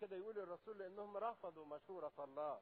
كده 0.00 0.16
يقول 0.16 0.38
الرسول 0.38 0.78
لأنهم 0.78 1.16
رفضوا 1.16 1.64
مشورة 1.66 2.12
الله. 2.24 2.54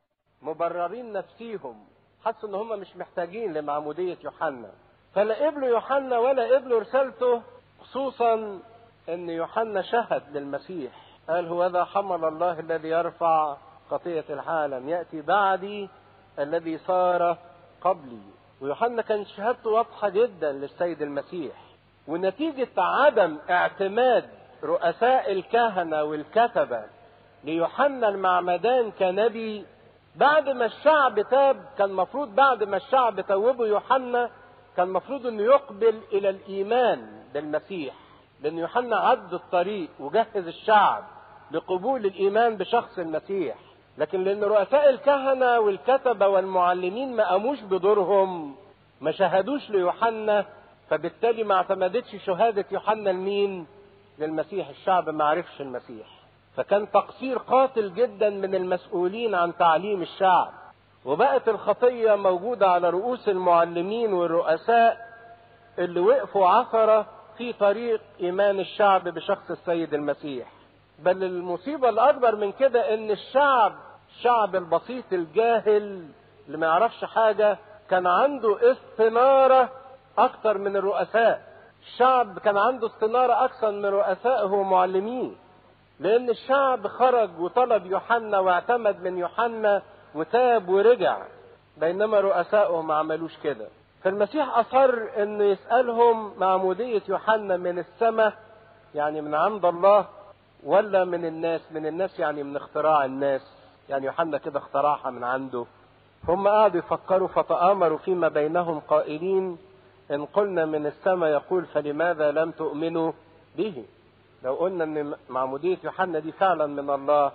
مبررين 0.43 1.13
نفسيهم. 1.13 1.87
حسوا 2.25 2.49
إن 2.49 2.55
هم 2.55 2.81
مش 2.81 2.97
محتاجين 2.97 3.53
لمعمودية 3.53 4.19
يوحنا. 4.25 4.71
فلا 5.15 5.47
قبلوا 5.47 5.69
يوحنا 5.69 6.19
ولا 6.19 6.57
قبلوا 6.57 6.81
رسالته 6.81 7.43
خصوصا 7.81 8.61
إن 9.09 9.31
يوحنا 9.31 9.83
شهد 9.83 10.37
للمسيح. 10.37 10.93
قال 11.29 11.47
هو 11.49 11.67
ذا 11.67 11.85
حمل 11.85 12.25
الله 12.25 12.61
الذي 12.61 12.89
يرفع 12.89 13.57
خطية 13.91 14.25
العالم. 14.31 14.89
يأتي 14.89 15.23
بعدي 15.23 15.89
الذي 16.39 16.79
صار 16.79 17.39
قبلي. 17.81 18.23
ويوحنا 18.61 19.03
كان 19.03 19.25
شهادته 19.25 19.71
واضحة 19.71 20.09
جدا 20.09 20.53
للسيد 20.53 21.03
المسيح. 21.03 21.57
ونتيجة 22.09 22.69
عدم 22.79 23.39
اعتماد 23.51 24.31
رؤساء 24.63 25.33
الكهنة 25.33 26.03
والكتبة 26.03 26.98
ليوحنا 27.45 28.09
المعمدان 28.09 28.91
كنبي 28.91 29.65
بعد 30.17 30.49
ما 30.49 30.65
الشعب 30.65 31.21
تاب 31.21 31.65
كان 31.79 31.93
مفروض 31.93 32.35
بعد 32.35 32.65
ما 32.65 32.77
الشعب 32.77 33.21
توبه 33.21 33.67
يوحنا 33.67 34.31
كان 34.77 34.89
مفروض 34.89 35.27
إنه 35.27 35.43
يقبل 35.43 36.01
إلى 36.13 36.29
الإيمان 36.29 37.23
بالمسيح 37.35 37.95
لأن 38.43 38.59
يوحنا 38.59 38.97
عد 38.97 39.35
الطريق 39.35 39.89
وجهز 40.01 40.47
الشعب 40.47 41.05
لقبول 41.51 42.07
الإيمان 42.07 42.57
بشخص 42.57 42.99
المسيح. 42.99 43.57
لكن 43.99 44.25
لأن 44.25 44.45
رؤساء 44.45 44.91
الكهنة 44.91 45.59
والكتبة 45.59 46.29
والمعلمين 46.29 47.17
ما 47.17 47.31
قاموش 47.31 47.61
بدورهم 47.61 48.57
ما 49.01 49.13
شهدوش 49.13 49.71
ليوحنا 49.71 50.45
فبالتالي 50.91 51.45
ما 51.45 51.55
اعتمدتش 51.55 52.17
شهادة 52.27 52.65
يوحنا 52.71 53.11
لمين؟ 53.11 53.67
للمسيح. 54.19 54.69
الشعب 54.69 55.09
ما 55.09 55.25
عرفش 55.25 55.61
المسيح. 55.61 56.18
فكان 56.57 56.91
تقصير 56.91 57.39
قاتل 57.39 57.95
جدا 57.95 58.31
من 58.31 58.55
المسؤولين 58.55 59.35
عن 59.35 59.57
تعليم 59.57 60.03
الشعب. 60.03 60.53
وبقت 61.05 61.49
الخطية 61.49 62.15
موجودة 62.15 62.71
على 62.71 62.91
رؤوس 62.91 63.29
المعلمين 63.29 64.13
والرؤساء 64.13 64.97
اللي 65.79 66.01
وقفوا 66.01 66.49
عثرة 66.49 67.07
في 67.39 67.53
طريق 67.53 68.01
إيمان 68.21 68.61
الشعب 68.61 69.09
بشخص 69.09 69.51
السيد 69.51 69.95
المسيح. 69.95 70.49
بل 70.99 71.25
المصيبة 71.25 71.89
الأكبر 71.89 72.37
من 72.37 72.53
كده 72.53 72.95
إن 72.95 73.11
الشعب 73.11 73.73
الشعب 74.17 74.57
البسيط 74.57 75.05
الجاهل 75.13 76.09
اللي 76.47 76.59
ما 76.59 76.67
يعرفش 76.67 77.05
حاجة 77.05 77.59
كان 77.91 78.07
عنده 78.07 78.73
استنارة 78.73 79.69
أكتر 80.19 80.59
من 80.59 80.77
الرؤساء. 80.77 81.43
الشعب 81.83 82.39
كان 82.39 82.57
عنده 82.59 82.87
استنارة 82.87 83.45
أكثر 83.45 83.71
من 83.71 83.87
رؤسائه 83.87 84.45
ومعلميه. 84.53 85.31
لأن 86.01 86.31
الشعب 86.31 86.87
خرج 86.87 87.41
وطلب 87.41 87.87
يوحنا 87.87 88.39
واعتمد 88.39 89.03
من 89.03 89.19
يوحنا 89.19 89.83
وتاب 90.15 90.69
ورجع 90.69 91.19
بينما 91.77 92.21
رؤسائه 92.21 92.83
ما 92.83 92.95
عملوش 92.95 93.37
كده. 93.43 93.69
فالمسيح 94.03 94.59
أصر 94.59 95.23
إنه 95.23 95.45
يسألهم 95.45 96.33
معمودية 96.39 97.03
يوحنا 97.09 97.57
من 97.57 97.79
السماء 97.79 98.33
يعني 98.95 99.21
من 99.21 99.35
عند 99.35 99.65
الله 99.65 100.07
ولا 100.65 101.05
من 101.05 101.25
الناس؟ 101.25 101.61
من 101.71 101.87
الناس 101.87 102.19
يعني 102.19 102.43
من 102.43 102.57
اختراع 102.57 103.05
الناس. 103.05 103.43
يعني 103.89 104.07
يوحنا 104.07 104.39
كده 104.39 104.59
اخترعها 104.59 105.11
من 105.11 105.25
عنده. 105.25 105.67
هم 106.29 106.49
قعدوا 106.49 106.79
يفكروا 106.79 107.29
فتآمروا 107.29 107.99
فيما 107.99 108.29
بينهم 108.29 108.81
قائلين 108.81 109.59
إن 110.11 110.25
قلنا 110.25 110.65
من 110.67 110.87
السماء 110.87 111.31
يقول 111.31 111.65
فلماذا 111.67 112.31
لم 112.31 112.51
تؤمنوا 112.51 113.13
به؟ 113.57 113.85
لو 114.45 114.55
قلنا 114.55 114.85
إن 114.85 115.15
معمودية 115.29 115.79
يوحنا 115.85 116.19
دي 116.19 116.33
فعلا 116.33 116.67
من 116.67 116.91
الله 116.91 117.33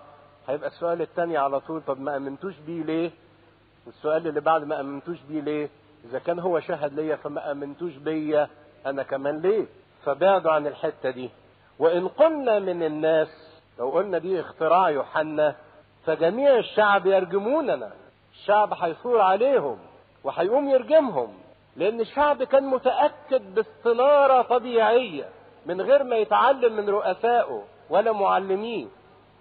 هيبقى 0.48 0.68
السؤال 0.70 1.02
الثاني 1.02 1.38
على 1.38 1.59
طول 1.59 1.82
طب 1.88 2.00
ما 2.02 2.18
آمنتوش 2.18 2.54
بيه 2.68 2.84
ليه؟ 2.84 3.12
والسؤال 3.86 4.28
اللي 4.28 4.42
بعد 4.42 4.64
ما 4.64 4.80
آمنتوش 4.80 5.18
بيه 5.30 5.42
ليه؟ 5.42 5.70
إذا 6.06 6.20
كان 6.20 6.40
هو 6.40 6.59
شهد 6.59 6.94
ليا 6.94 7.16
فما 7.16 7.52
آمنتوش 7.52 7.94
بيا 7.96 8.50
أنا 8.86 9.03
كمان 9.03 9.40
ليه؟ 9.40 9.66
فبعدوا 10.06 10.52
عن 10.52 10.68
الحتة 10.68 11.09
دي. 11.09 11.30
وإن 11.80 12.08
قلنا 12.08 12.59
من 12.59 12.84
الناس 12.84 13.28
لو 13.80 13.90
قلنا 13.90 14.18
دي 14.18 14.40
اختراع 14.40 14.90
يوحنا 14.90 15.56
فجميع 16.06 16.58
الشعب 16.58 17.06
يرجموننا. 17.06 17.91
الشعب 18.34 18.74
هيثور 18.74 19.22
عليهم 19.22 19.78
وهيقوم 20.24 20.70
يرجمهم 20.70 21.34
لأن 21.75 22.00
الشعب 22.00 22.44
كان 22.44 22.64
متأكد 22.64 23.56
باستنارة 23.56 24.41
طبيعية. 24.41 25.30
من 25.66 25.81
غير 25.81 26.03
ما 26.03 26.16
يتعلم 26.16 26.75
من 26.75 26.90
رؤسائه 26.90 27.63
ولا 27.90 28.12
معلميه 28.12 28.88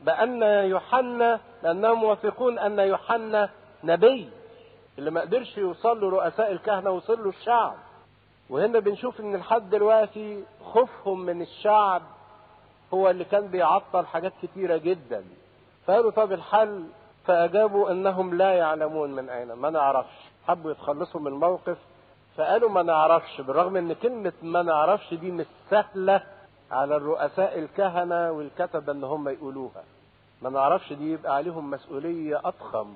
بأن 0.02 0.42
يوحنا 0.42 1.40
لأنهم 1.62 2.04
واثقون 2.04 2.58
أن 2.58 2.78
يوحنا 2.78 3.50
نبي 3.84 4.30
اللي 4.98 5.10
ما 5.10 5.20
قدرش 5.20 5.58
يوصل 5.58 6.00
له 6.00 6.10
رؤساء 6.10 6.52
الكهنة 6.52 6.90
وصل 6.90 7.22
له 7.22 7.28
الشعب. 7.28 7.74
وهنا 8.50 8.78
بنشوف 8.78 9.20
إن 9.20 9.36
لحد 9.36 9.70
دلوقتي 9.70 10.44
خوفهم 10.64 11.20
من 11.20 11.42
الشعب 11.42 12.02
هو 12.94 13.10
اللي 13.10 13.24
كان 13.24 13.46
بيعطل 13.48 14.06
حاجات 14.06 14.32
كتيرة 14.42 14.76
جدا. 14.76 15.24
فقالوا 15.86 16.10
طب 16.10 16.32
الحل؟ 16.32 16.84
فأجابوا 17.26 17.90
إنهم 17.90 18.34
لا 18.34 18.54
يعلمون 18.54 19.10
من 19.10 19.28
أين 19.28 19.52
ما 19.52 19.70
نعرفش. 19.70 20.14
حبوا 20.48 20.70
يتخلصوا 20.70 21.20
من 21.20 21.26
الموقف 21.26 21.78
فقالوا 22.36 22.70
ما 22.70 22.82
نعرفش 22.82 23.40
بالرغم 23.40 23.76
إن 23.76 23.92
كلمة 23.92 24.32
ما 24.42 24.62
نعرفش 24.62 25.14
دي 25.14 25.30
مش 25.30 25.46
سهلة 25.70 26.22
على 26.70 26.96
الرؤساء 26.96 27.58
الكهنة 27.58 28.30
والكتبة 28.30 28.92
إن 28.92 29.04
هم 29.04 29.28
يقولوها. 29.28 29.82
ما 30.42 30.50
نعرفش 30.50 30.92
دي 30.92 31.12
يبقى 31.12 31.34
عليهم 31.36 31.70
مسؤولية 31.70 32.40
أضخم 32.44 32.94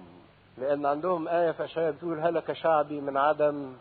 لأن 0.58 0.86
عندهم 0.86 1.28
آية 1.28 1.54
أشعياء 1.60 1.92
بتقول 1.92 2.20
هلك 2.20 2.52
شعبي 2.52 3.00
من 3.00 3.16
عدم 3.16 3.72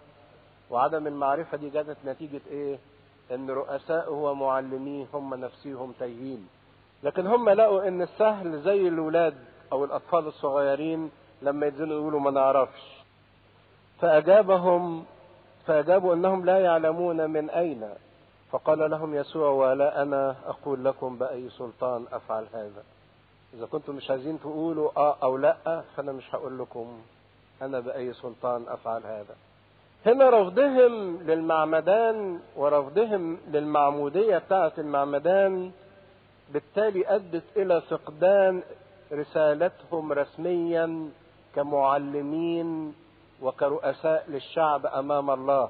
وعدم 0.70 1.08
المعرفة 1.08 1.58
دي 1.58 1.70
جت 1.70 1.98
نتيجة 2.06 2.42
إيه؟ 2.52 2.80
إن 3.32 3.50
رؤسائه 3.50 4.10
ومعلميه 4.10 5.06
هم 5.14 5.34
نفسيهم 5.36 5.94
تايهين. 6.00 6.48
لكن 7.04 7.28
هم 7.28 7.50
لقوا 7.50 7.88
إن 7.88 8.02
السهل 8.02 8.62
زي 8.62 8.88
الولاد 8.88 9.36
أو 9.72 9.86
الأطفال 9.86 10.28
الصغيرين 10.28 11.12
لما 11.42 11.66
يتزنوا 11.68 12.00
يقولوا 12.00 12.20
ما 12.20 12.32
نعرفش. 12.32 12.82
فأجابهم 14.02 15.06
فأجابوا 15.68 16.14
أنهم 16.14 16.46
لا 16.46 16.60
يعلمون 16.60 17.30
من 17.30 17.50
أين. 17.50 17.90
فقال 18.52 18.92
لهم 18.92 19.16
يسوع 19.16 19.50
ولا 19.50 20.02
أنا 20.02 20.36
أقول 20.46 20.86
لكم 20.86 21.18
بأي 21.18 21.50
سلطان 21.50 22.06
أفعل 22.12 22.46
هذا. 22.54 22.84
إذا 23.54 23.66
كنتم 23.66 23.96
مش 23.96 24.10
عايزين 24.12 24.40
تقولوا 24.40 24.90
آه 24.98 25.18
أو 25.24 25.38
لأ 25.38 25.84
فأنا 25.96 26.12
مش 26.12 26.36
هقول 26.36 26.60
لكم 26.60 27.02
أنا 27.62 27.80
بأي 27.80 28.14
سلطان 28.14 28.66
أفعل 28.68 29.02
هذا. 29.04 29.36
هنا 30.06 30.30
رفضهم 30.30 31.18
للمعمدان 31.22 32.40
ورفضهم 32.56 33.38
للمعمودية 33.52 34.38
بتاعة 34.38 34.74
المعمدان 34.78 35.72
بالتالي 36.54 37.16
أدت 37.16 37.44
إلى 37.58 37.82
فقدان 37.82 38.62
رسالتهم 39.14 40.14
رسميا 40.14 41.10
كمعلمين 41.56 42.94
وكرؤساء 43.46 44.26
للشعب 44.28 44.86
أمام 44.86 45.30
الله 45.30 45.70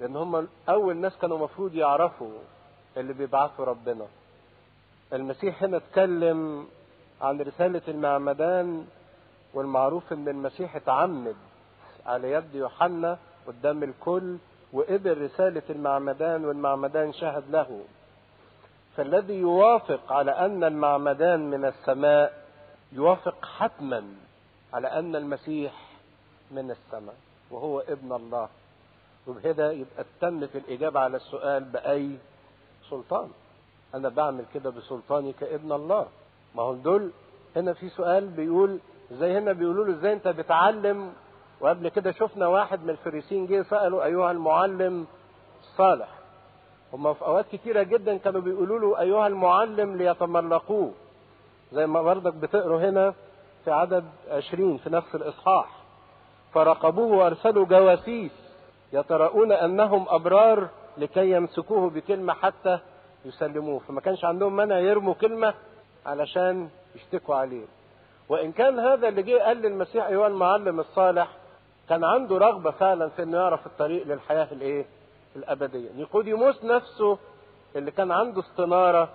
لأن 0.00 0.16
هم 0.16 0.48
أول 0.68 0.96
ناس 0.96 1.16
كانوا 1.16 1.36
المفروض 1.36 1.74
يعرفوا 1.74 2.38
اللي 2.96 3.12
بيبعثوا 3.12 3.64
ربنا. 3.64 4.06
المسيح 5.12 5.62
هنا 5.62 5.76
اتكلم 5.76 6.66
عن 7.22 7.40
رسالة 7.40 7.82
المعمدان 7.88 8.86
والمعروف 9.54 10.12
إن 10.12 10.28
المسيح 10.28 10.76
اتعمد 10.76 11.36
على 12.06 12.32
يد 12.32 12.54
يوحنا 12.54 13.18
قدام 13.46 13.82
الكل 13.82 14.36
وقبل 14.72 15.22
رسالة 15.22 15.62
المعمدان 15.70 16.44
والمعمدان 16.44 17.12
شهد 17.12 17.50
له. 17.50 17.80
فالذي 18.96 19.34
يوافق 19.34 20.12
على 20.12 20.30
أن 20.30 20.64
المعمدان 20.64 21.50
من 21.50 21.64
السماء 21.64 22.44
يوافق 22.92 23.44
حتما 23.44 24.04
على 24.72 24.88
أن 24.88 25.16
المسيح 25.16 25.72
من 26.54 26.70
السماء 26.70 27.14
وهو 27.50 27.80
ابن 27.80 28.12
الله. 28.12 28.48
وبكده 29.26 29.72
يبقى 29.72 30.04
تم 30.20 30.46
في 30.46 30.58
الإجابة 30.58 31.00
على 31.00 31.16
السؤال 31.16 31.64
بأي 31.64 32.10
سلطان. 32.90 33.28
أنا 33.94 34.08
بعمل 34.08 34.44
كده 34.54 34.70
بسلطاني 34.70 35.32
كابن 35.32 35.72
الله. 35.72 36.06
ما 36.54 36.62
هو 36.62 36.74
دول 36.74 37.10
هنا 37.56 37.72
في 37.72 37.88
سؤال 37.88 38.28
بيقول 38.28 38.78
زي 39.12 39.38
هنا 39.38 39.52
بيقولوا 39.52 39.84
له 39.84 39.92
إزاي 39.98 40.12
أنت 40.12 40.28
بتعلم؟ 40.28 41.12
وقبل 41.60 41.88
كده 41.88 42.12
شفنا 42.12 42.46
واحد 42.46 42.84
من 42.84 42.90
الفريسين 42.90 43.46
جه 43.46 43.62
سأله 43.62 44.04
أيها 44.04 44.30
المعلم 44.30 45.06
الصالح 45.62 46.08
هما 46.92 47.12
في 47.12 47.22
أوقات 47.24 47.46
كتيرة 47.52 47.82
جدا 47.82 48.16
كانوا 48.16 48.40
بيقولوا 48.40 48.78
له 48.78 49.00
أيها 49.00 49.26
المعلم 49.26 49.96
ليتملقوه. 49.96 50.92
زي 51.72 51.86
ما 51.86 52.02
برضك 52.02 52.34
بتقروا 52.34 52.80
هنا 52.80 53.14
في 53.64 53.70
عدد 53.70 54.04
عشرين 54.28 54.76
في 54.78 54.90
نفس 54.90 55.14
الإصحاح. 55.14 55.83
فرقبوه 56.54 57.16
وأرسلوا 57.16 57.66
جواسيس 57.66 58.32
يتراءون 58.92 59.52
أنهم 59.52 60.06
أبرار 60.08 60.68
لكي 60.98 61.30
يمسكوه 61.30 61.90
بكلمة 61.90 62.32
حتى 62.32 62.78
يسلموه. 63.24 63.78
فما 63.78 64.00
كانش 64.00 64.24
عندهم 64.24 64.56
مانع 64.56 64.78
يرموا 64.78 65.14
كلمة 65.14 65.54
علشان 66.06 66.68
يشتكوا 66.94 67.34
عليه. 67.34 67.64
وإن 68.28 68.52
كان 68.52 68.78
هذا 68.78 69.08
اللي 69.08 69.22
جه 69.22 69.38
قال 69.42 69.56
للمسيح 69.56 70.06
أيها 70.06 70.26
المعلم 70.26 70.80
الصالح 70.80 71.28
كان 71.88 72.04
عنده 72.04 72.38
رغبة 72.38 72.70
فعلا 72.70 73.08
في 73.08 73.22
إنه 73.22 73.36
يعرف 73.36 73.66
الطريق 73.66 74.06
للحياة 74.06 74.48
الإيه؟ 74.52 74.84
الأبدية. 75.36 75.90
نيقوديموس 75.96 76.64
نفسه 76.64 77.18
اللي 77.76 77.90
كان 77.90 78.12
عنده 78.12 78.40
استنارة 78.40 79.08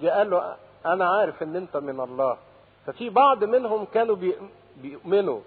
جه 0.00 0.08
قال 0.08 0.30
له 0.30 0.56
أنا 0.86 1.10
عارف 1.10 1.42
إن 1.42 1.56
أنت 1.56 1.76
من 1.76 2.00
الله. 2.00 2.36
ففي 2.86 3.10
بعض 3.10 3.44
منهم 3.44 3.84
كانوا 3.84 4.16
بيؤمنوا. 4.76 5.40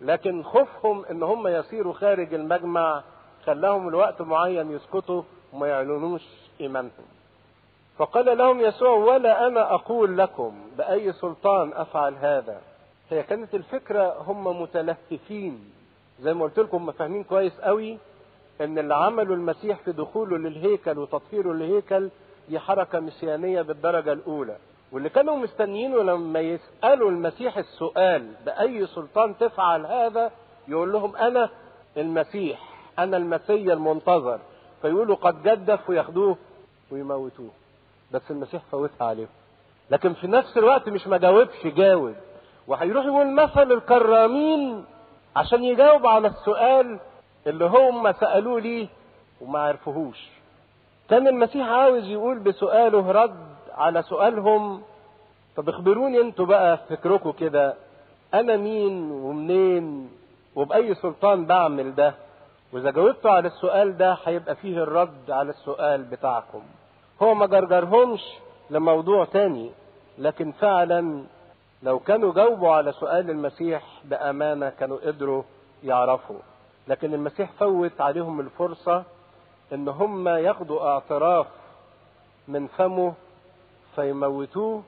لكن 0.00 0.42
خوفهم 0.42 1.04
إن 1.04 1.22
هم 1.22 1.48
يصيروا 1.48 1.92
خارج 1.92 2.34
المجمع 2.34 3.02
خلاهم 3.46 3.88
الوقت 3.88 4.22
معين 4.22 4.70
يسكتوا 4.72 5.22
وما 5.52 5.66
يعلنوش 5.66 6.22
إيمانهم. 6.60 7.06
فقال 7.98 8.38
لهم 8.38 8.60
يسوع 8.60 8.90
ولا 8.90 9.46
أنا 9.46 9.74
أقول 9.74 10.18
لكم 10.18 10.54
بأي 10.78 11.12
سلطان 11.12 11.72
أفعل 11.74 12.14
هذا؟ 12.14 12.60
هي 13.10 13.22
كانت 13.22 13.54
الفكرة 13.54 14.22
هم 14.26 14.62
متلهفين. 14.62 15.70
زي 16.20 16.34
ما 16.34 16.44
قلت 16.44 16.58
لكم 16.58 16.76
هم 16.76 16.92
فاهمين 16.92 17.24
كويس 17.24 17.60
قوي 17.60 17.98
إن 18.60 18.78
اللي 18.78 18.94
عمله 18.94 19.34
المسيح 19.34 19.78
في 19.78 19.92
دخوله 19.92 20.38
للهيكل 20.38 20.98
وتطهيره 20.98 21.52
للهيكل 21.52 22.10
دي 22.48 22.58
حركة 22.58 23.00
مسيانيه 23.00 23.62
بالدرجة 23.62 24.12
الأولى. 24.12 24.56
واللي 24.92 25.08
كانوا 25.08 25.36
مستنيينه 25.36 26.02
لما 26.02 26.40
يسألوا 26.40 27.10
المسيح 27.10 27.56
السؤال 27.58 28.32
بأي 28.46 28.86
سلطان 28.86 29.38
تفعل 29.38 29.86
هذا 29.86 30.30
يقول 30.68 30.92
لهم 30.92 31.16
أنا 31.16 31.50
المسيح 31.96 32.60
أنا 32.98 33.16
المسيا 33.16 33.72
المنتظر. 33.74 34.38
فيقولوا 34.82 35.16
قد 35.16 35.42
جدف 35.42 35.90
وياخدوه 35.90 36.36
ويموتوه. 36.90 37.50
بس 38.12 38.22
المسيح 38.30 38.62
فوتها 38.72 39.06
عليهم. 39.06 39.28
لكن 39.90 40.12
في 40.14 40.26
نفس 40.26 40.56
الوقت 40.58 40.88
مش 40.88 41.06
ما 41.06 41.16
جاوبش 41.16 41.66
جاوب. 41.66 42.14
وهيروح 42.66 43.04
يقول 43.04 43.34
مثل 43.34 43.72
الكرامين 43.72 44.84
عشان 45.36 45.64
يجاوب 45.64 46.06
على 46.06 46.28
السؤال 46.28 46.98
اللي 47.46 47.64
هم 47.64 48.12
سألوه 48.12 48.60
ليه 48.60 48.88
وما 49.40 49.58
عرفوهوش. 49.58 50.28
كان 51.10 51.28
المسيح 51.28 51.66
عاوز 51.68 52.04
يقول 52.04 52.38
بسؤاله 52.38 53.10
رد 53.12 53.50
على 53.80 54.02
سؤالهم 54.02 54.82
طب 55.56 55.68
اخبروني 55.68 56.20
أنتوا 56.20 56.46
بقى 56.46 56.78
فكركم 56.88 57.30
كده 57.32 57.74
أنا 58.34 58.56
مين 58.56 59.10
ومنين 59.10 60.10
وبأي 60.56 60.94
سلطان 60.94 61.46
بعمل 61.46 61.94
ده؟ 61.94 62.14
وإذا 62.72 62.90
جاوبتوا 62.90 63.30
على 63.30 63.48
السؤال 63.48 63.96
ده 63.96 64.18
هيبقى 64.24 64.54
فيه 64.56 64.82
الرد 64.82 65.30
على 65.30 65.50
السؤال 65.50 66.02
بتاعكم. 66.02 66.62
هو 67.22 67.34
ما 67.34 67.46
جرجرهمش 67.46 68.20
لموضوع 68.70 69.24
تاني 69.24 69.70
لكن 70.18 70.52
فعلا 70.52 71.24
لو 71.82 71.98
كانوا 71.98 72.32
جاوبوا 72.34 72.70
على 72.72 72.92
سؤال 72.92 73.30
المسيح 73.30 73.82
بأمانة 74.04 74.70
كانوا 74.70 74.98
قدروا 75.06 75.42
يعرفوا. 75.84 76.38
لكن 76.88 77.14
المسيح 77.14 77.52
فوت 77.52 78.00
عليهم 78.00 78.40
الفرصة 78.40 79.02
إن 79.72 79.88
هم 79.88 80.28
ياخدوا 80.28 80.88
اعتراف 80.88 81.46
من 82.48 82.66
فمه 82.66 83.12
فيموتوه 83.96 84.82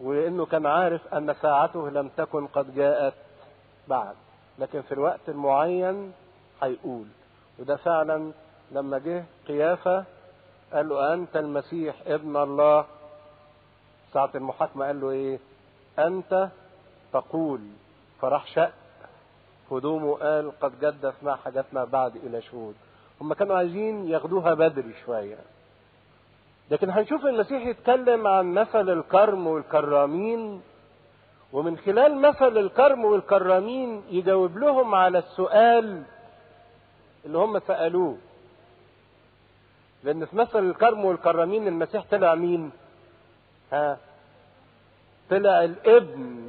وانه 0.00 0.46
كان 0.46 0.66
عارف 0.66 1.14
أن 1.14 1.34
ساعته 1.42 1.90
لم 1.90 2.08
تكن 2.08 2.46
قد 2.46 2.74
جاءت 2.74 3.14
بعد. 3.88 4.14
لكن 4.58 4.82
في 4.82 4.92
الوقت 4.92 5.28
المعين 5.28 6.12
هيقول. 6.62 7.06
وده 7.58 7.76
فعلا 7.76 8.32
لما 8.70 8.98
جه 8.98 9.24
قيافة 9.48 10.04
قال 10.72 10.88
له 10.88 11.14
أنت 11.14 11.36
المسيح 11.36 11.94
ابن 12.06 12.36
الله. 12.36 12.84
ساعة 14.12 14.30
المحاكمة 14.34 14.86
قال 14.86 15.00
له 15.00 15.10
إيه؟ 15.10 15.38
أنت 15.98 16.48
تقول. 17.12 17.60
فراح 18.20 18.46
شق 18.46 18.72
هدومه 19.70 20.14
قال 20.14 20.60
قد 20.60 20.80
جدف 20.80 21.14
ما 21.22 21.36
حاجتنا 21.36 21.84
بعد 21.84 22.16
إلى 22.16 22.42
شهود. 22.42 22.74
هم 23.20 23.32
كانوا 23.32 23.56
عايزين 23.56 24.08
ياخدوها 24.08 24.54
بدري 24.54 24.94
شوية. 25.06 25.38
لكن 26.70 26.90
هنشوف 26.90 27.26
المسيح 27.26 27.66
يتكلم 27.66 28.26
عن 28.26 28.54
مثل 28.54 28.90
الكرم 28.90 29.46
والكرامين 29.46 30.62
ومن 31.52 31.78
خلال 31.78 32.16
مثل 32.20 32.58
الكرم 32.58 33.04
والكرامين 33.04 34.02
يجاوب 34.10 34.58
لهم 34.58 34.94
على 34.94 35.18
السؤال 35.18 36.02
اللي 37.24 37.38
هم 37.38 37.58
سألوه 37.58 38.16
لأن 40.04 40.24
في 40.26 40.36
مثل 40.36 40.58
الكرم 40.70 41.04
والكرامين 41.04 41.68
المسيح 41.68 42.04
طلع 42.10 42.34
مين؟ 42.34 42.70
ها؟ 43.72 43.98
طلع 45.30 45.64
الابن 45.64 46.48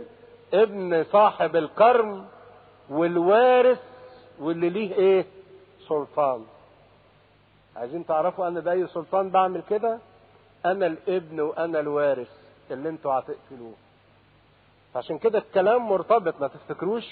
ابن 0.53 1.03
صاحب 1.11 1.55
الكرم 1.55 2.25
والوارث 2.89 3.79
واللي 4.39 4.69
ليه 4.69 4.93
إيه؟ 4.95 5.25
سلطان. 5.87 6.45
عايزين 7.75 8.05
تعرفوا 8.05 8.47
أنا 8.47 8.59
بأي 8.59 8.87
سلطان 8.87 9.29
بعمل 9.29 9.61
كده؟ 9.69 9.99
أنا 10.65 10.85
الابن 10.87 11.39
وأنا 11.39 11.79
الوارث 11.79 12.29
اللي 12.71 12.89
أنتوا 12.89 13.13
هتقتلوه. 13.13 13.73
عشان 14.95 15.17
كده 15.17 15.39
الكلام 15.39 15.89
مرتبط. 15.89 16.41
ما 16.41 16.47
تفتكروش 16.47 17.05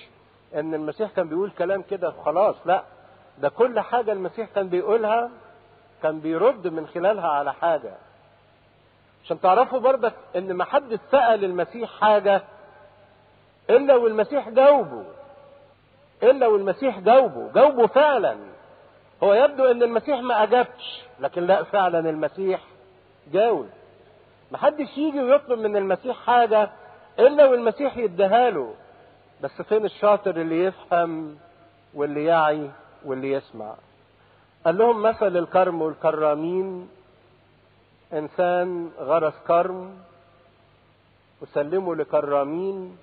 إن 0.56 0.74
المسيح 0.74 1.12
كان 1.12 1.27
بيقول 1.30 1.51
كلام 1.51 1.81
كده 1.81 2.12
خلاص 2.25 2.56
لا. 2.65 2.83
ده 3.38 3.50
كل 3.50 3.80
حاجة 3.80 4.12
المسيح 4.12 4.50
كان 4.56 4.69
بيقولها 4.69 5.31
كان 6.04 6.19
بيرد 6.19 6.68
من 6.68 6.88
خلالها 6.88 7.27
على 7.27 7.54
حاجة. 7.54 7.94
عشان 9.25 9.42
تعرفوا 9.42 9.80
برضك 9.80 10.13
إن 10.36 10.54
ما 10.54 10.63
حد 10.66 11.00
سأل 11.12 11.44
المسيح 11.45 11.89
حاجة 12.00 12.42
إلا 13.69 13.95
والمسيح 13.95 14.50
جاوبه. 14.50 15.06
إلا 16.24 16.48
والمسيح 16.48 17.00
جاوبه. 17.00 17.51
جاوبه 17.51 17.88
فعلا. 17.88 18.38
هو 19.23 19.33
يبدو 19.33 19.65
إن 19.65 19.83
المسيح 19.83 20.19
ما 20.19 20.43
أجابش 20.43 21.01
لكن 21.19 21.43
لا 21.43 21.63
فعلا 21.63 21.99
المسيح 22.09 22.61
جاوب 23.31 23.69
ما 24.51 24.57
حدش 24.57 24.97
يجي 24.97 25.21
ويطلب 25.21 25.59
من 25.59 25.77
المسيح 25.77 26.17
حاجة 26.17 26.71
إلا 27.19 27.45
والمسيح 27.45 27.97
يديها 27.97 28.49
له. 28.49 28.73
بس 29.41 29.61
فين 29.61 29.85
الشاطر 29.85 30.41
اللي 30.41 30.63
يفهم 30.63 31.37
واللي 31.93 32.25
يعي 32.25 32.69
واللي 33.05 33.31
يسمع؟ 33.31 33.75
قال 34.65 34.77
لهم 34.77 35.01
مثل 35.01 35.37
الكرم 35.37 35.81
والكرامين. 35.81 36.89
إنسان 38.13 38.91
غرس 38.99 39.33
كرم 39.47 39.97
وسلمه 41.41 41.95
لكرامين 41.95 42.97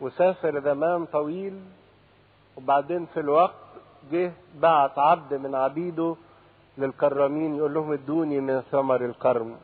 وسافر 0.00 0.60
زمان 0.60 1.06
طويل 1.06 1.60
وبعدين 2.56 3.06
في 3.14 3.20
الوقت 3.20 3.63
جه 4.12 4.32
بعت 4.54 4.98
عبد 4.98 5.34
من 5.34 5.54
عبيده 5.54 6.16
للكرامين 6.78 7.56
يقول 7.56 7.74
لهم 7.74 7.92
ادوني 7.92 8.40
من 8.40 8.60
ثمر 8.60 9.04
الكرم. 9.04 9.56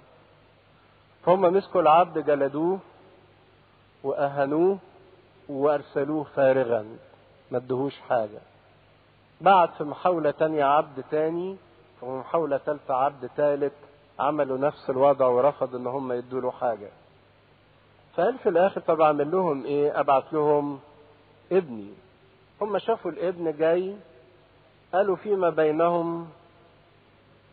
فهم 1.25 1.41
مسكوا 1.41 1.81
العبد 1.81 2.19
جلدوه 2.19 2.79
وأهنوه 4.05 4.79
وأرسلوه 5.49 6.25
فارغا 6.25 6.87
ما 7.51 7.59
ادهوش 7.59 8.01
حاجة. 8.09 8.41
بعد 9.41 9.71
في 9.71 9.85
محاولة 9.85 10.31
تانية 10.31 10.65
عبد 10.65 11.05
تاني 11.11 11.57
وفي 12.03 12.13
محاولة 12.13 12.57
تالتة 12.57 12.95
عبد 12.95 13.31
تالت 13.37 13.73
عملوا 14.19 14.59
نفس 14.59 14.91
الوضع 14.91 15.27
ورفض 15.27 15.75
إن 15.77 15.87
هم 15.87 16.13
يدوا 16.13 16.41
له 16.41 16.51
حاجة. 16.51 16.89
فقال 18.15 18.39
في 18.39 18.49
الآخر 18.49 18.81
طب 18.81 19.01
اعمل 19.01 19.31
لهم 19.31 19.65
إيه؟ 19.65 20.01
أبعت 20.01 20.33
لهم 20.33 20.81
ابني. 21.53 21.93
هم 22.61 22.79
شافوا 22.79 23.11
الابن 23.11 23.57
جاي 23.57 23.97
قالوا 24.93 25.17
فيما 25.17 25.51
بينهم 25.51 26.29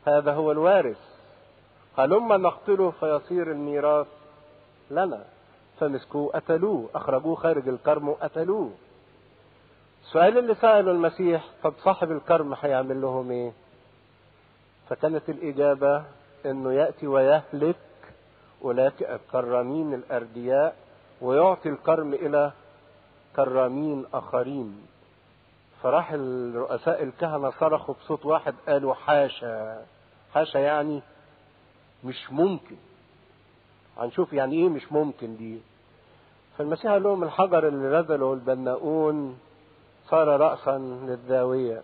هذا 0.08 0.34
هو 0.34 0.52
الوارث. 0.52 0.98
هلما 1.98 2.38
نقتله 2.38 2.92
فيصير 2.92 3.52
الميراث 3.52 4.08
لنا. 4.92 5.24
فمسكوه 5.80 6.32
قتلوه. 6.32 6.90
أخرجوه 6.96 7.36
خارج 7.36 7.68
الكرم 7.68 8.10
وقتلوه. 8.10 8.72
السؤال 10.04 10.38
اللي 10.38 10.56
سأله 10.56 10.92
المسيح 10.92 11.46
طب 11.64 11.74
صاحب 11.84 12.12
الكرم 12.12 12.56
هيعمل 12.62 13.02
لهم 13.02 13.32
إيه؟ 13.32 13.52
فكانت 14.90 15.30
الإجابة 15.30 16.04
إنه 16.46 16.74
يأتي 16.74 17.08
ويهلك 17.08 17.76
أولئك 18.64 19.04
الكرامين 19.04 19.94
الأردياء 19.94 20.76
ويعطي 21.22 21.70
الكرم 21.70 22.14
إلى 22.14 22.52
كرامين 23.36 24.06
آخرين. 24.14 24.86
فراح 25.84 26.12
الرؤساء 26.12 27.04
الكهنة 27.04 27.52
صرخوا 27.60 27.96
بصوت 27.96 28.26
واحد 28.26 28.56
قالوا 28.68 28.94
حاشا. 28.94 29.86
حاشا 30.34 30.58
يعني 30.58 31.02
مش 32.04 32.32
ممكن. 32.32 32.76
هنشوف 33.98 34.34
يعني 34.34 34.56
إيه 34.56 34.70
مش 34.70 34.92
ممكن 34.92 35.38
دي. 35.38 35.62
فالمسيح 36.58 36.92
قال 36.92 37.04
لهم 37.04 37.24
الحجر 37.24 37.68
اللي 37.68 38.00
نزله 38.00 38.34
البناؤون 38.34 39.40
صار 40.10 40.28
رأسا 40.28 40.78
للزاوية. 40.78 41.82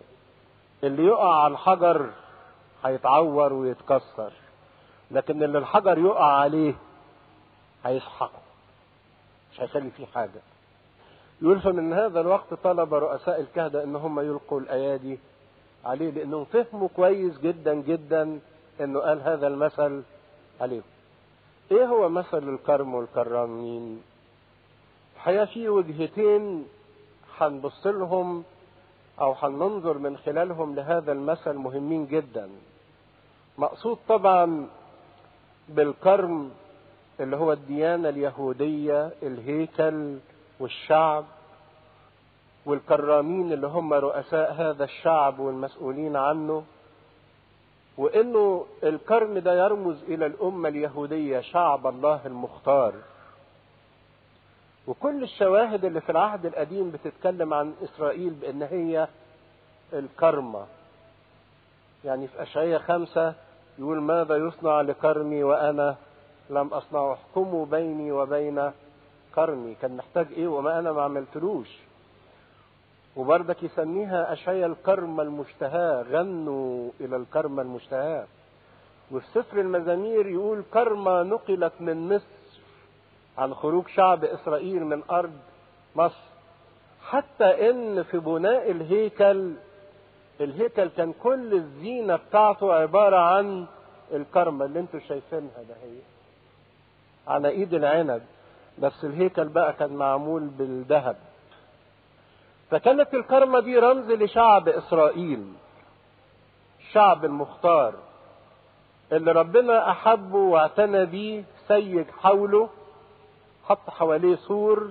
اللي 0.84 1.04
يقع 1.06 1.42
على 1.44 1.52
الحجر 1.52 2.10
هيتعور 2.84 3.52
ويتكسر 3.52 4.32
لكن 5.10 5.42
اللي 5.42 5.58
الحجر 5.58 5.98
يقع 5.98 6.32
عليه 6.40 6.74
هيسحقه. 7.84 8.40
مش 9.52 9.60
هيخلي 9.60 9.90
فيه 9.90 10.06
حاجة. 10.06 10.40
يقول 11.42 11.60
فمن 11.60 11.92
هذا 11.92 12.20
الوقت 12.20 12.54
طلب 12.54 12.94
رؤساء 12.94 13.40
الكهنة 13.40 13.82
إن 13.82 13.96
هم 13.96 14.20
يلقوا 14.20 14.60
الأيادي 14.60 15.18
عليه 15.84 16.10
لأنهم 16.10 16.44
فهموا 16.44 16.88
كويس 16.96 17.38
جدا 17.38 17.74
جدا 17.74 18.38
إنه 18.80 19.00
قال 19.00 19.20
هذا 19.22 19.46
المثل 19.46 20.02
عليهم. 20.60 20.82
إيه 21.70 21.84
هو 21.86 22.08
مثل 22.08 22.48
الكرم 22.48 22.94
والكرامين؟ 22.94 24.02
الحقيقة 25.16 25.44
في 25.44 25.68
وجهتين 25.68 26.64
هنبص 27.38 27.86
لهم 27.86 28.44
أو 29.20 29.32
هننظر 29.32 29.98
من 29.98 30.16
خلالهم 30.16 30.74
لهذا 30.74 31.12
المثل 31.12 31.52
مهمين 31.52 32.06
جدا. 32.06 32.48
مقصود 33.58 33.98
طبعا 34.08 34.66
بالكرم 35.68 36.50
اللي 37.20 37.36
هو 37.36 37.52
الديانة 37.52 38.08
اليهودية 38.08 39.10
الهيكل 39.22 40.16
والشعب 40.60 41.24
والكرامين 42.66 43.52
اللي 43.52 43.66
هم 43.66 43.94
رؤساء 43.94 44.52
هذا 44.52 44.84
الشعب 44.84 45.38
والمسؤولين 45.38 46.16
عنه 46.16 46.64
وإنه 47.98 48.66
الكرم 48.82 49.38
ده 49.38 49.64
يرمز 49.64 50.02
إلى 50.08 50.26
الأمة 50.26 50.68
اليهودية 50.68 51.40
شعب 51.40 51.86
الله 51.86 52.20
المختار. 52.26 52.92
وكل 54.86 55.22
الشواهد 55.22 55.84
اللي 55.84 56.00
في 56.00 56.12
العهد 56.12 56.46
القديم 56.46 56.90
بتتكلم 56.90 57.54
عن 57.54 57.74
إسرائيل 57.84 58.30
بأن 58.30 58.62
هي 58.62 59.08
الكرمة. 59.92 60.66
يعني 62.04 62.28
في 62.28 62.42
اشعياء 62.42 62.80
خمسة 62.80 63.34
يقول 63.78 64.00
ماذا 64.00 64.36
يصنع 64.36 64.80
لكرمي 64.80 65.44
وأنا 65.44 65.96
لم 66.50 66.68
اصنعه 66.68 67.12
احكموا 67.12 67.66
بيني 67.66 68.12
وبين 68.12 68.70
كرمي 69.34 69.74
كان 69.74 69.96
محتاج 69.96 70.26
إيه 70.32 70.46
وما 70.48 70.78
أنا 70.78 70.92
ما 70.92 71.02
عملتلوش. 71.02 71.68
وبردك 73.16 73.62
يسميها 73.62 74.32
أشعيا 74.32 74.66
الكرمة 74.66 75.22
المشتهاة 75.22 76.02
غنوا 76.02 76.90
إلى 77.00 77.16
الكرمة 77.16 77.62
المشتهاة. 77.62 78.26
وفي 79.12 79.26
سفر 79.34 79.60
المزامير 79.60 80.26
يقول 80.26 80.62
كرمة 80.72 81.22
نقلت 81.22 81.72
من 81.80 82.14
مصر 82.14 82.60
عن 83.38 83.54
خروج 83.54 83.88
شعب 83.88 84.24
إسرائيل 84.24 84.84
من 84.84 85.02
أرض 85.10 85.32
مصر. 85.96 86.20
حتى 87.08 87.70
إن 87.70 88.02
في 88.02 88.18
بناء 88.18 88.70
الهيكل 88.70 89.52
الهيكل 90.40 90.88
كان 90.88 91.12
كل 91.22 91.54
الزينة 91.54 92.16
بتاعته 92.16 92.74
عبارة 92.74 93.16
عن 93.16 93.66
الكرمة 94.12 94.64
اللي 94.64 94.80
أنتوا 94.80 95.00
شايفينها 95.00 95.62
ده 95.68 95.74
هي 95.82 95.98
على 97.28 97.48
إيد 97.48 97.74
العنب. 97.74 98.22
بس 98.78 99.04
الهيكل 99.04 99.48
بقى 99.48 99.72
كان 99.72 99.92
معمول 99.92 100.42
بالذهب. 100.42 101.16
فكانت 102.70 103.14
الكرمة 103.14 103.60
دي 103.60 103.78
رمز 103.78 104.10
لشعب 104.10 104.68
إسرائيل 104.68 105.52
الشعب 106.80 107.24
المختار 107.24 107.94
اللي 109.12 109.32
ربنا 109.32 109.90
أحبه 109.90 110.38
واعتنى 110.38 111.06
بيه 111.06 111.44
سيج 111.68 112.06
حوله 112.20 112.68
حط 113.64 113.90
حواليه 113.90 114.36
سور 114.36 114.90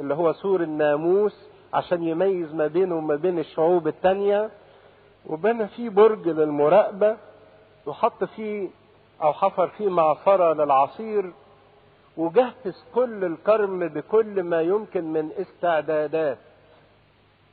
اللي 0.00 0.14
هو 0.14 0.32
سور 0.32 0.62
الناموس 0.62 1.34
عشان 1.74 2.02
يميز 2.02 2.54
ما 2.54 2.66
بينه 2.66 2.94
وما 2.96 3.16
بين 3.16 3.38
الشعوب 3.38 3.88
التانية. 3.88 4.50
وبنى 5.26 5.68
فيه 5.68 5.88
برج 5.88 6.28
للمراقبة 6.28 7.16
وحط 7.86 8.24
فيه 8.24 8.68
أو 9.22 9.32
حفر 9.32 9.68
فيه 9.68 9.88
معصرة 9.88 10.52
للعصير. 10.52 11.32
وجهز 12.16 12.84
كل 12.94 13.24
الكرم 13.24 13.88
بكل 13.88 14.42
ما 14.42 14.60
يمكن 14.62 15.04
من 15.12 15.32
استعدادات. 15.32 16.38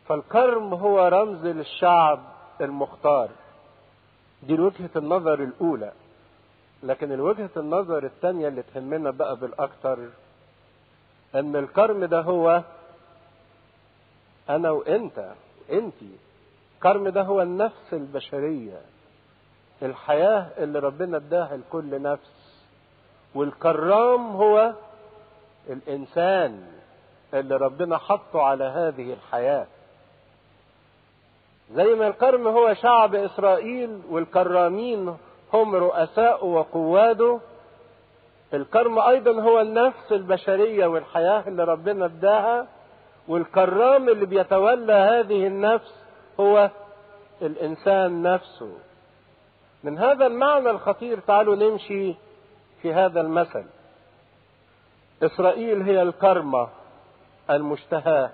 فالكرم 0.08 0.74
هو 0.74 1.08
رمز 1.08 1.46
للشعب 1.46 2.20
المختار. 2.62 3.30
دي 4.44 4.54
وجهة 4.54 4.90
النظر 4.96 5.44
الأولى. 5.44 5.92
لكن 6.84 7.12
الوجهة 7.12 7.50
النظر 7.58 8.04
الثانية 8.04 8.48
اللي 8.48 8.64
تهمنا 8.74 9.12
بقى 9.12 9.36
بالأكثر 9.36 10.10
أن 11.36 11.56
الكرم 11.56 12.06
ده 12.06 12.22
هو 12.22 12.64
أنا 14.50 14.72
وأنت 14.72 15.32
أنتي 15.72 16.12
الكرم 16.76 17.08
ده 17.08 17.22
هو 17.22 17.42
النفس 17.42 17.94
البشرية. 17.94 18.82
الحياة 19.82 20.50
اللي 20.58 20.80
ربنا 20.80 21.18
اداها 21.18 21.58
لكل 21.58 22.02
نفس. 22.02 22.37
والكرام 23.36 24.36
هو 24.36 24.74
الإنسان 25.70 26.62
اللي 27.34 27.56
ربنا 27.56 27.98
حطه 27.98 28.42
على 28.42 28.64
هذه 28.64 29.14
الحياة. 29.14 29.68
زي 31.74 31.96
ما 31.96 32.08
الكرم 32.08 32.48
هو 32.48 32.74
شعب 32.74 33.16
إسرائيل 33.16 34.02
والكرامين 34.10 35.18
هم 35.54 35.76
رؤساء 35.76 36.46
وقواده 36.46 37.40
الكرم 38.54 39.00
أيضا 39.00 39.42
هو 39.42 39.62
النفس 39.62 40.12
البشرية 40.12 40.88
والحياة 40.88 41.44
اللي 41.48 41.64
ربنا 41.64 42.06
اداها 42.06 42.68
والكرام 43.28 44.10
اللي 44.10 44.26
بيتولى 44.26 44.94
هذه 44.94 45.48
النفس 45.48 45.94
هو 46.40 46.70
الإنسان 47.42 48.22
نفسه. 48.22 48.78
من 49.84 49.98
هذا 49.98 50.26
المعنى 50.28 50.70
الخطير 50.70 51.20
تعالوا 51.20 51.56
نمشي 51.56 52.16
في 52.88 52.94
هذا 52.94 53.22
المثل. 53.22 53.66
إسرائيل 55.24 55.82
هي 55.82 56.02
الكرمه 56.02 56.68
المشتهاة 57.50 58.30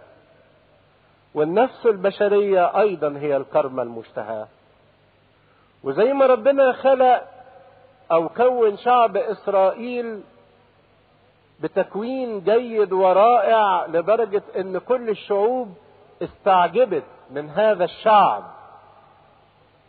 والنفس 1.33 1.85
البشرية 1.85 2.79
أيضا 2.79 3.17
هي 3.17 3.37
الكرمة 3.37 3.83
المشتهاة. 3.83 4.47
وزي 5.83 6.13
ما 6.13 6.25
ربنا 6.25 6.73
خلق 6.73 7.23
أو 8.11 8.29
كون 8.29 8.77
شعب 8.77 9.17
إسرائيل 9.17 10.21
بتكوين 11.59 12.43
جيد 12.43 12.93
ورائع 12.93 13.85
لدرجة 13.85 14.43
أن 14.55 14.77
كل 14.77 15.09
الشعوب 15.09 15.73
استعجبت 16.21 17.03
من 17.31 17.49
هذا 17.49 17.83
الشعب. 17.83 18.43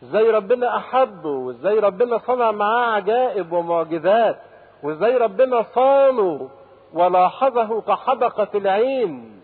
إزاي 0.03 0.29
ربنا 0.29 0.77
أحبه 0.77 1.29
وازاي 1.29 1.79
ربنا 1.79 2.17
صنع 2.17 2.51
معاه 2.51 2.95
عجائب 2.95 3.51
ومعجزات. 3.51 4.54
وازاي 4.85 5.17
ربنا 5.17 5.65
صانه 5.75 6.49
ولاحظه 6.93 7.81
كحدقة 7.81 8.47
العين. 8.55 9.41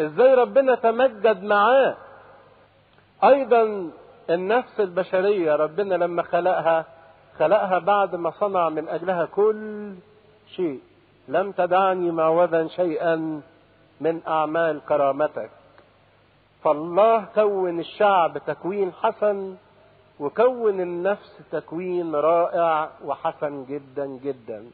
إزاي 0.00 0.34
ربنا 0.34 0.74
تمجد 0.74 1.42
معاه. 1.42 1.96
أيضا 3.24 3.90
النفس 4.30 4.80
البشرية 4.80 5.56
ربنا 5.56 5.94
لما 5.94 6.22
خلقها 6.22 6.84
خلقها 7.38 7.78
بعد 7.78 8.14
ما 8.14 8.30
صنع 8.30 8.68
من 8.68 8.88
أجلها 8.88 9.24
كل 9.24 9.94
شيء. 10.56 10.80
لم 11.28 11.52
تدعني 11.52 12.10
معوذا 12.10 12.68
شيئا 12.68 13.42
من 14.00 14.20
أعمال 14.28 14.80
كرامتك. 14.88 15.50
فالله 16.64 17.24
كون 17.34 17.80
الشعب 17.80 18.38
تكوين 18.38 18.92
حسن 18.92 19.56
وكون 20.20 20.80
النفس 20.80 21.38
تكوين 21.52 22.14
رائع 22.14 22.90
وحسن 23.04 23.64
جدا 23.64 24.06
جدا. 24.06 24.70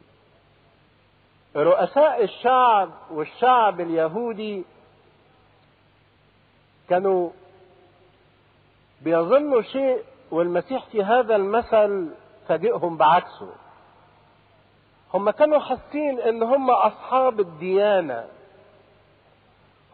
رؤساء 1.55 2.23
الشعب 2.23 2.89
والشعب 3.11 3.81
اليهودي 3.81 4.63
كانوا 6.89 7.29
بيظنوا 9.01 9.61
شيء 9.61 10.03
والمسيح 10.31 10.85
في 10.85 11.03
هذا 11.03 11.35
المثل 11.35 12.09
فاجئهم 12.47 12.97
بعكسه. 12.97 13.49
هم 15.13 15.29
كانوا 15.29 15.59
حاسين 15.59 16.19
إن 16.19 16.43
هم 16.43 16.71
أصحاب 16.71 17.39
الديانة 17.39 18.27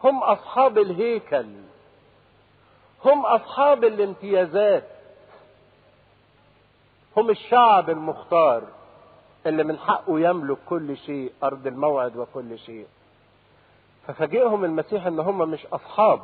هم 0.04 0.22
أصحاب 0.22 0.78
الهيكل 0.78 1.46
هم 3.04 3.26
أصحاب 3.26 3.84
الامتيازات. 3.84 4.99
هم 7.20 7.30
الشعب 7.30 7.90
المختار 7.90 8.62
اللي 9.46 9.64
من 9.64 9.78
حقه 9.78 10.20
يملك 10.20 10.58
كل 10.68 10.96
شيء 10.96 11.32
أرض 11.42 11.66
الموعد 11.66 12.16
وكل 12.16 12.58
شيء 12.58 12.86
ففاجئهم 14.06 14.64
المسيح 14.64 15.06
إن 15.06 15.20
هم 15.20 15.38
مش 15.50 15.66
أصحاب 15.66 16.20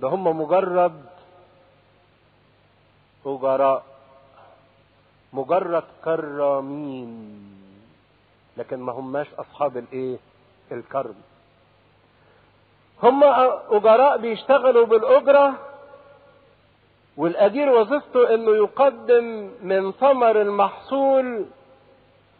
ده 0.00 0.08
هم 0.08 0.40
مجرد 0.40 1.02
أجراء 3.26 3.84
مجرد 5.32 5.84
كرامين 6.04 7.42
لكن 8.56 8.80
ما 8.80 8.92
هماش 8.92 9.26
أصحاب 9.38 9.76
الإيه؟ 9.76 10.18
الكرم 10.72 11.14
هم 13.02 13.24
أجراء 13.70 14.18
بيشتغلوا 14.18 14.86
بالأجرة 14.86 15.54
والأجير 17.16 17.68
وظيفته 17.70 18.34
إنه 18.34 18.50
يقدم 18.56 19.50
من 19.62 19.92
ثمر 19.92 20.40
المحصول 20.40 21.46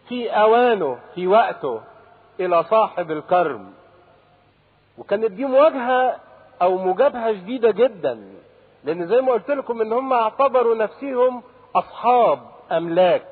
في 0.08 0.30
أوانه 0.30 0.98
في 1.14 1.26
وقته 1.26 1.80
إلى 2.40 2.64
صاحب 2.64 3.10
الكرم. 3.10 3.72
وكانت 4.98 5.30
دي 5.30 5.44
مواجهة 5.44 6.16
أو 6.62 6.78
مجابهة 6.78 7.32
شديدة 7.32 7.70
جدا 7.70 8.20
لأن 8.84 9.06
زي 9.06 9.20
ما 9.20 9.32
قلت 9.32 9.50
لكم 9.50 9.80
إن 9.80 9.92
هم 9.92 10.12
اعتبروا 10.12 10.74
نفسهم 10.74 11.42
أصحاب 11.76 12.38
أملاك. 12.72 13.22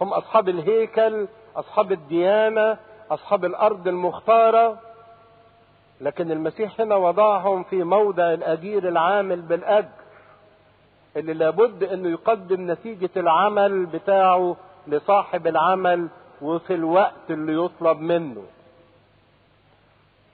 هم 0.00 0.12
أصحاب 0.12 0.48
الهيكل 0.48 1.26
أصحاب 1.56 1.92
الديانة 1.92 2.78
أصحاب 3.10 3.44
الأرض 3.44 3.88
المختارة. 3.88 4.78
لكن 6.00 6.30
المسيح 6.30 6.80
هنا 6.80 6.96
وضعهم 6.96 7.62
في 7.64 7.84
موضع 7.84 8.32
الأجير 8.32 8.88
العامل 8.88 9.40
بالأجر. 9.40 9.88
اللي 11.16 11.34
لابد 11.34 11.82
إنه 11.84 12.08
يقدم 12.08 12.70
نتيجة 12.70 13.10
العمل 13.16 13.86
بتاعه 13.86 14.56
لصاحب 14.86 15.46
العمل 15.46 16.08
وفي 16.42 16.74
الوقت 16.74 17.30
اللي 17.30 17.64
يطلب 17.64 18.00
منه. 18.00 18.42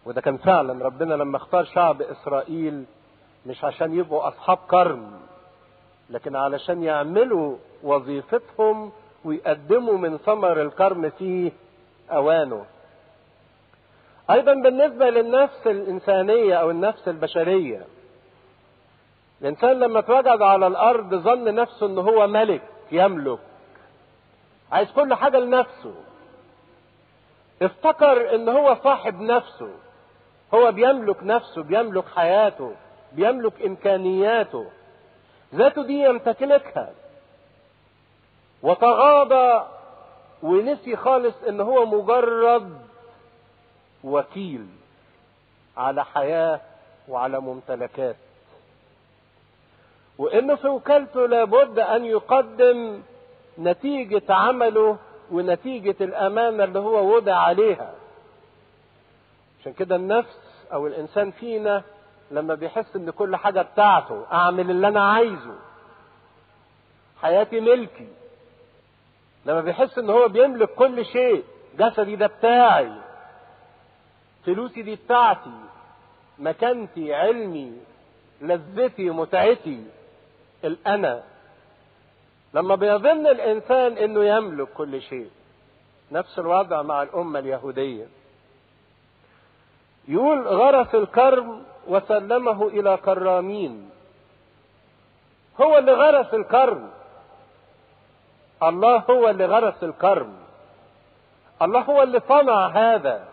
وده 0.07 0.21
كان 0.21 0.37
فعلا 0.37 0.85
ربنا 0.85 1.15
لما 1.15 1.37
اختار 1.37 1.65
شعب 1.65 2.03
إسرائيل 2.03 2.85
مش 3.47 3.65
عشان 3.65 3.95
يبقوا 3.99 4.29
أصحاب 4.29 4.59
كرم 4.71 5.11
لكن 6.11 6.37
علشان 6.37 6.83
يعملوا 6.83 7.57
وظيفتهم 7.83 8.93
ويقدموا 9.25 9.99
من 9.99 10.17
ثمر 10.19 10.63
الكرم 10.63 11.11
في 11.11 11.53
أوانه. 12.11 12.65
أيضا 14.31 14.55
بالنسبة 14.55 15.11
للنفس 15.11 15.67
الإنسانية 15.67 16.55
أو 16.55 16.71
النفس 16.71 17.09
البشرية 17.09 17.87
الإنسان 19.43 19.79
لما 19.79 19.99
اتوجد 19.99 20.43
على 20.43 20.67
الأرض 20.67 21.15
ظن 21.15 21.55
نفسه 21.55 21.87
إن 21.87 21.99
هو 21.99 22.27
ملك 22.27 22.63
يملك. 22.93 23.39
عايز 24.73 24.91
كل 24.91 25.15
حاجة 25.15 25.39
لنفسه. 25.39 25.95
افتكر 27.63 28.35
إن 28.35 28.49
هو 28.49 28.77
صاحب 28.85 29.21
نفسه. 29.21 29.71
هو 30.55 30.73
بيملك 30.73 31.17
نفسه 31.23 31.63
بيملك 31.63 32.05
حياته 32.17 32.75
بيملك 33.13 33.63
إمكانياته. 33.63 34.67
ذاته 35.55 35.83
دي 35.83 36.03
يمتلكها. 36.03 36.93
وتغاضى 38.63 39.67
ونسي 40.43 40.97
خالص 40.97 41.35
إن 41.49 41.61
هو 41.61 41.87
مجرد 41.87 42.81
وكيل 44.05 44.67
على 45.77 46.05
حياة 46.05 46.61
وعلى 47.09 47.41
ممتلكات. 47.41 48.17
وانه 50.23 50.55
في 50.55 50.69
وكالته 50.69 51.27
لابد 51.27 51.79
أن 51.79 52.05
يقدم 52.05 53.03
نتيجة 53.59 54.23
عمله 54.31 54.99
ونتيجة 55.31 55.97
الأمانة 56.01 56.65
اللي 56.65 56.79
هو 56.79 57.17
وضع 57.17 57.35
عليها. 57.37 57.95
عشان 59.61 59.73
كده 59.73 59.97
النفس 59.97 60.39
أو 60.73 60.87
الإنسان 60.87 61.31
فينا 61.31 61.83
لما 62.31 62.55
بيحس 62.55 62.97
إن 62.97 63.11
كل 63.11 63.37
حاجة 63.37 63.63
بتاعته 63.63 64.25
أعمل 64.33 64.71
اللي 64.71 64.89
أنا 64.89 65.13
عايزه. 65.13 65.55
حياتي 67.23 67.61
ملكي. 67.61 68.09
لما 69.47 69.61
بيحس 69.61 69.99
إن 69.99 70.11
هو 70.11 70.29
بيملك 70.29 70.69
كل 70.71 71.05
شيء 71.07 71.45
جسدي 71.79 72.17
ده 72.17 72.27
بتاعي 72.27 72.93
فلوسي 74.47 74.83
دي 74.83 74.95
بتاعتي 74.97 75.51
مكانتي 76.39 77.15
علمي 77.15 77.73
لذتي 78.41 79.11
متعتي 79.11 79.85
الأنا. 80.65 81.23
لما 82.55 82.75
بيظن 82.75 83.27
الإنسان 83.27 83.99
إنه 83.99 84.25
يملك 84.25 84.69
كل 84.69 85.03
شيء 85.03 85.31
نفس 86.13 86.39
الوضع 86.39 86.83
مع 86.83 87.03
الأمة 87.03 87.39
اليهودية. 87.39 88.07
يقول 90.09 90.49
غرس 90.49 90.95
الكرم 90.95 91.63
وسلمه 91.89 92.69
إلى 92.69 92.97
كرامين. 92.97 93.91
هو 95.61 95.79
اللي 95.79 95.93
غرس 95.93 96.35
الكرم. 96.35 96.91
الله 98.63 98.97
هو 98.97 99.29
اللي 99.29 99.45
غرس 99.47 99.83
الكرم. 99.83 100.37
الله 101.63 101.81
هو 101.81 102.03
اللي 102.03 102.21
صنع 102.29 102.67
هذا. 102.67 103.29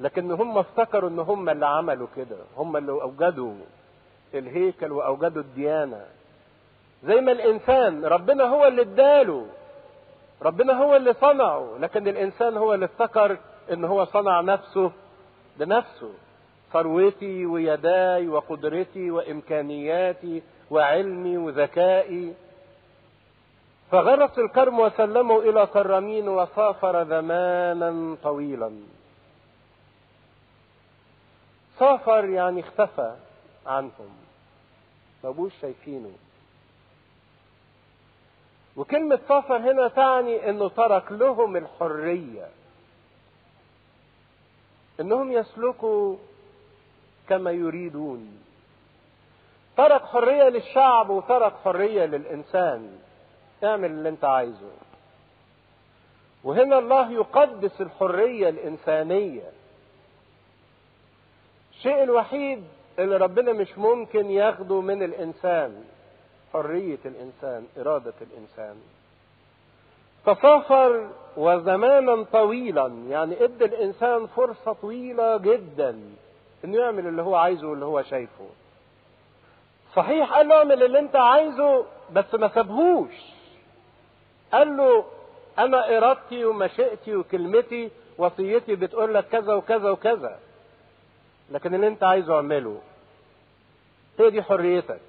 لكن 0.00 0.30
هم 0.30 0.58
افتكروا 0.58 1.10
إن 1.10 1.18
هم 1.18 1.48
اللي 1.48 1.66
عملوا 1.66 2.06
كده 2.16 2.36
هم 2.56 2.76
اللي 2.76 2.92
اوجدوا 2.92 3.54
الهيكل 4.34 4.92
واوجدوا 4.92 5.42
الديانة. 5.42 6.04
زي 7.04 7.20
ما 7.20 7.32
الإنسان 7.32 8.04
ربنا 8.04 8.44
هو 8.44 8.66
اللي 8.66 8.82
اداله 8.82 9.46
ربنا 10.42 10.72
هو 10.72 10.96
اللي 10.96 11.12
صنعه 11.12 11.76
لكن 11.80 12.08
الإنسان 12.08 12.56
هو 12.56 12.74
اللي 12.74 12.84
افتكر 12.84 13.38
إن 13.72 13.84
هو 13.84 14.04
صنع 14.04 14.40
نفسه 14.40 14.92
بنفسه. 15.56 16.12
ثروتي 16.72 17.46
ويداي 17.46 18.28
وقدرتي 18.28 19.10
وإمكانياتي 19.10 20.42
وعلمي 20.70 21.36
وذكائي. 21.36 22.34
فغرس 23.90 24.38
الكرم 24.38 24.80
وسلمه 24.80 25.38
إلى 25.38 25.66
كرامين 25.66 26.28
وسافر 26.28 27.04
زمانا 27.04 28.16
طويلا. 28.22 28.72
سافر 31.78 32.24
يعني 32.24 32.60
اختفى. 32.60 33.14
عنهم. 33.68 34.16
ما 35.24 35.30
بقوش 35.30 35.52
شايفينه. 35.62 36.12
وكلمة 38.76 39.20
سافر 39.28 39.56
هنا 39.56 39.88
تعني 39.88 40.50
إنه 40.50 40.68
ترك 40.68 41.12
لهم 41.12 41.56
الحرية. 41.56 42.48
إنهم 45.00 45.32
يسلكوا 45.32 46.16
كما 47.28 47.50
يريدون. 47.50 48.42
ترك 49.76 50.04
حرية 50.04 50.48
للشعب 50.48 51.10
وترك 51.10 51.54
حرية 51.64 52.04
للإنسان. 52.04 52.98
اعمل 53.64 53.90
اللي 53.90 54.08
أنت 54.08 54.24
عايزه. 54.24 54.72
وهنا 56.44 56.78
الله 56.78 57.12
يقدس 57.12 57.80
الحرية 57.80 58.48
الإنسانية. 58.48 59.52
الشيء 61.72 62.02
الوحيد 62.02 62.64
اللي 62.98 63.16
ربنا 63.16 63.52
مش 63.52 63.78
ممكن 63.78 64.30
ياخده 64.30 64.80
من 64.80 65.02
الإنسان 65.02 65.84
حرية 66.52 66.98
الإنسان 67.04 67.66
إرادة 67.78 68.14
الإنسان. 68.20 68.76
تسافر 70.26 71.08
وزمانا 71.36 72.22
طويلا 72.32 72.86
يعني 73.08 73.44
إدى 73.44 73.64
الإنسان 73.64 74.26
فرصة 74.26 74.72
طويلة 74.72 75.36
جدا 75.36 76.00
إنه 76.64 76.78
يعمل 76.78 77.06
اللي 77.06 77.22
هو 77.22 77.34
عايزه 77.36 77.66
واللي 77.68 77.84
هو 77.84 78.02
شايفه. 78.02 78.46
صحيح 79.96 80.32
قال 80.32 80.48
له 80.48 80.54
اعمل 80.58 80.82
اللي 80.82 80.98
انت 80.98 81.16
عايزه 81.16 81.84
بس 82.12 82.34
ما 82.34 82.48
سابهوش. 82.48 83.14
قال 84.52 84.76
له 84.76 85.04
أنا 85.58 85.96
إرادتي 85.96 86.44
ومشيئتي 86.44 87.16
وكلمتي 87.16 87.90
وصيتي 88.18 88.74
بتقول 88.76 89.14
لك 89.14 89.28
كذا 89.28 89.54
وكذا 89.54 89.90
وكذا. 89.90 90.38
لكن 91.50 91.74
اللي 91.74 91.88
انت 91.88 92.04
عايزه 92.04 92.36
اعمله 92.36 92.80
هي 94.18 94.30
دي 94.30 94.42
حريتك. 94.42 95.00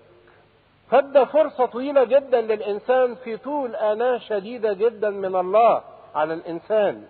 فادى 0.91 1.25
فرصة 1.25 1.65
طويلة 1.65 2.03
جدا 2.03 2.41
للإنسان 2.41 3.15
في 3.15 3.37
طول 3.37 3.75
أناة 3.75 4.17
شديدة 4.17 4.73
جدا 4.73 5.09
من 5.09 5.35
الله 5.35 5.83
على 6.15 6.33
الإنسان. 6.33 7.07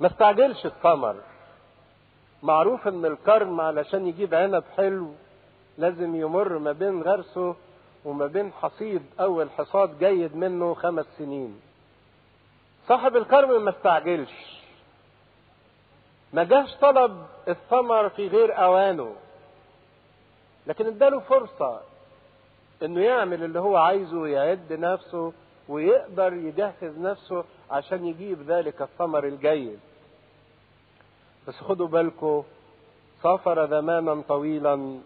ما 0.00 0.06
استعجلش 0.06 0.66
الثمر 0.66 1.16
معروف 2.42 2.88
إن 2.88 3.04
الكرم 3.04 3.60
علشان 3.60 4.06
يجيب 4.06 4.34
عنب 4.34 4.64
حلو 4.76 5.12
لازم 5.78 6.14
يمر 6.16 6.58
ما 6.58 6.72
بين 6.72 7.02
غرسه 7.02 7.56
وما 8.04 8.26
بين 8.26 8.52
حصيد 8.52 9.02
أول 9.20 9.50
حصاد 9.50 9.98
جيد 9.98 10.36
منه 10.36 10.74
خمس 10.74 11.06
سنين. 11.18 11.60
صاحب 12.88 13.16
الكرم 13.16 13.64
ما 13.64 13.70
استعجلش. 13.70 14.61
ما 16.32 16.44
جاش 16.44 16.74
طلب 16.80 17.26
الثمر 17.48 18.08
في 18.08 18.28
غير 18.28 18.58
أوانه. 18.64 19.14
لكن 20.66 20.86
اداله 20.86 21.20
فرصة 21.20 21.80
إنه 22.82 23.00
يعمل 23.00 23.44
اللي 23.44 23.60
هو 23.60 23.76
عايزه 23.76 24.16
ويعد 24.16 24.72
نفسه 24.72 25.32
ويقدر 25.68 26.32
يجهز 26.32 26.98
نفسه 26.98 27.44
عشان 27.70 28.06
يجيب 28.06 28.50
ذلك 28.50 28.82
الثمر 28.82 29.24
الجيد. 29.26 29.80
بس 31.48 31.54
خدوا 31.54 31.86
بالكم 31.88 32.42
سافر 33.22 33.66
زمانا 33.66 34.22
طويلا 34.28 35.00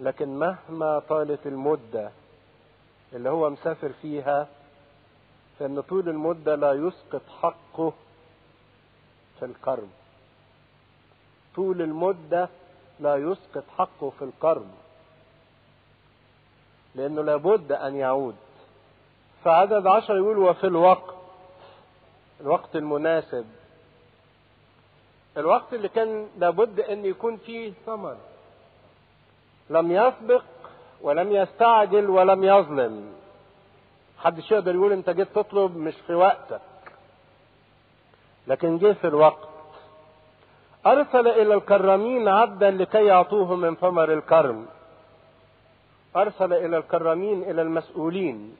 لكن 0.00 0.28
مهما 0.38 0.98
طالت 0.98 1.46
المدة 1.46 2.10
اللي 3.12 3.30
هو 3.30 3.50
مسافر 3.50 3.92
فيها 4.02 4.48
فإن 5.58 5.80
طول 5.80 6.08
المدة 6.08 6.54
لا 6.54 6.72
يسقط 6.72 7.22
حقه 7.42 7.92
في 9.38 9.44
الكرم 9.44 9.88
طول 11.56 11.82
المدة 11.82 12.48
لا 13.00 13.16
يسقط 13.16 13.64
حقه 13.78 14.10
في 14.18 14.24
الكرم 14.24 14.70
لأنه 16.94 17.22
لابد 17.22 17.72
أن 17.72 17.96
يعود. 17.96 18.36
فعدد 19.44 19.86
عشر 19.86 20.16
يقول 20.16 20.38
وفي 20.38 20.64
الوقت 20.66 21.14
الوقت 22.40 22.76
المناسب. 22.76 23.46
الوقت 25.36 25.74
اللي 25.74 25.88
كان 25.88 26.28
لابد 26.38 26.80
أن 26.80 27.04
يكون 27.04 27.36
فيه 27.36 27.72
ثمر 27.86 28.16
لم 29.70 29.92
يسبق 29.92 30.44
ولم 31.00 31.32
يستعجل 31.32 32.10
ولم 32.10 32.44
يظلم. 32.44 33.12
محدش 34.18 34.50
يقدر 34.50 34.74
يقول 34.74 34.92
أنت 34.92 35.10
جيت 35.10 35.28
تطلب 35.34 35.76
مش 35.76 35.94
في 36.06 36.14
وقتك. 36.14 36.60
لكن 38.46 38.78
جه 38.78 38.92
في 38.92 39.06
الوقت. 39.06 39.49
أرسل 40.86 41.28
إلى 41.28 41.54
الكرامين 41.54 42.28
عبدا 42.28 42.70
لكي 42.70 43.04
يعطوه 43.04 43.54
من 43.56 43.76
ثمر 43.76 44.12
الكرم. 44.12 44.66
أرسل 46.16 46.52
إلى 46.52 46.76
الكرامين 46.76 47.42
إلى 47.42 47.62
المسؤولين 47.62 48.56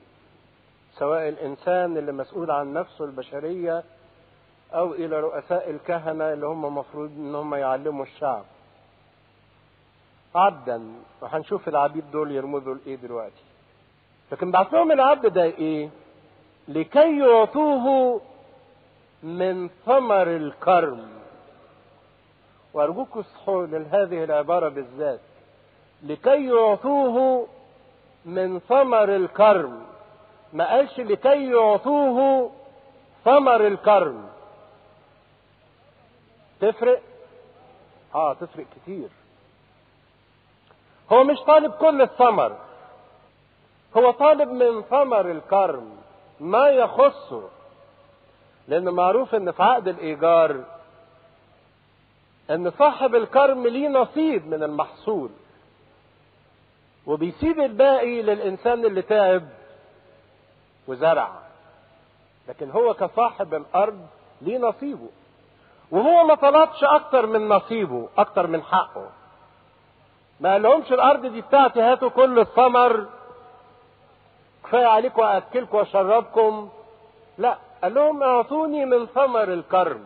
سواء 0.97 1.29
الإنسان 1.29 1.97
اللي 1.97 2.11
مسؤول 2.11 2.51
عن 2.51 2.73
نفسه 2.73 3.05
البشرية 3.05 3.83
أو 4.73 4.93
إلى 4.93 5.19
رؤساء 5.19 5.69
الكهنة 5.69 6.33
اللي 6.33 6.45
هم 6.45 6.77
مفروض 6.77 7.09
إن 7.17 7.35
هم 7.35 7.55
يعلموا 7.55 8.05
الشعب. 8.05 8.43
عبدا 10.35 10.81
وهنشوف 11.21 11.67
العبيد 11.67 12.11
دول 12.11 12.31
يرمزوا 12.31 12.75
لإيه 12.75 12.95
دلوقتي. 12.95 13.43
لكن 14.31 14.51
بعت 14.51 14.73
لهم 14.73 14.91
العبد 14.91 15.33
ده 15.33 15.43
إيه؟ 15.43 15.89
لكي 16.67 17.19
يعطوه 17.19 18.21
من 19.23 19.69
ثمر 19.85 20.27
الكرم. 20.27 21.20
وارجوكم 22.73 23.19
اصحوا 23.19 23.65
لهذه 23.65 24.23
العبارة 24.23 24.69
بالذات. 24.69 25.19
لكي 26.03 26.45
يعطوه 26.45 27.47
من 28.25 28.59
ثمر 28.59 29.15
الكرم. 29.15 29.81
ما 30.53 30.69
قالش 30.69 30.99
لكي 30.99 31.51
يعطوه 31.51 32.51
ثمر 33.25 33.67
الكرم. 33.67 34.29
تفرق؟ 36.61 37.01
آه 38.15 38.33
تفرق 38.33 38.65
كتير. 38.75 39.09
هو 41.11 41.23
مش 41.23 41.39
طالب 41.39 41.71
كل 41.71 42.01
الثمر. 42.01 42.57
هو 43.97 44.11
طالب 44.11 44.49
من 44.49 44.81
ثمر 44.81 45.31
الكرم. 45.31 45.97
ما 46.39 46.69
يخصه. 46.69 47.49
لأن 48.67 48.89
معروف 48.89 49.35
إن 49.35 49.51
في 49.51 49.63
عقد 49.63 49.87
الإيجار 49.87 50.63
إن 52.51 52.71
صاحب 52.71 53.15
الكرم 53.15 53.67
ليه 53.67 53.87
نصيب 53.89 54.47
من 54.47 54.63
المحصول. 54.63 55.29
وبيسيب 57.07 57.59
الباقي 57.59 58.21
للإنسان 58.21 58.85
اللي 58.85 59.01
تعب 59.01 59.43
وزرع. 60.87 61.31
لكن 62.47 62.71
هو 62.71 62.93
كصاحب 62.93 63.53
الأرض 63.53 64.07
ليه 64.41 64.57
نصيبه. 64.57 65.09
وهو 65.91 66.23
ما 66.23 66.35
طلبش 66.35 66.83
أكتر 66.83 67.25
من 67.25 67.49
نصيبه 67.49 68.09
أكتر 68.17 68.47
من 68.47 68.63
حقه. 68.63 69.09
ما 70.39 70.51
قالهمش 70.51 70.91
الأرض 70.91 71.25
دي 71.25 71.41
بتاعتي 71.41 71.81
هاتوا 71.81 72.09
كل 72.09 72.39
الثمر. 72.39 73.05
كفاية 74.63 74.85
عليكم 74.85 75.21
واكلكم 75.21 75.77
وأشربكم. 75.77 76.69
لا 77.37 77.57
قال 77.83 77.93
لهم 77.93 78.23
أعطوني 78.23 78.85
من 78.85 79.05
ثمر 79.05 79.53
الكرم. 79.53 80.05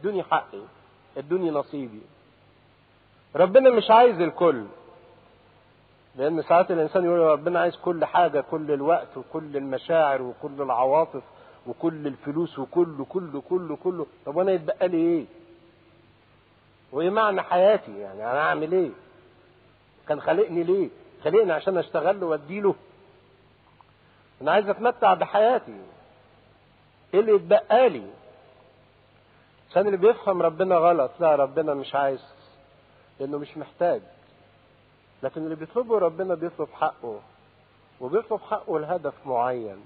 ادوني 0.00 0.22
حقي. 0.22 0.60
ادوني 1.18 1.50
نصيبي. 1.50 2.00
ربنا 3.36 3.70
مش 3.70 3.90
عايز 3.90 4.20
الكل. 4.20 4.64
لأن 6.16 6.42
ساعات 6.42 6.70
الإنسان 6.70 7.04
يقول 7.04 7.18
ربنا 7.18 7.60
عايز 7.60 7.76
كل 7.76 8.04
حاجة 8.04 8.40
كل 8.50 8.70
الوقت 8.70 9.16
وكل 9.16 9.56
المشاعر 9.56 10.22
وكل 10.22 10.62
العواطف 10.62 11.22
وكل 11.66 12.06
الفلوس 12.06 12.58
وكله 12.58 13.04
كله 13.08 13.40
كله 13.48 13.76
كله. 13.76 14.06
طب 14.26 14.36
وأنا 14.36 14.52
يتبقى 14.52 14.88
لي 14.88 14.96
إيه؟ 14.96 15.24
وإيه 16.92 17.10
معنى 17.10 17.42
حياتي؟ 17.42 17.98
يعني 17.98 18.30
أنا 18.30 18.40
أعمل 18.40 18.72
إيه؟ 18.72 18.90
كان 20.08 20.20
خلقني 20.20 20.62
ليه؟ 20.62 20.88
خلقني 21.24 21.52
عشان 21.52 21.78
أشتغل 21.78 22.20
له 22.20 22.26
واديله 22.26 22.74
أنا 24.42 24.52
عايز 24.52 24.68
أتمتع 24.68 25.14
بحياتي. 25.14 25.76
إيه 27.14 27.20
اللي 27.20 27.32
يتبقى 27.34 27.88
لي؟ 27.88 28.02
عشان 29.70 29.86
اللي 29.86 29.96
بيفهم 29.96 30.42
ربنا 30.42 30.76
غلط 30.76 31.10
لا 31.20 31.34
ربنا 31.34 31.74
مش 31.74 31.94
عايز 31.94 32.24
لأنه 33.20 33.38
مش 33.38 33.56
محتاج. 33.56 34.00
لكن 35.22 35.40
اللي 35.44 35.54
بيطلبه 35.56 35.98
ربنا 35.98 36.34
بيطلب 36.34 36.68
حقه 36.72 37.20
وبيطلب 38.00 38.40
حقه 38.50 38.78
لهدف 38.80 39.14
معين. 39.26 39.84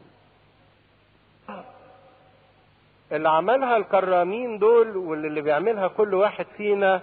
اللي 3.12 3.28
عملها 3.28 3.76
الكرامين 3.76 4.58
دول 4.58 4.96
واللي 4.96 5.40
بيعملها 5.40 5.88
كل 5.88 6.14
واحد 6.14 6.46
فينا 6.56 7.02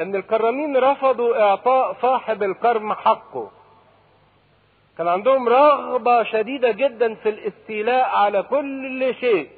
إن 0.00 0.16
الكرامين 0.16 0.76
رفضوا 0.76 1.40
إعطاء 1.42 1.96
صاحب 2.02 2.42
الكرم 2.42 2.92
حقه. 2.94 3.50
كان 4.98 5.08
عندهم 5.08 5.48
رغبة 5.48 6.22
شديدة 6.22 6.70
جدا 6.70 7.14
في 7.14 7.28
الاستيلاء 7.28 8.04
على 8.08 8.42
كل 8.42 9.14
شيء. 9.14 9.50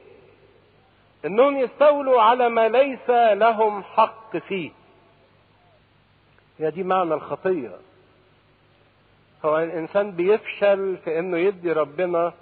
إنهم 1.24 1.56
يستولوا 1.56 2.22
على 2.22 2.48
ما 2.48 2.68
ليس 2.68 3.10
لهم 3.38 3.82
حق 3.82 4.36
فيه. 4.36 4.70
هي 6.58 6.70
دي 6.70 6.82
معنى 6.82 7.14
الخطية 7.14 7.70
هو 9.44 9.58
الإنسان 9.58 10.10
بيفشل 10.10 10.96
في 11.04 11.18
إنه 11.18 11.38
يدي 11.38 11.72
ربنا 11.72 12.32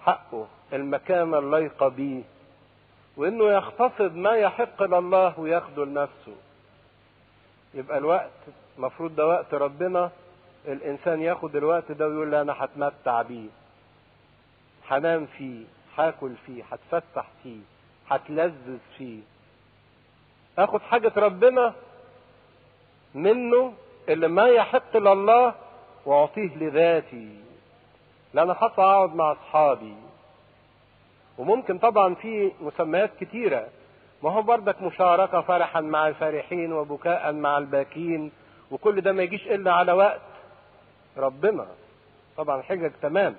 حقه 0.00 0.46
المكانة 0.72 1.38
الليقة 1.38 1.88
بيه 1.88 2.22
وإنه 3.16 3.44
يختصد 3.52 4.14
ما 4.16 4.30
يحق 4.32 4.82
لله 4.82 5.40
وياخده 5.40 5.84
لنفسه 5.84 6.36
يبقى 7.74 7.98
الوقت 7.98 8.30
المفروض 8.78 9.16
ده 9.16 9.26
وقت 9.26 9.54
ربنا 9.54 10.10
الإنسان 10.68 11.22
ياخد 11.22 11.56
الوقت 11.56 11.92
ده 11.92 12.08
ويقول 12.08 12.30
لا 12.30 12.40
أنا 12.40 12.54
هتمتع 12.64 13.22
بيه. 13.22 13.48
هنام 14.88 15.26
فيه 15.26 15.64
هاكل 15.98 16.32
فيه 16.46 16.64
هتفسح 16.72 17.26
فيه. 17.42 17.60
هتلذذ 18.10 18.78
فيه. 18.98 19.20
آخد 20.58 20.80
حاجة 20.82 21.12
ربنا 21.16 21.74
منه 23.14 23.72
اللي 24.08 24.28
ما 24.28 24.48
يحق 24.48 24.96
لله 24.96 25.54
وأعطيه 26.06 26.56
لذاتي. 26.56 27.36
لأن 28.34 28.50
هطلع 28.50 28.84
اقعد 28.94 29.14
مع 29.14 29.32
أصحابي. 29.32 29.94
وممكن 31.38 31.78
طبعا 31.78 32.14
في 32.14 32.52
مسميات 32.60 33.10
كتيرة. 33.20 33.68
ما 34.22 34.30
هو 34.32 34.42
بردك 34.42 34.82
مشاركة 34.82 35.40
فرحا 35.40 35.80
مع 35.80 36.08
الفرحين 36.08 36.72
وبكاء 36.72 37.32
مع 37.32 37.58
الباكين 37.58 38.32
وكل 38.70 39.00
ده 39.00 39.12
ما 39.12 39.22
يجيش 39.22 39.46
إلا 39.46 39.72
على 39.72 39.92
وقت 39.92 40.20
ربنا. 41.16 41.66
طبعا 42.36 42.62
حجج 42.62 42.90
تمام. 43.02 43.36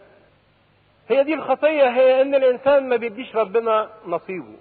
هي 1.12 1.24
دي 1.24 1.34
الخطية 1.34 1.89
هي 1.89 2.21
إن 2.21 2.36
الإنسان 2.36 2.89
ما 2.89 2.95
بيديش 2.95 3.36
ربنا 3.36 3.89
نصيبه. 4.08 4.56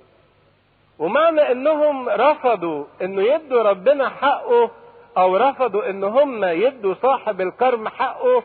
ومعنى 0.99 1.53
إنهم 1.53 2.09
رفضوا 2.09 2.85
إنه 3.03 3.23
يدوا 3.23 3.63
ربنا 3.63 4.09
حقه 4.09 4.71
أو 5.19 5.37
رفضوا 5.37 5.91
ان 5.91 6.05
هم 6.05 6.45
يدوا 6.45 6.95
صاحب 7.03 7.41
الكرم 7.41 7.89
حقه. 7.89 8.43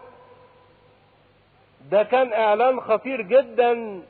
ده 1.91 2.03
كان 2.03 2.33
إعلان 2.33 2.81
خطير 2.81 3.21
جدا 3.21 4.01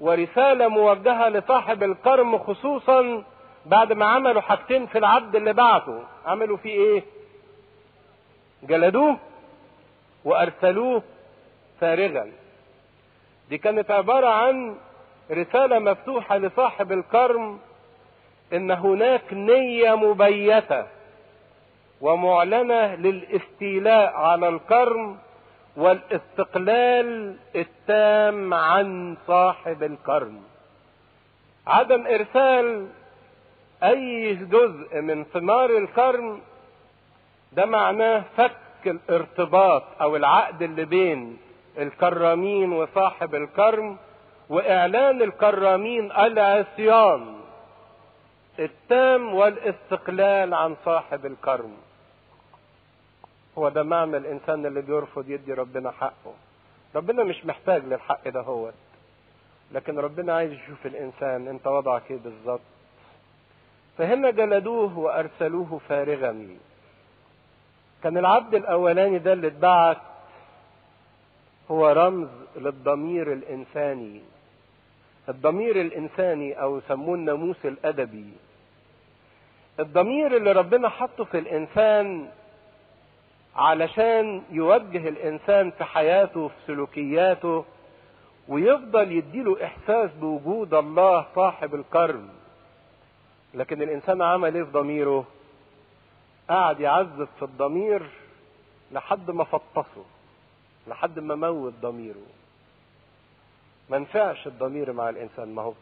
ورسالة 0.00 0.68
موجهة 0.68 1.28
لصاحب 1.28 1.82
الكرم 1.82 2.38
خصوصا 2.38 3.24
بعد 3.66 3.92
ما 3.92 4.06
عملوا 4.06 4.40
حاجتين 4.42 4.86
في 4.86 4.98
العبد 4.98 5.36
اللي 5.36 5.52
بعته. 5.52 6.02
عملوا 6.26 6.56
فيه 6.56 6.72
إيه؟ 6.74 7.02
جلدوه 8.62 9.16
وأرسلوه 10.24 11.02
فارغا. 11.80 12.43
دي 13.50 13.58
كانت 13.58 13.90
عبارة 13.90 14.26
عن 14.28 14.76
رسالة 15.30 15.78
مفتوحة 15.78 16.38
لصاحب 16.38 16.92
الكرم 16.92 17.58
إن 18.52 18.70
هناك 18.70 19.32
نية 19.32 19.94
مبيتة 19.94 20.86
ومعلنة 22.00 22.94
للاستيلاء 22.94 24.12
على 24.16 24.48
الكرم 24.48 25.18
والاستقلال 25.76 27.36
التام 27.56 28.54
عن 28.54 29.16
صاحب 29.26 29.82
الكرم. 29.82 30.42
عدم 31.66 32.06
إرسال 32.06 32.88
أي 33.82 34.34
جزء 34.34 35.00
من 35.00 35.24
ثمار 35.24 35.70
الكرم 35.78 36.40
ده 37.52 37.66
معناه 37.66 38.24
فك 38.36 38.56
الارتباط 38.86 39.82
أو 40.00 40.16
العقد 40.16 40.62
اللي 40.62 40.84
بين 40.84 41.38
الكرامين 41.78 42.72
وصاحب 42.72 43.34
الكرم 43.34 43.96
وإعلان 44.48 45.22
الكرامين 45.22 46.12
العصيان 46.12 47.34
التام 48.58 49.34
والاستقلال 49.34 50.54
عن 50.54 50.76
صاحب 50.84 51.26
الكرم. 51.26 51.76
هو 53.58 53.68
ده 53.68 53.82
معنى 53.82 54.16
الإنسان 54.16 54.66
اللي 54.66 54.82
بيرفض 54.82 55.30
يدي 55.30 55.52
ربنا 55.52 55.90
حقه. 55.90 56.32
ربنا 56.94 57.24
مش 57.24 57.46
محتاج 57.46 57.84
للحق 57.84 58.28
ده 58.28 58.40
هو 58.40 58.70
لكن 59.72 59.98
ربنا 59.98 60.34
عايز 60.36 60.52
يشوف 60.52 60.86
الإنسان 60.86 61.48
أنت 61.48 61.66
وضعك 61.66 62.10
إيه 62.10 62.18
بالظبط. 62.18 62.60
فهنا 63.98 64.30
جلدوه 64.30 64.98
وأرسلوه 64.98 65.80
فارغا. 65.88 66.48
كان 68.02 68.18
العبد 68.18 68.54
الأولاني 68.54 69.18
ده 69.18 69.32
اللي 69.32 69.46
اتبعت 69.46 69.96
هو 71.70 71.88
رمز 71.88 72.28
للضمير 72.56 73.32
الإنساني. 73.32 74.20
الضمير 75.28 75.80
الإنساني 75.80 76.62
أو 76.62 76.78
يسموه 76.78 77.14
الناموس 77.14 77.66
الأدبي. 77.66 78.32
الضمير 79.80 80.36
اللي 80.36 80.52
ربنا 80.52 80.88
حطه 80.88 81.24
في 81.24 81.38
الإنسان 81.38 82.28
علشان 83.56 84.42
يوجه 84.50 85.08
الإنسان 85.08 85.70
في 85.70 85.84
حياته 85.84 86.40
وفي 86.40 86.54
سلوكياته 86.66 87.64
ويفضل 88.48 89.12
يديله 89.12 89.64
إحساس 89.64 90.10
بوجود 90.10 90.74
الله 90.74 91.26
صاحب 91.34 91.74
الكرم. 91.74 92.28
لكن 93.54 93.82
الإنسان 93.82 94.22
عمل 94.22 94.54
إيه 94.54 94.62
في 94.62 94.70
ضميره؟ 94.70 95.24
قعد 96.50 96.80
يعذب 96.80 97.28
في 97.38 97.42
الضمير 97.42 98.02
لحد 98.92 99.30
ما 99.30 99.44
فطسه. 99.44 100.04
لحد 100.86 101.18
ما 101.18 101.34
موت 101.34 101.72
ضميره. 101.82 102.26
ما 103.90 103.98
نفعش 103.98 104.46
الضمير 104.46 104.92
مع 104.92 105.08
الإنسان. 105.08 105.54
ما 105.54 105.62
هو 105.62 105.72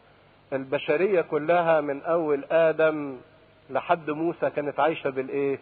البشرية 0.53 1.21
كلها 1.21 1.81
من 1.81 2.01
أول 2.01 2.43
آدم 2.51 3.17
لحد 3.69 4.09
موسى 4.09 4.49
كانت 4.49 4.79
عايشة 4.79 5.09
بالإيه؟ 5.09 5.59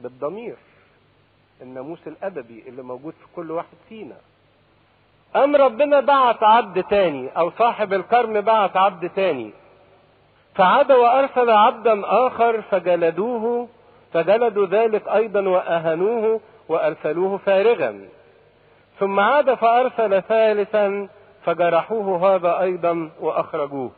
بالضمير. 0.00 0.56
الناموس 1.62 1.98
الأدبي 2.06 2.64
اللي 2.68 2.82
موجود 2.82 3.12
في 3.12 3.26
كل 3.36 3.50
واحد 3.50 3.76
فينا. 3.88 4.16
أم 5.36 5.56
ربنا 5.56 6.00
بعت 6.00 6.42
عبد 6.42 6.82
تاني 6.84 7.28
أو 7.36 7.50
صاحب 7.50 7.92
الكرم 7.92 8.40
بعت 8.40 8.76
عبد 8.76 9.10
تاني. 9.10 9.50
فعاد 10.54 10.92
وأرسل 10.92 11.50
عبدا 11.50 12.02
آخر 12.04 12.62
فجلدوه 12.62 13.68
فجلدوا 14.12 14.66
ذلك 14.66 15.08
أيضا 15.08 15.48
وأهنوه 15.48 16.40
وأرسلوه 16.68 17.38
فارغا. 17.38 18.08
ثم 19.00 19.20
عاد 19.20 19.54
فارسل 19.54 20.22
ثالثا 20.22 21.08
فجرحوه 21.44 22.34
هذا 22.34 22.60
أيضا 22.60 23.10
وأخرجوه. 23.20 23.90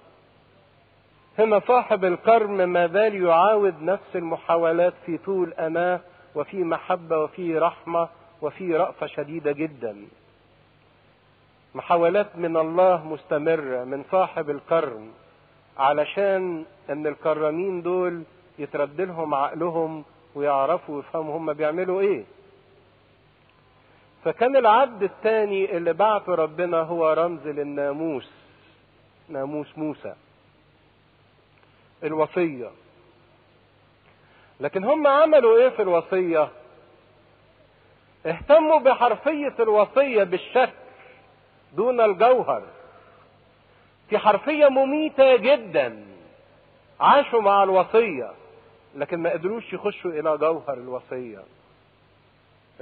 هنا 1.39 1.61
صاحب 1.69 2.05
الكرم 2.05 2.69
ما 2.69 2.87
زال 2.87 3.23
يعاود 3.25 3.83
نفس 3.83 4.17
المحاولات 4.17 4.95
في 5.07 5.19
طول 5.19 5.53
اناه 5.53 6.01
وفي 6.35 6.65
محبة 6.65 7.19
وفي 7.19 7.59
رحمة 7.59 8.09
وفي 8.43 8.77
رأفة 8.77 9.07
شديدة 9.07 9.53
جدا. 9.53 9.97
محاولات 11.75 12.27
من 12.37 12.57
الله 12.57 13.07
مستمرة 13.07 13.85
من 13.85 14.05
صاحب 14.11 14.51
الكرم 14.51 15.11
علشان 15.79 16.65
إن 16.91 17.07
الكرامين 17.07 17.83
دول 17.83 18.23
يترد 18.59 19.01
لهم 19.01 19.35
عقلهم 19.35 20.05
ويعرفوا 20.35 20.97
ويفهموا 20.97 21.37
هم 21.37 21.53
بيعملوا 21.53 22.01
إيه. 22.01 22.25
فكان 24.25 24.57
العبد 24.57 25.03
الثاني 25.03 25.77
اللي 25.77 25.93
بعته 25.93 26.35
ربنا 26.35 26.81
هو 26.81 27.13
رمز 27.13 27.47
للناموس 27.47 28.31
ناموس 29.29 29.79
موسى 29.79 30.15
الوصية. 32.05 32.71
لكن 34.61 34.85
هم 34.85 35.07
عملوا 35.07 35.59
إيه 35.59 35.69
في 35.69 35.83
الوصية؟ 35.83 36.49
اهتموا 38.27 38.79
بحرفية 38.79 39.55
الوصية 39.61 40.25
بالشكل 40.25 40.73
دون 41.73 42.01
الجوهر. 42.01 42.63
في 44.11 44.19
حرفية 44.19 44.69
مميتة 44.69 45.37
جدا 45.37 46.05
عاشوا 47.01 47.41
مع 47.41 47.63
الوصية 47.63 48.33
لكن 48.95 49.19
ما 49.19 49.31
قدروش 49.31 49.73
يخشوا 49.73 50.11
إلى 50.11 50.39
جوهر 50.39 50.75
الوصية. 50.75 51.43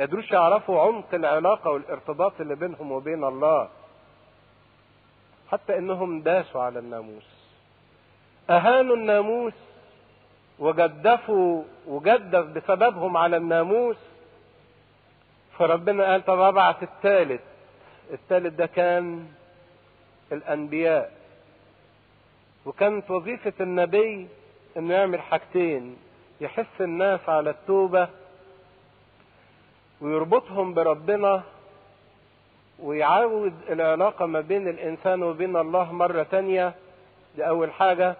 ما 0.00 0.06
قدروش 0.06 0.30
يعرفوا 0.30 0.80
عمق 0.80 1.14
العلاقة 1.14 1.70
والارتباط 1.70 2.40
اللي 2.40 2.54
بينهم 2.54 2.92
وبين 2.92 3.24
الله. 3.24 3.68
حتى 5.50 5.78
إنهم 5.78 6.20
داسوا 6.20 6.62
على 6.62 6.78
الناموس. 6.78 7.26
أهانوا 8.50 8.96
الناموس 8.96 9.52
وجدفوا 10.58 11.62
وجدف 11.86 12.44
بسببهم 12.44 13.16
على 13.16 13.36
الناموس. 13.36 13.96
فربنا 15.58 16.04
قال 16.04 16.24
طب 16.24 16.40
ابعت 16.40 16.82
الثالث. 16.82 17.42
الثالث 18.12 18.54
ده 18.54 18.66
كان 18.66 19.26
الأنبياء. 20.32 21.12
وكانت 22.66 23.10
وظيفة 23.10 23.52
النبي 23.60 24.28
إنه 24.76 24.94
يعمل 24.94 25.20
حاجتين. 25.20 25.96
يحث 26.40 26.80
الناس 26.80 27.28
على 27.28 27.50
التوبة 27.50 28.08
ويربطهم 30.00 30.74
بربنا 30.74 31.42
ويعود 32.82 33.54
العلاقة 33.70 34.26
ما 34.26 34.40
بين 34.40 34.68
الإنسان 34.68 35.22
وبين 35.22 35.56
الله 35.56 35.92
مرة 35.92 36.22
تانية. 36.22 36.74
دي 37.36 37.48
أول 37.48 37.72
حاجة. 37.72 38.16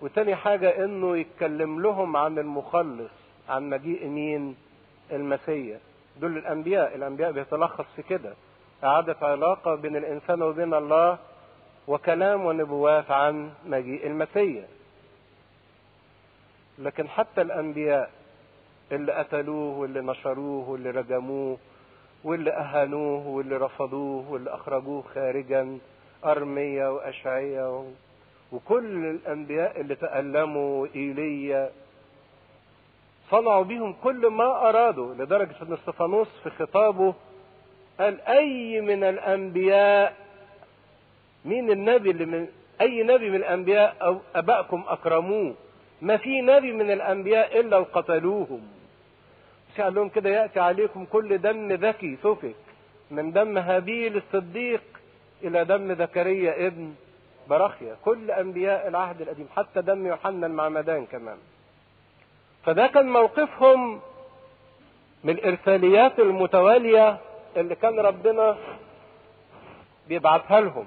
وتاني 0.00 0.36
حاجة 0.36 0.84
إنه 0.84 1.16
يتكلم 1.16 1.82
لهم 1.82 2.16
عن 2.16 2.38
المخلص 2.38 3.10
عن 3.48 3.70
مجيء 3.70 4.06
مين؟ 4.08 4.56
المسيح. 5.12 5.78
دول 6.20 6.36
الأنبياء. 6.38 6.96
الأنبياء 6.96 7.32
بيتلخص 7.32 7.84
في 7.96 8.02
كده. 8.02 8.34
إعادة 8.84 9.16
علاقة 9.22 9.74
بين 9.74 9.96
الإنسان 9.96 10.42
وبين 10.42 10.74
الله 10.74 11.18
وكلام 11.88 12.44
ونبوات 12.44 13.10
عن 13.10 13.50
مجيء 13.66 14.06
المسيح. 14.06 14.64
لكن 16.78 17.08
حتى 17.08 17.42
الأنبياء 17.42 18.10
اللي 18.92 19.12
قتلوه 19.12 19.78
واللي 19.78 20.00
نشروه 20.00 20.70
واللي 20.70 20.90
رجموه 20.90 21.58
واللي 22.24 22.50
أهانوه 22.50 23.26
واللي 23.26 23.56
رفضوه 23.56 24.30
واللي 24.30 24.54
أخرجوه 24.54 25.02
خارجا 25.14 25.78
أرمية 26.24 26.92
وأشعية 26.94 27.84
وكل 28.52 29.04
الأنبياء 29.06 29.80
اللي 29.80 29.94
تألموا 29.94 30.86
إيليا. 30.94 31.70
صنعوا 33.30 33.64
بيهم 33.64 33.92
كل 34.04 34.26
ما 34.26 34.68
أرادوا 34.68 35.14
لدرجة 35.14 35.54
أن 35.62 35.72
إستفانوس 35.72 36.28
في 36.42 36.50
خطابه 36.50 37.14
قال 38.00 38.20
أي 38.20 38.80
من 38.80 39.04
الأنبياء 39.04 40.14
مين 41.44 41.70
النبي 41.70 42.10
اللي 42.10 42.24
من 42.24 42.48
أي 42.80 43.02
نبي 43.02 43.30
من 43.30 43.36
الأنبياء 43.36 43.96
أو 44.02 44.18
أبائكم 44.34 44.84
أكرموه؟ 44.88 45.54
ما 46.02 46.16
في 46.16 46.40
نبي 46.40 46.72
من 46.72 46.90
الأنبياء 46.90 47.60
إلا 47.60 47.76
وقتلوهم 47.76 48.60
قال 49.80 49.94
لهم 49.94 50.08
كده 50.08 50.30
يأتي 50.30 50.60
عليكم 50.60 51.04
كل 51.04 51.38
دم 51.38 51.72
ذكي 51.72 52.16
سفك 52.22 52.54
من 53.10 53.32
دم 53.32 53.58
هابيل 53.58 54.16
الصديق 54.16 54.82
إلى 55.42 55.64
دم 55.64 55.94
زكريا 55.94 56.66
ابن 56.66 56.94
برخيا 57.48 57.96
كل 58.04 58.30
أنبياء 58.30 58.88
العهد 58.88 59.20
القديم 59.20 59.48
حتى 59.56 59.82
دم 59.82 60.06
يوحنا 60.06 60.46
المعمدان 60.46 61.06
كمان. 61.06 61.36
فده 62.64 62.86
كان 62.86 63.08
موقفهم 63.12 64.00
من 65.24 65.30
الإرساليات 65.34 66.18
المتوالية 66.18 67.18
اللي 67.56 67.74
كان 67.74 68.00
ربنا 68.00 68.56
بيبعتها 70.08 70.60
لهم. 70.60 70.86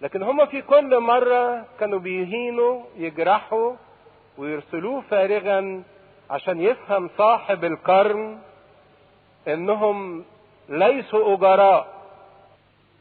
لكن 0.00 0.22
هم 0.22 0.46
في 0.46 0.62
كل 0.62 1.00
مرة 1.00 1.64
كانوا 1.80 1.98
بيهينوا 1.98 2.82
يجرحوا 2.96 3.72
ويرسلوه 4.38 5.00
فارغا 5.00 5.82
عشان 6.30 6.60
يفهم 6.60 7.10
صاحب 7.18 7.64
القرن 7.64 8.38
إنهم 9.48 10.24
ليسوا 10.68 11.34
أجراء 11.34 11.98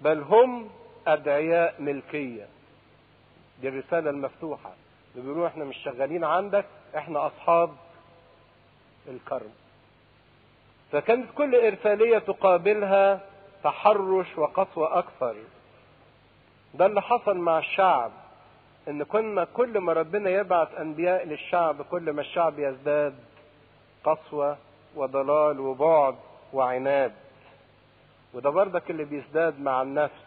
بل 0.01 0.21
هم 0.21 0.69
أدعياء 1.07 1.75
ملكية. 1.81 2.47
دي 3.61 3.67
الرسالة 3.69 4.09
المفتوحة. 4.09 4.71
اللي 5.15 5.23
بيقولوا 5.27 5.47
إحنا 5.47 5.65
مش 5.65 5.77
شغالين 5.77 6.23
عندك 6.23 6.65
إحنا 6.97 7.27
أصحاب 7.27 7.69
الكرم 9.07 9.51
فكانت 10.91 11.29
كل 11.37 11.55
إرسالية 11.55 12.17
تقابلها 12.19 13.21
تحرش 13.63 14.37
وقسوة 14.37 14.99
أكثر. 14.99 15.35
ده 16.73 16.85
اللي 16.85 17.01
حصل 17.01 17.37
مع 17.37 17.57
الشعب. 17.59 18.11
إن 18.88 19.04
كنا 19.04 19.43
كل 19.54 19.78
ما 19.80 19.93
ربنا 19.93 20.30
يبعث 20.30 20.76
أنبياء 20.80 21.26
للشعب 21.26 21.82
كل 21.82 22.12
ما 22.12 22.21
الشعب 22.21 22.60
يزداد 22.60 23.15
قسوة 24.04 24.58
وضلال 24.95 25.60
وبعد 25.60 26.15
وعناد. 26.54 27.13
وده 28.34 28.50
برضك 28.50 28.91
اللي 28.91 29.04
بيزداد 29.06 29.60
مع 29.60 29.82
النفس 29.82 30.23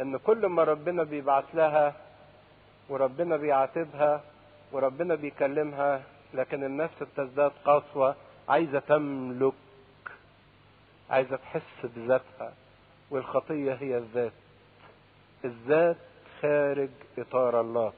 إن 0.00 0.16
كل 0.16 0.46
ما 0.46 0.64
ربنا 0.64 1.02
بيبعت 1.02 1.44
لها 1.54 1.94
وربنا 2.88 3.36
بيعاتبها 3.36 4.20
وربنا 4.72 5.14
بيكلمها 5.14 6.02
لكن 6.34 6.64
النفس 6.64 7.02
بتزداد 7.02 7.52
قسوة 7.64 8.14
عايزة 8.48 8.78
تملك 8.78 9.52
عايزة 11.10 11.36
تحس 11.36 11.86
بذاتها. 11.96 12.52
والخطية 13.10 13.72
هي 13.74 13.96
الذات. 13.96 14.32
الذات 15.44 15.96
خارج 16.42 16.88
إطار 17.18 17.60
الله. 17.60 17.92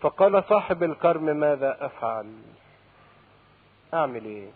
فقال 0.00 0.44
صاحب 0.48 0.82
الكرم 0.82 1.24
ماذا 1.24 1.76
أفعل؟ 1.86 2.32
أعمل 3.94 4.24
إيه؟ 4.24 4.48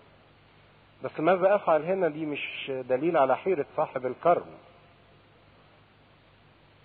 بس 1.04 1.20
ماذا 1.20 1.54
أفعل 1.54 1.82
هنا؟ 1.82 2.08
دي 2.08 2.26
مش 2.26 2.70
دليل 2.88 3.16
على 3.16 3.36
حيرة 3.36 3.66
صاحب 3.76 4.06
الكرم. 4.06 4.46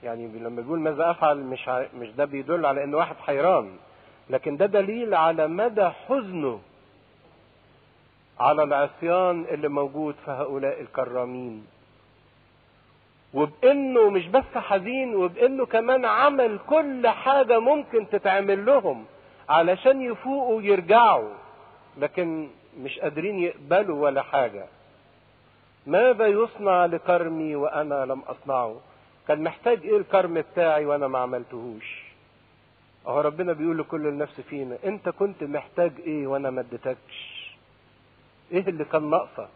يعني 0.04 0.28
لما 0.28 0.62
بيقول 0.62 0.80
ماذا 0.80 1.12
أفعل 1.12 1.38
مش 1.38 1.70
ع... 1.70 1.86
مش 1.96 2.10
ده 2.10 2.26
بيدل 2.26 2.66
على 2.66 2.84
إن 2.84 2.96
واحد 2.96 3.16
حيران. 3.16 3.78
لكن 4.30 4.58
ده 4.58 4.66
دليل 4.66 5.14
على 5.16 5.48
مدى 5.48 5.90
حزنه 5.90 6.62
على 8.40 8.64
العصيان 8.64 9.46
اللي 9.46 9.68
موجود 9.68 10.16
في 10.26 10.32
هؤلاء 10.32 10.82
الكرامين. 10.82 11.68
وبإنه 13.34 14.10
مش 14.10 14.28
بس 14.28 14.58
حزين 14.58 15.16
وبإنه 15.16 15.66
كمان 15.66 16.06
عمل 16.06 16.60
كل 16.68 17.08
حاجة 17.08 17.60
ممكن 17.60 18.10
تتعمل 18.10 18.66
لهم 18.66 19.06
علشان 19.50 20.02
يفوقوا 20.02 20.58
ويرجعوا 20.58 21.30
لكن 21.98 22.48
مش 22.80 23.00
قادرين 23.00 23.40
يقبلوا 23.40 24.04
ولا 24.04 24.22
حاجة. 24.22 24.66
ماذا 25.88 26.28
يصنع 26.28 26.86
لكرمي 26.86 27.56
وأنا 27.56 28.06
لم 28.06 28.20
أصنعه؟ 28.20 28.76
كان 29.28 29.44
محتاج 29.44 29.84
إيه 29.86 29.98
الكرم 29.98 30.34
بتاعي 30.34 30.86
وأنا 30.86 31.08
ما 31.08 31.20
عملتهوش؟ 31.20 32.04
أهو 33.08 33.22
ربنا 33.22 33.54
بيقول 33.54 33.78
لكل 33.78 34.08
النفس 34.08 34.42
فينا 34.42 34.78
أنت 34.86 35.10
كنت 35.10 35.44
محتاج 35.44 35.92
إيه 36.00 36.28
وأنا 36.28 36.50
ما 36.50 36.62
اديتكش؟ 36.62 37.50
إيه 38.52 38.68
اللي 38.68 38.86
كان 38.86 39.10
ناقصك؟ 39.10 39.50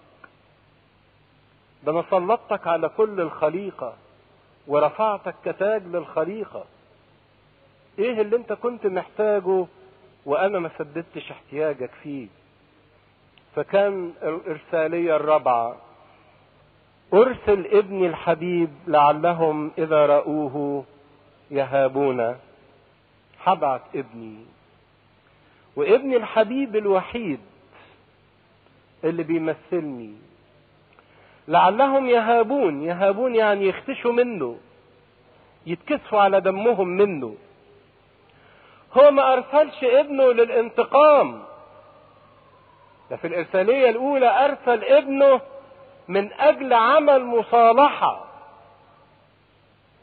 ده 1.85 1.91
أنا 1.91 2.03
سلطتك 2.11 2.67
على 2.67 2.89
كل 2.89 3.21
الخليقة 3.21 3.93
ورفعتك 4.67 5.35
كتاج 5.45 5.87
للخليقة 5.87 6.65
إيه 7.99 8.21
اللي 8.21 8.35
أنت 8.35 8.53
كنت 8.53 8.85
محتاجه 8.87 9.65
وأنا 10.25 10.59
ما 10.59 10.69
سددتش 10.77 11.31
احتياجك 11.31 11.91
فيه؟ 12.03 12.27
فكان 13.55 14.13
الإرسالية 14.23 15.15
الرابعة 15.15 15.75
أرسل 17.13 17.65
ابني 17.67 18.07
الحبيب 18.07 18.69
لعلهم 18.87 19.71
إذا 19.77 20.05
رأوه 20.05 20.85
يهابون. 21.51 22.35
هبعت 23.43 23.81
ابني. 23.95 24.37
وابني 25.75 26.15
الحبيب 26.17 26.75
الوحيد 26.75 27.39
اللي 29.03 29.23
بيمثلني. 29.23 30.13
لعلهم 31.47 32.09
يهابون. 32.09 32.83
يهابون 32.83 33.35
يعني 33.35 33.67
يختشوا 33.67 34.11
منه. 34.11 34.57
يتكسفوا 35.65 36.21
على 36.21 36.41
دمهم 36.41 36.87
منه. 36.87 37.35
هو 38.97 39.11
ما 39.11 39.33
أرسلش 39.33 39.83
ابنه 39.83 40.31
للانتقام. 40.33 41.43
ده 43.09 43.15
في 43.15 43.27
الإرسالية 43.27 43.89
الأولى 43.89 44.45
أرسل 44.45 44.83
ابنه 44.83 45.41
من 46.07 46.33
أجل 46.33 46.73
عمل 46.73 47.25
مصالحة. 47.25 48.25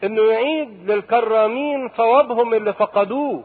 إنه 0.05 0.23
يعيد 0.23 0.91
للكرامين 0.91 1.89
ثوابهم 1.89 2.55
اللي 2.55 2.73
فقدوه 2.73 3.45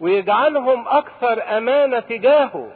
ويجعلهم 0.00 0.88
أكثر 0.88 1.58
أمانة 1.58 2.00
تجاهه. 2.00 2.70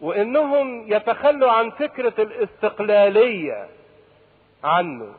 وإنهم 0.00 0.92
يتخلوا 0.92 1.52
عن 1.52 1.70
فكرة 1.70 2.14
الاستقلالية 2.22 3.68
عنه. 4.64 5.14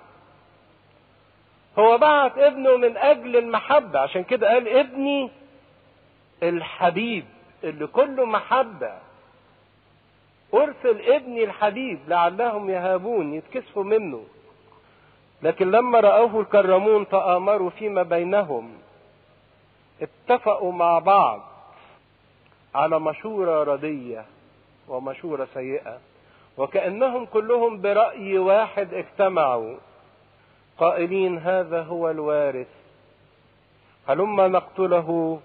هو 1.80 1.98
بعت 1.98 2.38
ابنه 2.38 2.78
من 2.78 2.98
أجل 2.98 3.38
المحبة 3.38 4.00
عشان 4.00 4.24
كده 4.24 4.50
قال 4.54 4.68
ابني 4.68 5.32
الحبيب 6.44 7.26
اللي 7.64 7.88
كله 7.88 8.26
محبة. 8.26 8.98
أرسل 10.54 11.02
ابني 11.02 11.44
الحبيب 11.44 12.00
لعلهم 12.08 12.70
يهابون 12.70 13.34
يتكسفوا 13.34 13.84
منه. 13.84 14.24
لكن 15.42 15.72
لما 15.72 16.00
رأوه 16.00 16.40
الكرمون 16.40 17.08
تآمروا 17.08 17.70
فيما 17.70 18.04
بينهم. 18.04 18.78
اتفقوا 20.02 20.72
مع 20.72 21.00
بعض 21.00 21.42
على 22.76 23.00
مشورة 23.00 23.64
ردية 23.64 24.26
ومشورة 24.88 25.48
سيئة. 25.54 26.00
وكأنهم 26.58 27.26
كلهم 27.26 27.82
برأي 27.82 28.38
واحد 28.38 28.94
اجتمعوا. 28.94 29.78
قائلين 30.78 31.38
هذا 31.38 31.82
هو 31.84 32.10
الوارث. 32.10 32.68
هلما 34.08 34.48
نقتله 34.48 35.40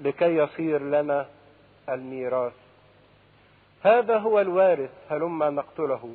لكي 0.00 0.36
يصير 0.36 0.82
لنا 0.82 1.26
الميراث. 1.88 2.52
هذا 3.82 4.18
هو 4.18 4.40
الوارث 4.40 4.90
هلما 5.10 5.50
نقتله. 5.50 6.14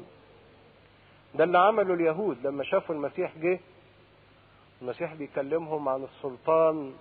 ده 1.35 1.43
اللي 1.43 1.57
عمله 1.57 1.93
اليهود 1.93 2.47
لما 2.47 2.63
شافوا 2.63 2.95
المسيح 2.95 3.37
جه. 3.37 3.59
المسيح 4.81 5.13
بيكلمهم 5.13 5.89
عن 5.89 6.03
السلطان. 6.03 6.93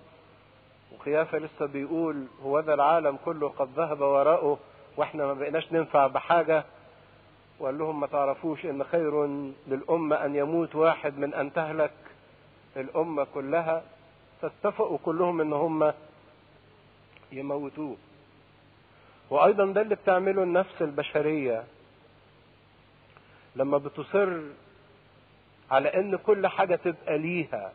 وقيافة 0.91 1.37
لسه 1.37 1.65
بيقول 1.65 2.25
هو 2.43 2.59
ذا 2.59 2.73
العالم 2.73 3.17
كله 3.25 3.49
قد 3.49 3.69
ذهب 3.75 4.01
وراءه. 4.01 4.59
وإحنا 4.97 5.25
ما 5.25 5.33
بقيناش 5.33 5.71
ننفع 5.73 6.07
بحاجة. 6.07 6.63
وقال 7.59 7.77
لهم 7.77 7.99
ما 7.99 8.07
تعرفوش 8.07 8.65
إن 8.65 8.83
خير 8.83 9.25
للأمة 9.67 10.25
أن 10.25 10.35
يموت 10.35 10.75
واحد 10.75 11.17
من 11.17 11.33
أن 11.33 11.53
تهلك 11.53 11.91
الأمة 12.77 13.23
كلها. 13.33 13.83
فاتفقوا 14.41 14.97
كلهم 15.05 15.41
إن 15.41 15.53
هم 15.53 15.93
يموتوه. 17.31 17.95
وأيضا 19.29 19.65
ده 19.65 19.81
اللي 19.81 19.95
بتعمله 19.95 20.43
النفس 20.43 20.81
البشرية. 20.81 21.63
لما 23.55 23.77
بتصر 23.77 24.39
على 25.71 25.89
إن 25.89 26.15
كل 26.15 26.47
حاجة 26.47 26.75
تبقى 26.75 27.17
ليها. 27.17 27.71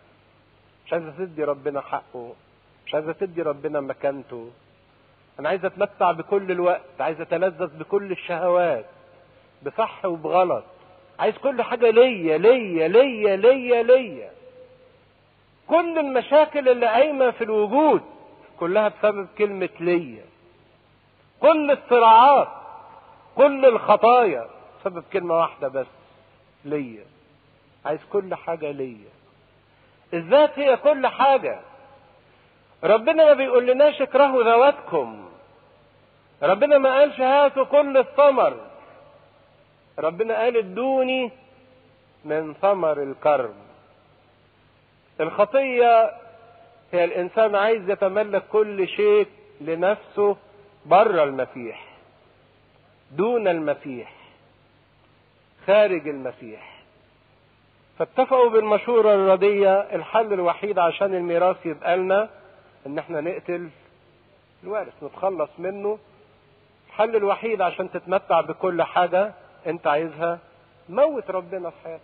مش 0.87 0.93
عايزة 0.93 1.11
تدي 1.11 1.45
ربنا 1.45 1.81
حقه. 1.81 2.33
مش 2.87 2.95
عايزة 2.95 3.13
تدي 3.13 3.43
ربنا 3.43 3.81
مكانته. 3.81 4.51
أنا 5.39 5.49
عايز 5.49 5.65
أتمتع 5.65 6.13
بكل 6.13 6.51
الوقت 6.51 7.01
عايز 7.01 7.21
أتلذذ 7.21 7.79
بكل 7.79 8.13
الشهوات 8.13 8.85
بصح 9.63 10.05
وبغلط. 10.05 10.65
عايز 11.19 11.39
كل 11.39 11.63
حاجة 11.63 11.91
ليا 11.91 12.39
ليا 12.39 12.89
ليا 12.89 13.37
ليا 13.37 13.83
ليا. 13.83 14.31
كل 15.67 15.99
المشاكل 15.99 16.69
اللي 16.69 16.87
قايمة 16.87 17.31
في 17.31 17.45
الوجود 17.45 18.03
كلها 18.61 18.89
بسبب 18.89 19.29
كلمة 19.39 19.69
ليا. 19.81 20.25
كل 21.41 21.71
الصراعات 21.71 22.49
كل 23.37 23.65
الخطايا 23.67 24.47
بسبب 24.81 25.05
كلمة 25.13 25.39
واحدة 25.39 25.69
بس 25.69 25.87
ليا. 26.65 27.05
عايز 27.87 28.01
كل 28.13 28.35
حاجة 28.35 28.71
ليا. 28.71 29.11
الذات 30.15 30.59
هي 30.59 30.77
كل 30.77 31.07
حاجة. 31.07 31.61
ربنا 32.85 33.25
ما 33.25 33.33
بيقول 33.33 33.67
لناش 33.67 34.03
اكرهوا 34.03 34.43
ذواتكم. 34.43 35.28
ربنا 36.43 36.79
ما 36.79 36.99
قالش 36.99 37.21
هاتوا 37.21 37.65
كل 37.65 37.97
الثمر. 37.97 38.57
ربنا 39.99 40.39
قال 40.39 40.57
ادوني 40.57 41.31
من 42.25 42.55
ثمر 42.63 43.03
الكرم 43.03 43.55
الخطية 45.21 46.11
هي 46.93 47.05
الإنسان 47.05 47.55
عايز 47.55 47.91
يتملك 47.91 48.43
كل 48.53 48.89
شيء 48.89 49.27
لنفسه 49.61 50.37
بره 50.87 51.23
المسيح 51.25 51.85
دون 53.13 53.49
المسيح 53.49 54.13
خارج 55.67 56.09
المسيح 56.09 56.83
فاتفقوا 57.99 58.49
بالمشورة 58.51 59.15
الردية 59.15 59.81
الحل 59.81 60.33
الوحيد 60.33 60.79
عشان 60.79 61.15
الميراث 61.15 61.67
يبقى 61.67 61.97
لنا 61.97 62.29
إن 62.87 62.99
إحنا 62.99 63.21
نقتل 63.21 63.69
الوارث 64.65 65.03
نتخلص 65.03 65.51
منه 65.59 65.99
الحل 66.99 67.17
الوحيد 67.17 67.61
عشان 67.61 67.91
تتمتع 67.91 68.41
بكل 68.41 68.83
حاجة 68.83 69.33
انت 69.67 69.87
عايزها 69.87 70.39
موت 70.89 71.31
ربنا 71.31 71.71
في 71.71 71.77
حياتك. 71.85 72.03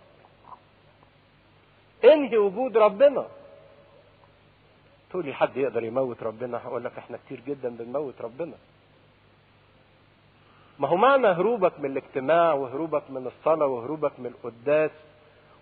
انهي 2.03 2.37
وجود 2.37 2.77
ربنا. 2.77 3.25
تقول 5.09 5.25
لي 5.25 5.33
حد 5.33 5.57
يقدر 5.57 5.83
يموت 5.83 6.23
ربنا؟ 6.23 6.57
هقول 6.57 6.83
لك 6.83 6.91
إحنا 6.97 7.17
كتير 7.25 7.39
جدا 7.47 7.69
بنموت 7.69 8.21
ربنا. 8.21 8.53
ما 10.79 10.87
هو 10.87 10.95
معنى 10.95 11.27
هروبك 11.27 11.79
من 11.79 11.91
الاجتماع 11.91 12.53
وهروبك 12.53 13.03
من 13.09 13.27
الصلاة 13.27 13.65
وهروبك 13.65 14.19
من 14.19 14.25
القداس 14.25 14.91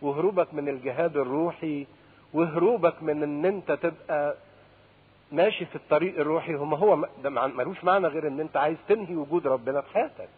وهروبك 0.01 0.53
من 0.53 0.69
الجهاد 0.69 1.17
الروحي 1.17 1.87
وهروبك 2.33 3.03
من 3.03 3.23
ان 3.23 3.45
انت 3.45 3.71
تبقى 3.71 4.35
ماشي 5.33 5.65
في 5.65 5.75
الطريق 5.75 6.19
الروحي 6.19 6.55
هو 6.55 6.65
ما 6.65 6.77
هو 6.77 7.07
ده 7.23 7.29
ملوش 7.29 7.83
معنى 7.83 8.07
غير 8.07 8.27
إن 8.27 8.39
أنت 8.39 8.57
عايز 8.57 8.77
تنهي 8.87 9.15
وجود 9.15 9.47
ربنا 9.47 9.81
في 9.81 9.93
حياتك. 9.93 10.29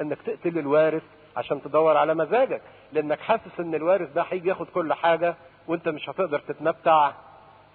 إنك 0.00 0.18
تقتل 0.22 0.58
الوارث 0.58 1.02
عشان 1.36 1.62
تدور 1.62 1.96
على 1.96 2.14
مزاجك 2.14 2.62
لأنك 2.92 3.20
حاسس 3.20 3.60
إن 3.60 3.74
الوارث 3.74 4.12
ده 4.12 4.22
هيجي 4.22 4.48
ياخد 4.48 4.66
كل 4.66 4.92
حاجة 4.92 5.34
وأنت 5.68 5.88
مش 5.88 6.08
هتقدر 6.10 6.38
تتمتع 6.38 7.12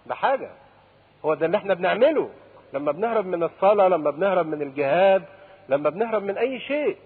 بحاجة. 0.06 0.50
هو 1.26 1.34
ده 1.34 1.46
اللي 1.46 1.58
إحنا 1.58 1.74
بنعمله. 1.74 2.30
لما 2.74 2.92
بنهرب 2.92 3.26
من 3.26 3.44
الصلاة 3.44 3.88
لما 3.88 4.12
بنهرب 4.12 4.48
من 4.48 4.62
الجهاد 4.62 5.24
لما 5.70 5.90
بنهرب 5.90 6.24
من 6.24 6.38
أي 6.38 6.60
شيء. 6.60 6.98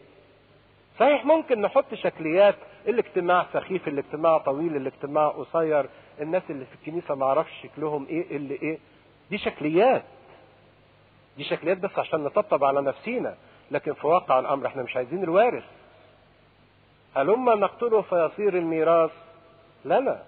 صحيح 1.00 1.26
ممكن 1.26 1.62
نحط 1.62 1.94
شكليات 1.94 2.56
الاجتماع 2.88 3.46
سخيف 3.54 3.88
الاجتماع 3.88 4.38
طويل 4.38 4.76
الاجتماع 4.76 5.28
قصير 5.28 5.86
الناس 6.22 6.44
اللي 6.50 6.66
في 6.66 6.76
الكنيسة 6.76 7.16
ما 7.16 7.26
أعرفش 7.26 7.52
شكلهم 7.64 8.08
إيه 8.10 8.38
اللي 8.38 8.54
إيه. 8.56 8.78
دي 9.30 9.38
شكليات. 9.38 10.04
دي 11.38 11.44
شكليات 11.44 11.78
بس 11.78 12.00
عشان 12.00 12.24
نطبطب 12.24 12.64
على 12.64 12.82
نفسينا. 12.82 13.36
لكن 13.72 13.94
في 13.94 14.08
واقع 14.08 14.40
الأمر 14.40 14.68
إحنا 14.68 14.84
مش 14.84 14.96
عايزين 14.96 15.24
الوارث. 15.24 15.64
هلما 17.16 17.56
نقتله 17.56 18.02
فيصير 18.02 18.58
الميراث؟ 18.58 19.12
لنا 19.86 20.24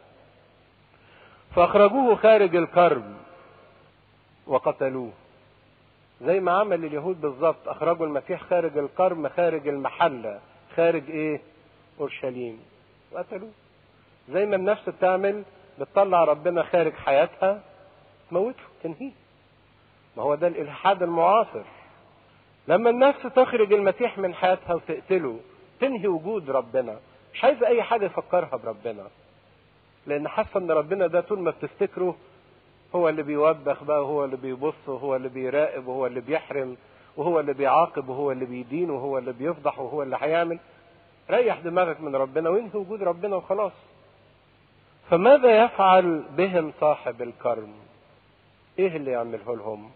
فأخرجوه 1.56 2.16
خارج 2.16 2.56
الكرب 2.56 3.04
وقتلوه. 4.48 5.12
زي 6.22 6.40
ما 6.40 6.52
عمل 6.52 6.86
اليهود 6.86 7.22
بالظبط. 7.22 7.68
أخرجوا 7.68 8.06
المسيح 8.06 8.42
خارج 8.44 8.78
الكرم 8.78 9.30
خارج 9.30 9.68
المحلة. 9.68 10.40
خارج 10.76 11.10
إيه؟ 11.10 11.42
أورشليم. 12.00 12.60
وقتلوه. 13.12 13.52
زي 14.30 14.46
ما 14.46 14.56
النفس 14.56 14.90
بتعمل 14.90 15.44
بتطلع 15.80 16.24
ربنا 16.24 16.64
خارج 16.64 16.94
حياتها 16.94 17.62
تموته 18.30 18.64
تنهيه. 18.84 19.12
ما 20.18 20.24
هو 20.24 20.36
ده 20.36 20.48
الإلحاد 20.48 21.04
المعاصر. 21.04 21.64
لما 22.68 22.90
النفس 22.90 23.22
تخرج 23.36 23.74
المسيح 23.74 24.18
من 24.18 24.34
حياتها 24.34 24.74
وتقتله 24.74 25.40
تنهي 25.80 26.08
وجود 26.08 26.50
ربنا. 26.50 27.00
مش 27.34 27.44
عايزه 27.44 27.68
أي 27.68 27.84
حاجة 27.84 28.06
يفكرها 28.06 28.56
بربنا. 28.64 29.08
لأن 30.08 30.28
حاسة 30.28 30.58
إن 30.60 30.72
ربنا 30.72 31.08
ده 31.08 31.22
طول 31.22 31.40
ما 31.40 31.52
بتفتكره 31.52 32.16
هو 32.96 33.10
اللي 33.10 33.24
بيوبخ 33.24 33.84
بقى 33.84 34.02
وهو 34.04 34.26
اللي 34.26 34.38
بيبص 34.38 34.88
وهو 34.88 35.16
اللي 35.16 35.30
بيراقب 35.30 35.88
وهو 35.88 36.08
اللي 36.08 36.22
بيحرم 36.22 36.78
وهو 37.18 37.40
اللي 37.40 37.54
بيعاقب 37.54 38.10
وهو 38.10 38.32
اللي 38.32 38.46
بيدين 38.46 38.90
وهو 38.90 39.18
اللي 39.18 39.32
بيفضح 39.34 39.80
وهو 39.80 40.04
اللي 40.04 40.18
هيعمل. 40.22 40.60
ريح 41.30 41.60
دماغك 41.60 42.02
من 42.02 42.16
ربنا 42.16 42.50
وانهي 42.50 42.70
وجود 42.76 43.04
ربنا 43.04 43.36
وخلاص. 43.36 43.72
فماذا 45.10 45.64
يفعل 45.66 46.24
بهم 46.38 46.72
صاحب 46.82 47.22
الكرم؟ 47.22 47.74
إيه 48.80 48.96
اللي 48.98 49.12
يعمله 49.12 49.56
لهم؟ 49.56 49.92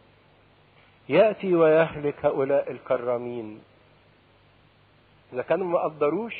يأتي 1.10 1.56
ويهلك 1.56 2.26
هؤلاء 2.26 2.72
الكرامين. 2.72 3.62
إذا 5.34 5.42
كانوا 5.42 5.68
ما 5.68 5.80
قدروش 5.80 6.36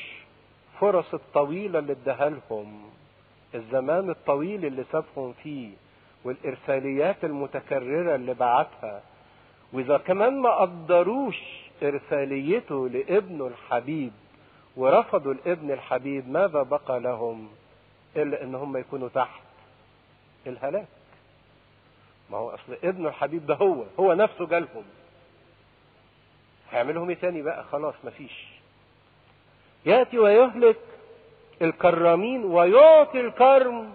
فرص 0.80 1.14
الطويلة 1.14 1.80
اللي 1.80 1.92
اداها 1.92 2.30
لهم 2.30 2.82
الزمان 3.56 4.10
الطويل 4.10 4.66
اللي 4.66 4.84
سابهم 4.92 5.34
فيه 5.44 5.70
والإرساليات 6.24 7.24
المتكررة 7.26 8.16
اللي 8.16 8.34
بعتها. 8.34 9.02
وإذا 9.74 9.98
كمان 9.98 10.38
ما 10.42 10.50
قدروش 10.56 11.38
إرساليته 11.84 12.90
لابنه 12.90 13.48
الحبيب 13.48 14.12
ورفضوا 14.78 15.34
الابن 15.34 15.72
الحبيب 15.72 16.30
ماذا 16.30 16.64
بقى 16.64 17.00
لهم؟ 17.00 17.48
إلا 18.18 18.44
إن 18.44 18.56
هم 18.56 18.78
يكونوا 18.78 19.10
تحت 19.10 19.42
الهلاك. 20.48 20.88
ما 22.30 22.38
هو 22.38 22.50
أصل 22.50 22.78
ابنه 22.84 23.10
الحبيب 23.10 23.46
ده 23.46 23.56
هو 23.56 23.84
هو 24.00 24.14
نفسه 24.14 24.48
جالهم. 24.48 24.84
هيعملهم 26.72 27.10
إيه 27.10 27.16
تاني 27.16 27.42
بقى؟ 27.42 27.64
خلاص 27.64 27.96
مفيش. 28.04 28.48
يأتي 29.86 30.20
ويهلك 30.20 30.78
الكرامين 31.62 32.46
ويعطي 32.46 33.20
الكرم 33.22 33.94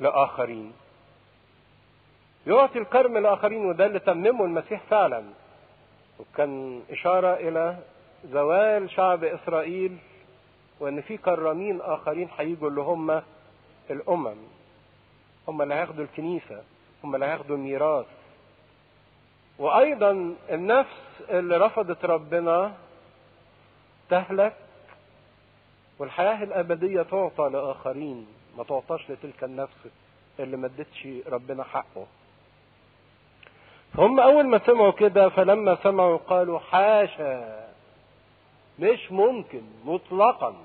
لآخرين. 0.00 0.72
يعطي 2.46 2.78
الكرم 2.78 3.18
لآخرين 3.18 3.64
وده 3.64 3.86
اللي 3.86 3.98
تممه 3.98 4.44
المسيح 4.44 4.82
فعلا. 4.90 5.24
وكان 6.18 6.82
إشارة 6.90 7.34
إلى 7.34 7.76
زوال 8.24 8.90
شعب 8.90 9.24
إسرائيل 9.24 9.96
وإن 10.80 11.00
في 11.00 11.16
كرامين 11.16 11.80
آخرين 11.80 12.28
هيجوا 12.38 12.68
اللي 12.68 12.80
هم 12.80 13.22
الأمم. 13.90 14.36
هم 15.48 15.62
اللي 15.62 15.74
هياخدوا 15.74 16.04
الكنيسة 16.04 16.62
هم 17.04 17.14
اللي 17.14 17.26
هياخدوا 17.26 17.56
الميراث. 17.56 18.06
وأيضا 19.58 20.34
النفس 20.50 20.96
اللي 21.30 21.56
رفضت 21.56 22.04
ربنا 22.04 22.74
تهلك 24.10 24.54
والحياة 25.98 26.42
الأبدية 26.44 27.02
تعطى 27.02 27.48
لآخرين 27.52 28.26
ما 28.58 28.64
تعطاش 28.64 29.10
لتلك 29.10 29.44
النفس 29.44 29.76
اللي 30.40 30.56
ما 30.56 30.66
ادتش 30.66 31.08
ربنا 31.26 31.64
حقه. 31.64 32.06
هم 33.94 34.20
أول 34.20 34.46
ما 34.46 34.58
سمعوا 34.66 34.90
كده 34.90 35.28
فلما 35.28 35.78
سمعوا 35.82 36.16
قالوا 36.16 36.58
حاشا. 36.58 37.63
مش 38.78 39.12
ممكن 39.12 39.62
مطلقا. 39.84 40.56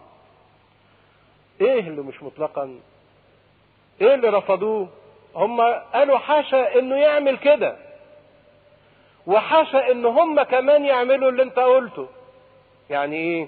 إيه 1.62 1.80
اللي 1.80 2.01
مش 2.01 2.24
مطلقا؟ 2.24 2.80
إيه 4.01 4.14
اللي 4.14 4.30
رفضوه؟ 4.30 4.89
هم 5.36 5.62
قالوا 5.93 6.18
حاشا 6.18 6.80
إنه 6.80 6.95
يعمل 6.95 7.38
كده. 7.38 7.78
وحاشا 9.28 9.91
إن 9.91 10.05
هم 10.05 10.41
كمان 10.43 10.86
يعملوا 10.86 11.30
اللي 11.30 11.43
أنت 11.43 11.60
قلته. 11.60 12.07
يعني 12.89 13.16
إيه؟ 13.16 13.47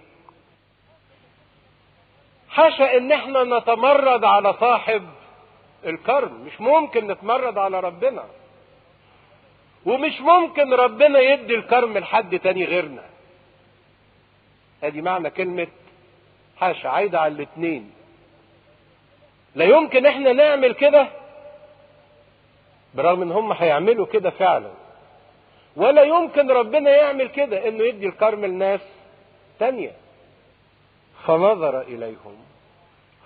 حاشا 2.49 2.97
إن 2.97 3.12
إحنا 3.12 3.43
نتمرد 3.43 4.24
على 4.24 4.53
صاحب 4.53 5.07
الكرم. 5.86 6.34
مش 6.45 6.62
ممكن 6.62 7.07
نتمرد 7.07 7.57
على 7.57 7.80
ربنا. 7.80 8.24
ومش 9.86 10.22
ممكن 10.22 10.74
ربنا 10.74 11.20
يدي 11.20 11.55
الكرم 11.55 11.97
لحد 11.97 12.39
تاني 12.39 12.66
غيرنا. 12.66 13.11
ادي 14.84 15.01
معنى 15.01 15.29
كلمة 15.29 15.67
حاشا 16.57 16.89
عايدة 16.89 17.19
على 17.19 17.34
الاتنين. 17.34 17.91
لا 19.55 19.65
يمكن 19.65 20.05
إحنا 20.05 20.34
نعمل 20.34 20.73
كده 20.73 21.07
برغم 22.95 23.21
ان 23.21 23.32
هم 23.32 23.51
هيعملوا 23.51 24.05
كده 24.05 24.29
فعلا. 24.29 24.71
ولا 25.75 26.03
يمكن 26.03 26.51
ربنا 26.51 26.89
يعمل 26.89 27.27
كده 27.29 27.67
إنه 27.67 27.84
يدي 27.84 28.05
الكرم 28.07 28.45
لناس 28.45 28.82
تانية. 29.59 29.91
فنظر 31.25 31.82
إليهم 31.82 32.36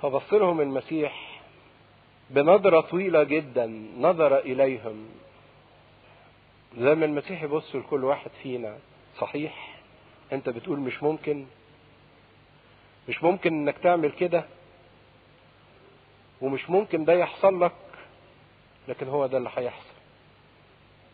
فبص 0.01 0.33
لهم 0.33 0.61
المسيح 0.61 1.41
بنظرة 2.29 2.81
طويلة 2.81 3.23
جدا 3.23 3.65
نظر 3.99 4.37
إليهم. 4.39 5.09
زي 6.77 6.95
ما 6.95 7.05
المسيح 7.05 7.43
يبص 7.43 7.75
لكل 7.75 8.03
واحد 8.03 8.31
فينا 8.43 8.77
صحيح؟ 9.19 9.74
أنت 10.33 10.49
بتقول 10.49 10.79
مش 10.79 11.03
ممكن 11.03 11.45
مش 13.09 13.23
ممكن 13.23 13.53
إنك 13.53 13.77
تعمل 13.77 14.11
كده 14.11 14.43
ومش 16.41 16.69
ممكن 16.69 17.05
ده 17.05 17.13
يحصل 17.13 17.61
لك 17.61 17.71
لكن 18.87 19.07
هو 19.07 19.25
ده 19.25 19.37
اللي 19.37 19.49
هيحصل. 19.57 19.85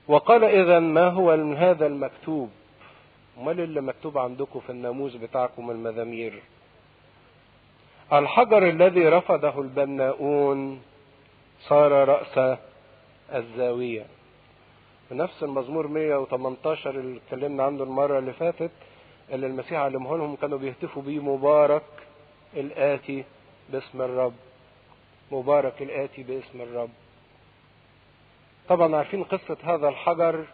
وقال 0.07 0.43
إذا 0.43 0.79
ما 0.79 1.07
هو 1.07 1.37
من 1.37 1.57
هذا 1.57 1.87
المكتوب؟ 1.87 2.49
أمال 3.37 3.59
اللي 3.59 3.81
مكتوب 3.81 4.17
عندكم 4.17 4.59
في 4.59 4.69
الناموس 4.69 5.15
بتاعكم 5.15 5.71
المزامير 5.71 6.41
الحجر 8.13 8.69
الذي 8.69 9.07
رفضه 9.09 9.61
البناؤون 9.61 10.81
صار 11.61 11.91
رأس 11.91 12.57
الزاوية. 13.33 14.05
في 15.09 15.15
نفس 15.15 15.43
المزمور 15.43 15.87
118 15.87 16.89
اللي 16.89 17.17
اتكلمنا 17.25 17.63
عنه 17.63 17.83
المرة 17.83 18.19
اللي 18.19 18.33
فاتت 18.33 18.71
اللي 19.31 19.47
المسيح 19.47 19.79
علمه 19.79 20.17
لهم 20.17 20.35
كانوا 20.35 20.57
بيهتفوا 20.57 21.01
بيه 21.01 21.19
مبارك 21.19 21.83
الآتي 22.53 23.23
باسم 23.69 24.01
الرب. 24.01 24.33
مبارك 25.31 25.81
الآتي 25.81 26.23
باسم 26.23 26.61
الرب. 26.61 26.89
طبعا 28.69 28.95
عارفين 28.95 29.23
قصة 29.23 29.57
هذا 29.63 29.87
الحجر. 29.87 30.45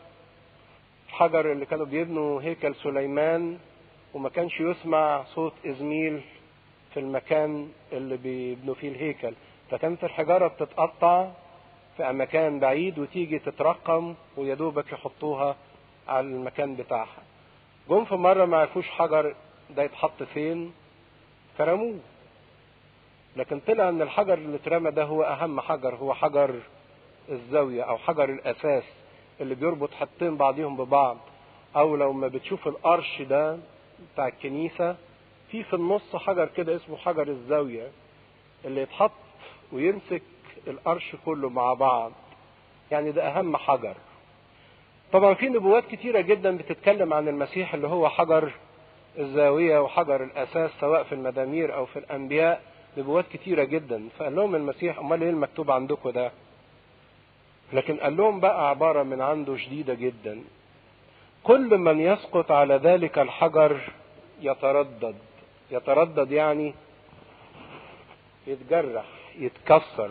الحجر 1.07 1.51
اللي 1.51 1.65
كانوا 1.65 1.85
بيبنوا 1.85 2.41
هيكل 2.41 2.75
سليمان 2.75 3.57
وما 4.13 4.29
كانش 4.29 4.59
يسمع 4.59 5.23
صوت 5.23 5.53
إزميل 5.65 6.21
في 6.93 6.99
المكان 6.99 7.69
اللي 7.91 8.17
بيبنوا 8.17 8.75
فيه 8.75 8.89
الهيكل. 8.89 9.33
فكانت 9.71 10.03
الحجارة 10.03 10.47
بتتقطع 10.47 11.31
في 11.97 12.11
مكان 12.11 12.59
بعيد 12.59 12.99
وتيجي 12.99 13.39
تترقم 13.39 14.15
ويدوبك 14.37 14.91
يحطوها 14.93 15.55
على 16.07 16.27
المكان 16.27 16.75
بتاعها. 16.75 17.26
جم 17.89 18.05
في 18.05 18.15
مرة 18.15 18.45
ما 18.45 18.57
عرفوش 18.57 18.89
حجر 18.89 19.35
ده 19.69 19.83
يتحط 19.83 20.23
فين؟ 20.23 20.73
فرموه 21.57 21.99
لكن 23.35 23.59
طلع 23.59 23.89
إن 23.89 24.01
الحجر 24.01 24.33
اللي 24.33 24.55
اترمى 24.55 24.91
ده 24.91 25.03
هو 25.03 25.23
أهم 25.23 25.59
حجر 25.59 25.95
هو 25.95 26.13
حجر 26.13 26.55
الزاوية 27.29 27.83
أو 27.83 27.97
حجر 27.97 28.29
الأساس 28.29 28.83
اللي 29.41 29.55
بيربط 29.55 29.93
حطين 29.93 30.37
بعضهم 30.37 30.77
ببعض. 30.77 31.17
أو 31.75 31.95
لو 31.95 32.13
ما 32.13 32.27
بتشوف 32.27 32.67
القرش 32.67 33.21
ده 33.21 33.57
بتاع 34.13 34.27
الكنيسة 34.27 34.95
في 35.51 35.63
في 35.63 35.73
النص 35.73 36.15
حجر 36.15 36.45
كده 36.45 36.75
اسمه 36.75 36.97
حجر 36.97 37.27
الزاوية 37.27 37.91
اللي 38.65 38.81
يتحط 38.81 39.11
ويمسك 39.71 40.21
القرش 40.67 41.15
كله 41.25 41.49
مع 41.49 41.73
بعض. 41.73 42.11
يعني 42.91 43.11
ده 43.11 43.27
أهم 43.27 43.57
حجر. 43.57 43.95
طبعا 45.13 45.33
في 45.33 45.49
نبوات 45.49 45.83
كتيرة 45.91 46.21
جدا 46.21 46.57
بتتكلم 46.57 47.13
عن 47.13 47.27
المسيح 47.27 47.73
اللي 47.73 47.87
هو 47.87 48.09
حجر 48.09 48.51
الزاوية 49.19 49.79
وحجر 49.79 50.23
الأساس 50.23 50.71
سواء 50.79 51.03
في 51.03 51.15
المزامير 51.15 51.75
أو 51.75 51.85
في 51.85 51.99
الأنبياء. 51.99 52.61
نبوات 52.97 53.25
كتيرة 53.33 53.63
جدا. 53.63 54.09
فقال 54.19 54.35
لهم 54.35 54.55
المسيح 54.55 54.99
أمال 54.99 55.23
إيه 55.23 55.29
المكتوب 55.29 55.71
عندكم 55.71 56.09
ده؟ 56.09 56.31
لكن 57.73 57.97
قال 57.97 58.17
لهم 58.17 58.39
بقى 58.39 58.69
عبارة 58.69 59.03
من 59.03 59.21
عنده 59.21 59.57
شديدة 59.57 59.93
جدا. 59.93 60.41
كل 61.43 61.77
من 61.77 61.99
يسقط 61.99 62.51
على 62.51 62.75
ذلك 62.75 63.19
الحجر 63.19 63.81
يتردد. 64.41 65.15
يتردد 65.71 66.31
يعني 66.31 66.73
يتجرح 68.47 69.05
يتكسر. 69.39 70.09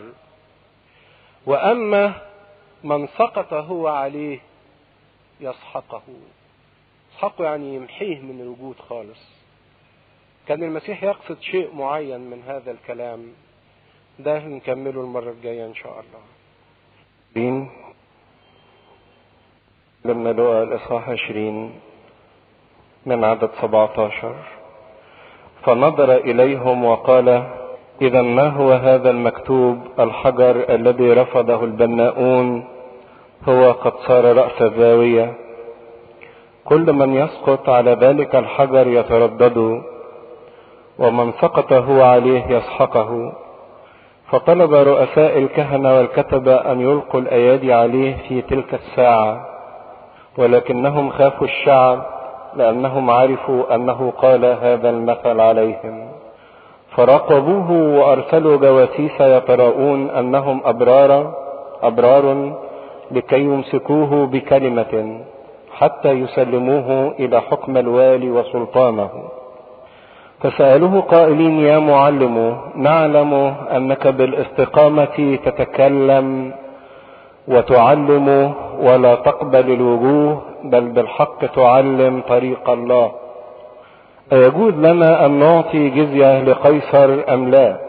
وأما 1.45 2.13
من 2.83 3.07
سقط 3.07 3.53
هو 3.53 3.87
عليه 3.87 4.39
يسحقه. 5.41 6.01
يسحقه 7.13 7.43
يعني 7.45 7.75
يمحيه 7.75 8.19
من 8.19 8.41
الوجود 8.41 8.75
خالص. 8.89 9.19
كان 10.47 10.63
المسيح 10.63 11.03
يقصد 11.03 11.41
شيء 11.41 11.75
معين 11.75 12.19
من 12.19 12.43
هذا 12.47 12.71
الكلام. 12.71 13.27
ده 14.19 14.39
نكمله 14.39 15.01
المرة 15.01 15.29
الجاية 15.29 15.65
إن 15.65 15.75
شاء 15.75 15.91
الله. 15.91 16.21
عشرين. 17.31 17.69
لما 20.05 20.29
لقى 20.33 20.63
الإصحاح 20.63 21.09
عشرين 21.09 21.79
من 23.05 23.23
عدد 23.23 23.49
سبعة 23.61 24.05
عشر 24.05 24.35
فنظر 25.63 26.15
إليهم 26.17 26.85
وقال 26.85 27.29
إذا 28.01 28.21
ما 28.21 28.47
هو 28.49 28.71
هذا 28.71 29.09
المكتوب 29.09 29.87
الحجر 29.99 30.75
الذي 30.75 31.13
رفضه 31.13 31.63
البناؤون 31.63 32.67
هو 33.49 33.71
قد 33.71 33.93
صار 34.07 34.37
رأس 34.37 34.61
الزاوية. 34.61 35.33
كل 36.65 36.93
من 36.93 37.13
يسقط 37.13 37.69
على 37.69 37.91
ذلك 37.91 38.35
الحجر 38.35 38.87
يتردد 38.87 39.81
ومن 40.99 41.31
سقط 41.31 41.73
هو 41.73 42.01
عليه 42.01 42.47
يسحقه. 42.47 43.33
فطلب 44.31 44.73
رؤساء 44.73 45.37
الكهنة 45.37 45.97
والكتبة 45.97 46.55
أن 46.55 46.81
يلقوا 46.81 47.19
الأيادي 47.19 47.73
عليه 47.73 48.17
في 48.27 48.41
تلك 48.41 48.73
الساعة 48.73 49.45
ولكنهم 50.37 51.09
خافوا 51.09 51.47
الشعب 51.47 52.05
لأنهم 52.55 53.09
عرفوا 53.09 53.75
أنه 53.75 54.13
قال 54.17 54.45
هذا 54.45 54.89
المثل 54.89 55.39
عليهم. 55.39 56.11
فراقبوه 56.95 57.71
وأرسلوا 57.71 58.57
جواسيس 58.57 59.21
يتراءون 59.21 60.09
أنهم 60.09 60.61
أبرار 60.65 61.33
أبرار 61.83 62.53
لكي 63.11 63.39
يمسكوه 63.39 64.25
بكلمة 64.25 65.19
حتى 65.71 66.11
يسلموه 66.11 67.15
إلى 67.19 67.41
حكم 67.41 67.77
الوالي 67.77 68.31
وسلطانه. 68.31 69.09
فسألوه 70.39 71.01
قائلين 71.01 71.59
يا 71.59 71.79
معلم 71.79 72.57
نعلم 72.75 73.33
أنك 73.75 74.07
بالاستقامة 74.07 75.37
تتكلم 75.45 76.53
وتعلم 77.47 78.53
ولا 78.79 79.15
تقبل 79.15 79.71
الوجوه 79.73 80.41
بل 80.63 80.81
بالحق 80.89 81.45
تعلم 81.45 82.21
طريق 82.29 82.69
الله. 82.69 83.11
أيجوز 84.33 84.73
لنا 84.73 85.25
أن 85.25 85.31
نعطي 85.31 85.89
جزية 85.89 86.43
لقيصر 86.43 87.33
أم 87.33 87.49
لا؟ 87.49 87.86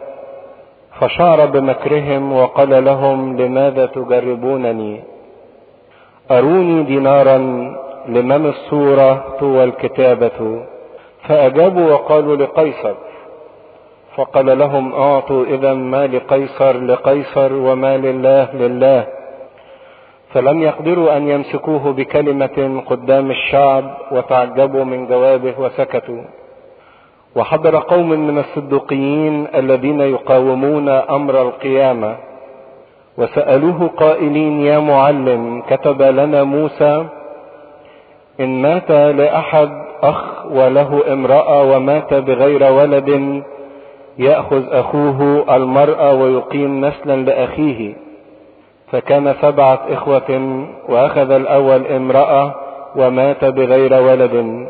فشعر 1.01 1.47
بمكرهم 1.47 2.33
وقال 2.33 2.85
لهم 2.85 3.37
لماذا 3.37 3.87
تجربونني؟ 3.87 5.01
أروني 6.31 6.83
دينارا 6.83 7.39
لمن 8.09 8.47
الصورة 8.47 9.37
والكتابة 9.43 10.67
فأجابوا 11.29 11.93
وقالوا 11.93 12.37
لقيصر. 12.37 12.95
فقال 14.17 14.59
لهم 14.59 14.95
أعطوا 14.95 15.45
إذا 15.45 15.75
ما 15.75 16.07
لقيصر 16.07 16.81
لقيصر 16.81 17.53
وما 17.53 17.97
لله 17.97 18.55
لله. 18.55 19.07
فلم 20.33 20.63
يقدروا 20.63 21.17
أن 21.17 21.29
يمسكوه 21.29 21.93
بكلمة 21.93 22.83
قدام 22.87 23.31
الشعب 23.31 23.85
وتعجبوا 24.13 24.85
من 24.85 25.07
جوابه 25.07 25.55
وسكتوا. 25.59 26.23
وحضر 27.37 27.77
قوم 27.77 28.09
من 28.09 28.39
الصدوقيين 28.39 29.47
الذين 29.55 30.01
يقاومون 30.01 30.89
أمر 30.89 31.43
القيامة. 31.43 32.17
وسألوه 33.19 33.91
قائلين 33.97 34.61
يا 34.61 34.79
معلم 34.79 35.63
كتب 35.71 36.03
لنا 36.03 36.43
موسى 36.43 37.05
إن 38.41 38.63
مات 38.63 38.91
لأحد 38.91 39.71
أخ 40.03 40.47
وله 40.47 41.13
امرأة 41.13 41.77
ومات 41.77 42.15
بغير 42.15 42.73
ولد 42.73 43.43
يأخذ 44.19 44.73
أخوه 44.73 45.45
المرأة 45.57 46.15
ويقيم 46.15 46.85
نسلا 46.85 47.17
لأخيه. 47.17 47.95
فكان 48.93 49.35
سبعة 49.43 49.81
إخوة 49.89 50.67
وأخذ 50.89 51.31
الأول 51.31 51.87
امرأة 51.87 52.55
ومات 52.97 53.45
بغير 53.45 53.95
ولد. 54.03 54.67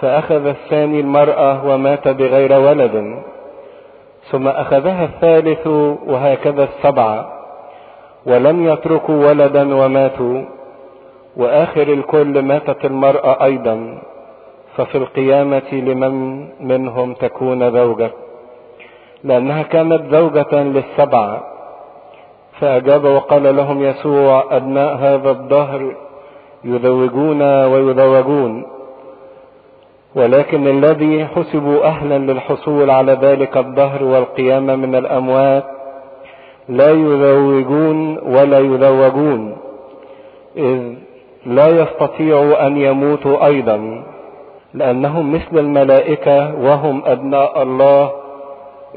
فأخذ 0.00 0.46
الثاني 0.46 1.00
المرأة 1.00 1.66
ومات 1.66 2.08
بغير 2.08 2.60
ولد. 2.60 3.22
ثم 4.30 4.48
أخذها 4.48 5.04
الثالث 5.04 5.66
وهكذا 6.06 6.64
السبعة 6.64 7.32
ولم 8.26 8.68
يتركوا 8.68 9.28
ولدا 9.28 9.74
وماتوا. 9.74 10.42
وآخر 11.36 11.82
الكل 11.82 12.42
ماتت 12.42 12.84
المرأة 12.84 13.44
أيضا. 13.44 13.98
ففي 14.76 14.98
القيامة 14.98 15.72
لمن 15.72 16.44
منهم 16.60 17.14
تكون 17.14 17.70
زوجة. 17.72 18.10
لأنها 19.24 19.62
كانت 19.62 20.14
زوجة 20.14 20.62
للسبعة 20.62 21.42
فأجاب 22.60 23.04
وقال 23.04 23.56
لهم 23.56 23.82
يسوع 23.82 24.44
أبناء 24.56 24.94
هذا 24.94 25.30
الدهر 25.30 25.94
يزوجون 26.64 27.42
ويزوجون 27.64 28.66
ولكن 30.14 30.66
الذي 30.68 31.26
حسبوا 31.26 31.84
أهلا 31.84 32.32
للحصول 32.32 32.90
على 32.90 33.12
ذلك 33.12 33.56
الدهر 33.56 34.04
والقيامة 34.04 34.76
من 34.76 34.94
الأموات 34.94 35.64
لا 36.68 36.90
يزوجون 36.90 38.18
ولا 38.18 38.58
يزوجون 38.58 39.56
إذ 40.56 40.94
لا 41.46 41.68
يستطيعوا 41.68 42.66
أن 42.66 42.76
يموتوا 42.76 43.46
أيضا 43.46 44.04
لأنهم 44.74 45.32
مثل 45.32 45.58
الملائكة 45.58 46.54
وهم 46.54 47.02
أبناء 47.06 47.62
الله 47.62 48.10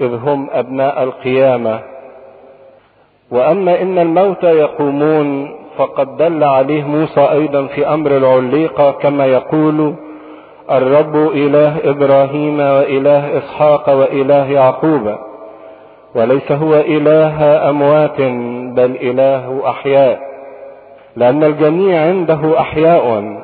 إذ 0.01 0.13
هم 0.13 0.47
أبناء 0.51 1.03
القيامة. 1.03 1.79
وأما 3.31 3.81
إن 3.81 3.97
الموتى 3.97 4.47
يقومون 4.47 5.55
فقد 5.77 6.17
دل 6.17 6.43
عليه 6.43 6.83
موسى 6.83 7.21
أيضا 7.21 7.65
في 7.65 7.87
أمر 7.87 8.17
العليقة 8.17 8.91
كما 8.91 9.25
يقول 9.25 9.95
الرب 10.71 11.15
إله 11.15 11.89
إبراهيم 11.89 12.59
وإله 12.59 13.37
إسحاق 13.37 13.89
وإله 13.89 14.45
يعقوب 14.51 15.15
وليس 16.15 16.51
هو 16.51 16.73
إله 16.73 17.69
أموات 17.69 18.21
بل 18.75 18.97
إله 19.01 19.69
أحياء 19.69 20.19
لأن 21.15 21.43
الجميع 21.43 22.01
عنده 22.01 22.59
أحياء. 22.59 23.37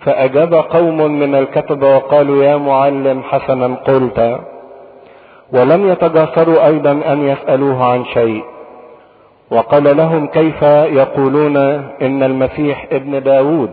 فأجاب 0.00 0.54
قوم 0.54 0.96
من 1.20 1.34
الكتبة 1.34 1.96
وقالوا 1.96 2.44
يا 2.44 2.56
معلم 2.56 3.22
حسنا 3.22 3.74
قلت 3.74 4.38
ولم 5.52 5.88
يتجاسروا 5.88 6.66
أيضا 6.66 6.90
أن 6.90 7.28
يسألوه 7.28 7.84
عن 7.84 8.04
شيء. 8.04 8.42
وقال 9.50 9.96
لهم 9.96 10.26
كيف 10.26 10.62
يقولون 11.02 11.56
إن 12.02 12.22
المسيح 12.22 12.86
ابن 12.92 13.22
داود؟ 13.22 13.70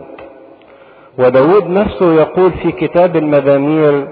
وداود 1.18 1.70
نفسه 1.70 2.12
يقول 2.12 2.52
في 2.52 2.72
كتاب 2.72 3.16
المزامير 3.16 4.08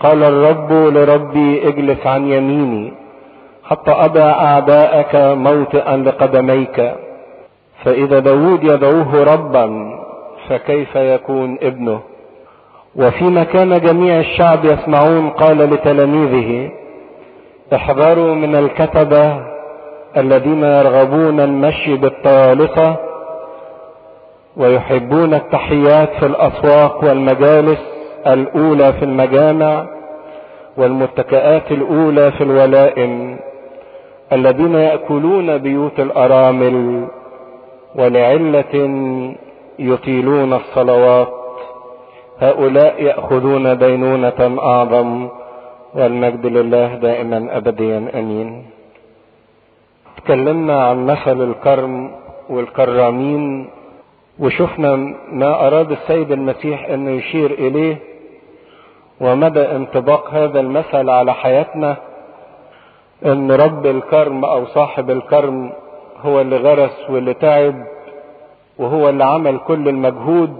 قال 0.00 0.24
الرب 0.24 0.72
لربي 0.72 1.68
اجلس 1.68 2.06
عن 2.06 2.26
يميني 2.26 2.92
حتى 3.64 3.90
أضع 3.90 4.22
أعداءك 4.22 5.16
موطئا 5.16 5.96
لقدميك. 5.96 6.94
فإذا 7.84 8.18
داود 8.18 8.64
يدعوه 8.64 9.24
ربا 9.34 9.98
فكيف 10.48 10.96
يكون 10.96 11.58
ابنه؟ 11.62 12.00
وفيما 12.96 13.44
كان 13.44 13.80
جميع 13.80 14.20
الشعب 14.20 14.64
يسمعون 14.64 15.30
قال 15.30 15.58
لتلاميذه 15.58 16.70
احذروا 17.74 18.34
من 18.34 18.56
الكتبة 18.56 19.40
الذين 20.16 20.62
يرغبون 20.64 21.40
المشي 21.40 21.96
بالطالقة 21.96 22.96
ويحبون 24.58 25.34
التحيات 25.34 26.10
في 26.20 26.26
الأسواق 26.26 27.04
والمجالس 27.04 27.78
الأولى 28.26 28.92
في 28.92 29.04
المجامع 29.04 29.86
والمتكئات 30.76 31.72
الأولى 31.72 32.30
في 32.32 32.44
الولائم 32.44 33.38
الذين 34.32 34.74
يأكلون 34.74 35.58
بيوت 35.58 36.00
الأرامل 36.00 37.06
ولعلة 37.94 38.74
يطيلون 39.78 40.52
الصلوات 40.52 41.28
هؤلاء 42.40 43.02
يأخذون 43.02 43.78
دينونه 43.78 44.58
أعظم 44.62 45.28
والمجد 45.94 46.46
لله 46.46 46.94
دائما 46.94 47.56
أبديا 47.56 48.10
أمين 48.14 48.66
تكلمنا 50.16 50.84
عن 50.84 51.06
مثل 51.06 51.42
الكرم 51.50 52.10
والكرامين 52.50 53.70
وشفنا 54.40 54.96
ما 55.32 55.66
أراد 55.66 55.90
السيد 55.90 56.32
المسيح 56.32 56.88
انه 56.88 57.10
يشير 57.10 57.50
إليه 57.50 57.96
ومدى 59.20 59.60
انطباق 59.60 60.30
هذا 60.34 60.60
المثل 60.60 61.10
على 61.10 61.34
حياتنا 61.34 61.96
أن 63.26 63.52
رب 63.52 63.86
الكرم 63.86 64.44
أو 64.44 64.66
صاحب 64.66 65.10
الكرم 65.10 65.72
هو 66.20 66.40
اللي 66.40 66.56
غرس 66.56 67.10
واللي 67.10 67.34
تعب 67.34 67.74
وهو 68.78 69.08
اللي 69.08 69.24
عمل 69.24 69.58
كل 69.58 69.88
المجهود 69.88 70.56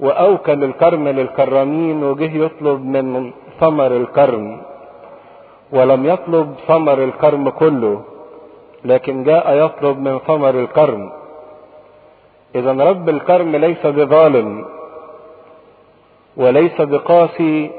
وأوكل 0.00 0.64
الكرم 0.64 1.08
للكرامين 1.08 2.04
وجه 2.04 2.44
يطلب 2.44 2.84
من 2.84 3.32
ثمر 3.60 3.96
الكرم 3.96 4.62
ولم 5.72 6.06
يطلب 6.06 6.54
ثمر 6.68 7.04
الكرم 7.04 7.48
كله 7.48 8.02
لكن 8.84 9.24
جاء 9.24 9.54
يطلب 9.64 9.98
من 9.98 10.18
ثمر 10.18 10.50
الكرم. 10.50 11.19
اذا 12.54 12.72
رب 12.72 13.08
الكرم 13.08 13.56
ليس 13.56 13.86
بظالم 13.86 14.64
وليس 16.36 16.80
بقاسي 16.80 17.70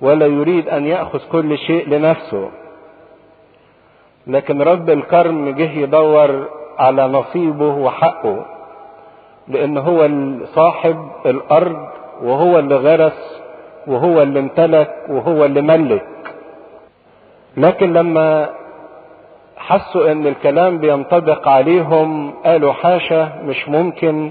ولا 0.00 0.26
يريد 0.26 0.68
أن 0.68 0.86
يأخذ 0.86 1.20
كل 1.32 1.58
شيء 1.58 1.88
لنفسه. 1.88 2.50
لكن 4.26 4.62
رب 4.62 4.90
الكرم 4.90 5.48
جه 5.48 5.70
يدور 5.70 6.48
على 6.78 7.08
نصيبه 7.08 7.74
وحقه 7.74 8.46
لأن 9.48 9.78
هو 9.78 10.08
صاحب 10.54 11.08
الأرض 11.26 11.88
وهو 12.22 12.58
اللي 12.58 12.76
غرس 12.76 13.42
وهو 13.86 14.22
اللي 14.22 14.38
امتلك 14.40 14.94
وهو 15.08 15.44
اللي 15.44 15.60
ملك. 15.62 16.06
لكن 17.56 17.92
لما 17.92 18.50
حسوا 19.66 20.12
إن 20.12 20.26
الكلام 20.26 20.78
بينطبق 20.78 21.48
عليهم 21.48 22.30
قالوا 22.44 22.72
حاشا 22.72 23.42
مش 23.44 23.68
ممكن 23.68 24.30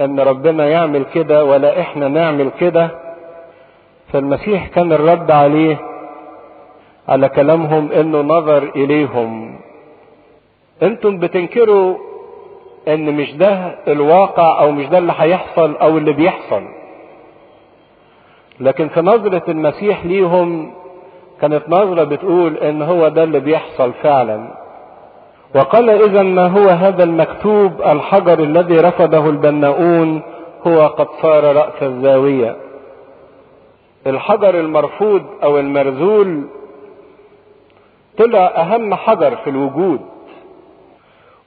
إن 0.00 0.20
ربنا 0.20 0.66
يعمل 0.68 1.04
كده 1.14 1.44
ولا 1.44 1.80
إحنا 1.80 2.08
نعمل 2.08 2.50
كده. 2.60 2.90
فالمسيح 4.12 4.66
كان 4.68 4.92
الرد 4.92 5.30
عليه 5.30 5.78
على 7.08 7.28
كلامهم 7.28 7.92
إنه 7.92 8.20
نظر 8.20 8.62
إليهم. 8.76 9.58
أنتم 10.82 11.18
بتنكروا 11.18 11.96
إن 12.88 13.14
مش 13.16 13.32
ده 13.34 13.78
الواقع 13.88 14.60
أو 14.60 14.70
مش 14.72 14.86
ده 14.86 14.98
اللي 14.98 15.12
هيحصل 15.18 15.76
أو 15.76 15.98
اللي 15.98 16.12
بيحصل. 16.12 16.62
لكن 18.60 18.88
في 18.88 19.00
نظرة 19.00 19.42
المسيح 19.50 20.04
ليهم 20.04 20.72
كانت 21.42 21.62
نظرة 21.68 22.04
بتقول 22.04 22.56
إن 22.56 22.82
هو 22.82 23.08
ده 23.08 23.22
اللي 23.22 23.40
بيحصل 23.40 23.92
فعلا. 23.92 24.48
وقال 25.54 25.90
اذا 25.90 26.22
ما 26.22 26.46
هو 26.46 26.68
هذا 26.68 27.04
المكتوب 27.04 27.82
الحجر 27.82 28.38
الذي 28.38 28.80
رفضه 28.80 29.30
البناؤون 29.30 30.22
هو 30.66 30.86
قد 30.86 31.06
صار 31.22 31.56
رأس 31.56 31.82
الزاوية. 31.82 32.56
الحجر 34.06 34.60
المرفوض 34.60 35.22
أو 35.42 35.58
المرذول 35.58 36.44
طلع 38.18 38.46
أهم 38.46 38.94
حجر 38.94 39.36
في 39.36 39.50
الوجود. 39.50 40.00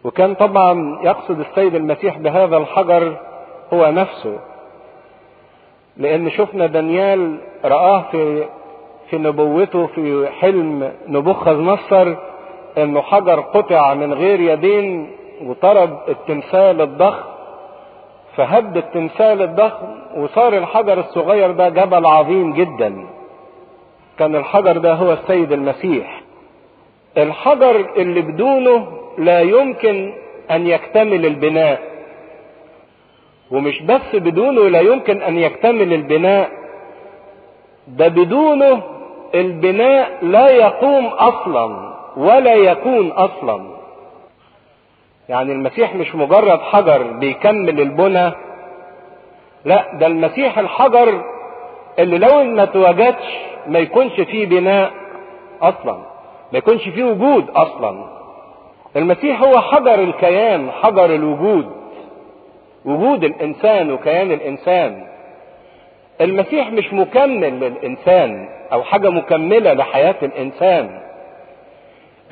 وكان 0.04 0.34
طبعا 0.36 1.00
يقصد 1.04 1.40
السيد 1.40 1.76
المسيح 1.76 2.18
بهذا 2.18 2.58
الحجر 2.58 3.18
هو 3.74 3.92
نفسه. 3.92 4.40
لأن 5.98 6.30
شفنا 6.30 6.66
دانيال 6.66 7.38
رآه 7.66 8.06
في 8.12 8.46
في 9.16 9.22
نبوته 9.22 9.88
في 9.88 10.28
حلم 10.40 10.92
نبوخذ 11.08 11.62
نصر 11.62 12.16
إنه 12.78 13.02
حجر 13.02 13.40
قطع 13.40 13.94
من 13.94 14.14
غير 14.14 14.40
يدين 14.40 15.12
وطرد 15.44 15.98
التمثال 16.08 16.82
الضخم. 16.82 17.24
فهد 18.36 18.78
التمثال 18.78 19.42
الضخم 19.42 19.88
وصار 20.18 20.58
الحجر 20.58 21.00
الصغير 21.00 21.52
ده 21.52 21.70
جبل 21.70 22.06
عظيم 22.06 22.54
جدا. 22.54 23.06
كان 24.20 24.36
الحجر 24.36 24.78
ده 24.78 24.94
هو 24.94 25.14
السيد 25.14 25.52
المسيح. 25.52 26.22
الحجر 27.18 27.86
اللي 27.98 28.22
بدونه 28.22 28.88
لا 29.18 29.40
يمكن 29.42 30.14
أن 30.52 30.68
يكتمل 30.68 31.26
البناء. 31.26 31.80
ومش 33.52 33.82
بس 33.82 34.16
بدونه 34.16 34.70
لا 34.70 34.80
يمكن 34.80 35.22
أن 35.22 35.40
يكتمل 35.40 35.94
البناء 35.94 36.50
ده 37.88 38.08
بدونه 38.08 38.82
البناء 39.36 40.18
لا 40.22 40.50
يقوم 40.50 41.06
أصلا 41.06 41.94
ولا 42.18 42.54
يكون 42.54 43.12
أصلا. 43.12 43.76
يعني 45.30 45.52
المسيح 45.52 45.96
مش 45.96 46.16
مجرد 46.16 46.60
حجر 46.60 47.04
بيكمل 47.04 47.82
البنى 47.82 48.32
لا 49.66 49.94
ده 49.94 50.08
المسيح 50.08 50.60
الحجر 50.60 51.22
اللي 52.00 52.18
لو 52.18 52.44
ما 52.44 52.64
اتوجدش 52.64 53.38
ما 53.68 53.80
يكونش 53.80 54.22
فيه 54.22 54.46
بناء 54.46 54.92
أصلا 55.62 55.94
ما 56.52 56.58
يكونش 56.58 56.90
فيه 56.90 57.04
وجود 57.04 57.50
أصلا. 57.50 58.06
المسيح 58.96 59.42
هو 59.42 59.62
حجر 59.62 59.94
الكيان 59.94 60.72
حجر 60.72 61.06
الوجود 61.06 61.72
وجود 62.86 63.24
الإنسان 63.24 63.92
وكيان 63.92 64.32
الإنسان. 64.32 65.08
المسيح 66.22 66.72
مش 66.72 66.94
مكمل 66.94 67.60
للإنسان 67.60 68.50
أو 68.74 68.84
حاجة 68.84 69.10
مكملة 69.10 69.74
لحياة 69.74 70.16
الإنسان. 70.24 71.02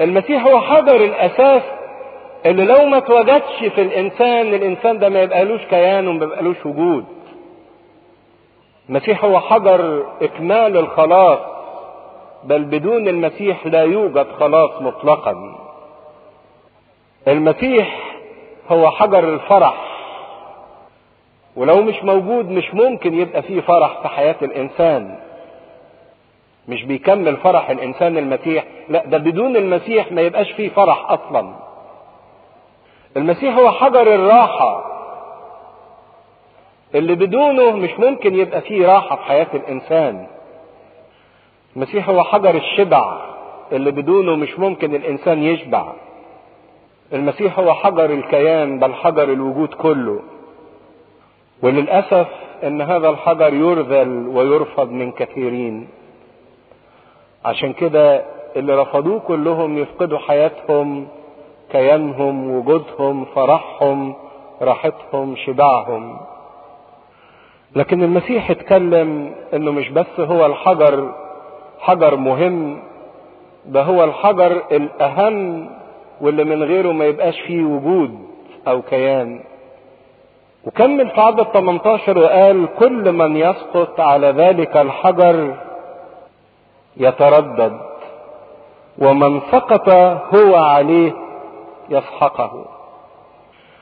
المسيح 0.02 0.46
هو 0.48 0.62
حجر 0.62 0.96
الأساس 0.96 1.62
اللي 2.46 2.66
لو 2.66 2.86
ما 2.86 2.98
اتوجدش 2.98 3.60
في 3.76 3.82
الإنسان 3.82 4.54
الإنسان 4.54 5.00
ده 5.00 5.10
ما 5.10 5.22
يبقالوش 5.22 5.62
كيان 5.70 6.08
وما 6.08 6.26
يبقالوش 6.26 6.66
وجود. 6.66 7.06
المسيح 8.90 9.26
هو 9.26 9.40
حجر 9.40 10.06
إكمال 10.22 10.78
الخلاص 10.78 11.40
بل 12.44 12.64
بدون 12.64 13.08
المسيح 13.08 13.68
لا 13.68 13.82
يوجد 13.84 14.28
خلاص 14.40 14.82
مطلقا. 14.82 15.56
المسيح 17.28 18.14
هو 18.70 18.92
حجر 18.92 19.24
الفرح 19.34 19.93
ولو 21.56 21.82
مش 21.84 22.04
موجود 22.04 22.50
مش 22.50 22.74
ممكن 22.74 23.14
يبقى 23.14 23.42
فيه 23.42 23.62
فرح 23.62 24.02
في 24.02 24.08
حياة 24.08 24.36
الإنسان. 24.42 25.20
مش 26.68 26.84
بيكمل 26.84 27.38
فرح 27.38 27.70
الإنسان 27.70 28.18
المسيح. 28.18 28.64
لا 28.90 29.06
ده 29.06 29.18
بدون 29.18 29.56
المسيح 29.58 30.12
ما 30.12 30.22
يبقاش 30.22 30.52
فيه 30.52 30.70
فرح 30.70 31.12
أصلا. 31.12 31.54
المسيح 33.18 33.58
هو 33.58 33.72
حجر 33.72 34.16
الراحة. 34.16 34.86
اللي 36.96 37.16
بدونه 37.16 37.72
مش 37.72 38.00
ممكن 38.00 38.36
يبقى 38.36 38.62
فيه 38.62 38.88
راحة 38.94 39.16
في 39.16 39.24
حياة 39.24 39.48
الإنسان. 39.54 40.28
المسيح 41.76 42.10
هو 42.10 42.24
حجر 42.24 42.56
الشبع. 42.56 43.18
اللي 43.72 43.92
بدونه 43.92 44.36
مش 44.36 44.60
ممكن 44.60 44.96
الإنسان 44.96 45.44
يشبع. 45.44 45.94
المسيح 47.14 47.60
هو 47.60 47.74
حجر 47.74 48.06
الكيان 48.06 48.80
بل 48.80 48.94
حجر 48.94 49.24
الوجود 49.24 49.74
كله. 49.74 50.20
وللأسف 51.64 52.28
أن 52.64 52.82
هذا 52.82 53.10
الحجر 53.10 53.54
يرذل 53.54 54.28
ويرفض 54.28 54.92
من 54.92 55.12
كثيرين. 55.12 55.88
عشان 57.46 57.74
كده 57.74 58.26
اللي 58.56 58.76
رفضوه 58.82 59.20
كلهم 59.20 59.78
يفقدوا 59.78 60.18
حياتهم 60.20 61.08
كيانهم 61.72 62.52
وجودهم 62.52 63.26
فرحهم 63.26 64.16
راحتهم 64.62 65.36
شبعهم 65.36 66.18
لكن 67.76 68.04
المسيح 68.04 68.52
اتكلم 68.52 69.34
إنه 69.54 69.72
مش 69.72 69.90
بس 69.90 70.20
هو 70.20 70.46
الحجر 70.46 71.14
حجر 71.80 72.16
مهم 72.16 72.80
ده 73.66 73.82
هو 73.84 74.04
الحجر 74.04 74.64
الأهم 74.72 75.70
واللي 76.22 76.44
من 76.44 76.64
غيره 76.64 76.92
ما 76.92 77.06
يبقاش 77.06 77.40
فيه 77.42 77.64
وجود 77.64 78.20
أو 78.68 78.82
كيان. 78.82 79.40
وكمل 80.66 81.10
في 81.10 81.22
عدد 81.22 81.44
18 81.44 82.18
وقال 82.18 82.68
كل 82.80 83.12
من 83.12 83.38
يسقط 83.38 84.00
على 84.00 84.28
ذلك 84.28 84.78
الحجر 84.78 85.56
يتردد 86.98 87.80
ومن 88.98 89.42
سقط 89.52 89.90
هو 90.36 90.56
عليه 90.56 91.12
يسحقه. 91.90 92.66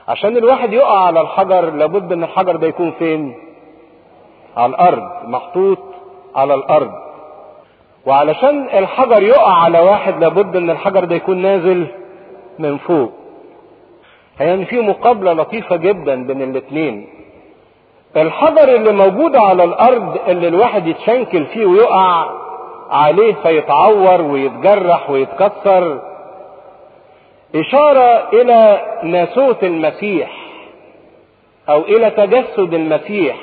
عشان 0.08 0.36
الواحد 0.36 0.72
يقع 0.72 0.98
على 1.06 1.20
الحجر 1.20 1.70
لابد 1.70 2.12
إن 2.12 2.24
الحجر 2.24 2.56
ده 2.56 2.66
يكون 2.66 2.90
فين؟ 2.90 3.34
على 4.56 4.70
الأرض 4.70 5.08
محطوط 5.28 5.78
على 6.36 6.54
الأرض. 6.54 6.92
وعلشان 8.06 8.68
الحجر 8.68 9.22
يقع 9.22 9.52
على 9.64 9.80
واحد 9.80 10.20
لابد 10.24 10.56
إن 10.56 10.70
الحجر 10.70 11.04
ده 11.04 11.14
يكون 11.14 11.38
نازل 11.42 11.86
من 12.58 12.78
فوق. 12.78 13.12
يعني 14.40 14.64
في 14.64 14.80
مقابلة 14.80 15.32
لطيفة 15.32 15.76
جدا 15.76 16.26
بين 16.26 16.42
الاتنين. 16.42 17.08
الحجر 18.16 18.68
اللي 18.74 18.92
موجود 18.92 19.36
على 19.36 19.64
الأرض 19.64 20.18
اللي 20.28 20.48
الواحد 20.48 20.86
يتشنكل 20.86 21.46
فيه 21.46 21.66
ويقع 21.66 22.30
عليه 22.90 23.34
فيتعور 23.34 24.22
ويتجرح 24.22 25.10
ويتكسر 25.10 26.00
إشارة 27.54 28.28
إلى 28.32 28.80
ناسوت 29.02 29.64
المسيح 29.64 30.30
أو 31.68 31.80
إلى 31.80 32.10
تجسد 32.10 32.74
المسيح 32.74 33.36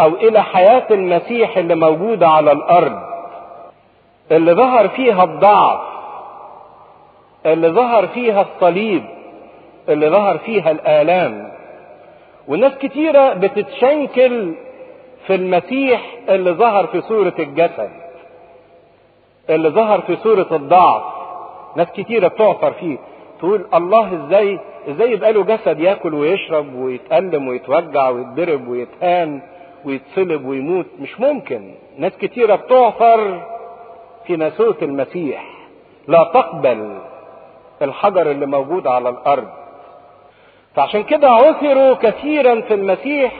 أو 0.00 0.08
إلى 0.08 0.42
حياة 0.42 0.86
المسيح 0.90 1.56
اللي 1.56 1.74
موجودة 1.74 2.28
على 2.28 2.52
الأرض. 2.52 2.98
اللي 4.30 4.52
ظهر 4.54 4.88
فيها 4.88 5.24
الضعف 5.24 5.80
اللي 7.46 7.68
ظهر 7.68 8.06
فيها 8.06 8.42
الصليب 8.54 9.04
اللي 9.88 10.08
ظهر 10.10 10.38
فيها 10.38 10.70
الآلام. 10.70 11.52
وناس 12.48 12.78
كتيرة 12.78 13.34
بتتشنكل 13.34 14.54
في 15.26 15.34
المسيح 15.34 16.00
اللي 16.28 16.50
ظهر 16.50 16.86
في 16.86 17.00
صورة 17.00 17.34
الجسد 17.38 17.90
اللي 19.50 19.68
ظهر 19.68 20.00
في 20.00 20.16
صورة 20.16 20.46
الضعف. 20.52 21.02
ناس 21.76 21.88
كتيرة 21.92 22.28
بتعثر 22.28 22.72
فيه 22.72 22.98
تقول 23.38 23.66
الله 23.74 24.14
إزاي 24.26 24.58
إزاي 24.88 25.12
يبقى 25.12 25.32
له 25.32 25.44
جسد 25.44 25.80
ياكل 25.80 26.14
ويشرب 26.14 26.74
ويتألم 26.74 27.48
ويتوجع 27.48 28.08
ويتضرب 28.08 28.68
ويتهان 28.68 29.40
ويتصلب 29.84 30.44
ويموت؟ 30.46 30.86
مش 31.00 31.20
ممكن. 31.20 31.74
ناس 31.98 32.12
كتيرة 32.18 32.54
بتعثر 32.56 33.42
في 34.26 34.36
ناسوت 34.36 34.82
المسيح. 34.82 35.44
لا 36.08 36.24
تقبل 36.34 36.98
الحجر 37.82 38.30
اللي 38.30 38.46
موجود 38.46 38.86
على 38.86 39.08
الأرض. 39.08 39.48
فعشان 40.74 41.02
كده 41.02 41.30
عثروا 41.30 41.94
كثيرا 41.94 42.60
في 42.60 42.74
المسيح 42.74 43.32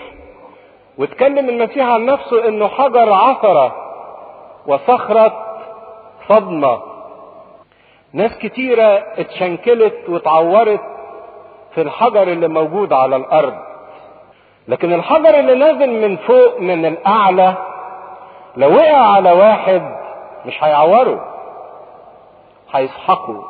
واتكلم 0.98 1.48
المسيح 1.48 1.86
عن 1.88 2.06
نفسه 2.06 2.48
إنه 2.48 2.68
حجر 2.68 3.12
عثرة 3.12 3.74
وصخرة 4.66 5.46
صدمة. 6.28 6.82
ناس 8.12 8.38
كتيرة 8.38 8.84
اتشنكلت 9.18 9.94
واتعورت 10.08 10.80
في 11.74 11.82
الحجر 11.82 12.22
اللي 12.22 12.48
موجود 12.48 12.92
على 12.92 13.16
الأرض. 13.16 13.54
لكن 14.68 14.92
الحجر 14.92 15.38
اللي 15.38 15.54
نازل 15.54 16.08
من 16.08 16.16
فوق 16.16 16.60
من 16.60 16.86
الأعلى 16.86 17.54
لو 18.56 18.74
وقع 18.74 18.96
على 19.14 19.32
واحد 19.32 19.82
مش 20.46 20.64
هيعوره 20.64 21.26
هيسحقه 22.72 23.44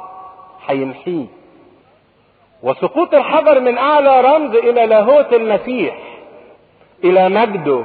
هيمحيه. 0.67 1.27
وسقوط 2.63 3.15
الحجر 3.15 3.61
من 3.61 3.79
أعلى 3.79 4.21
رمز 4.21 4.55
إلى 4.57 4.87
لاهوت 4.87 5.33
المسيح 5.33 5.99
إلى 7.05 7.29
مجده 7.29 7.85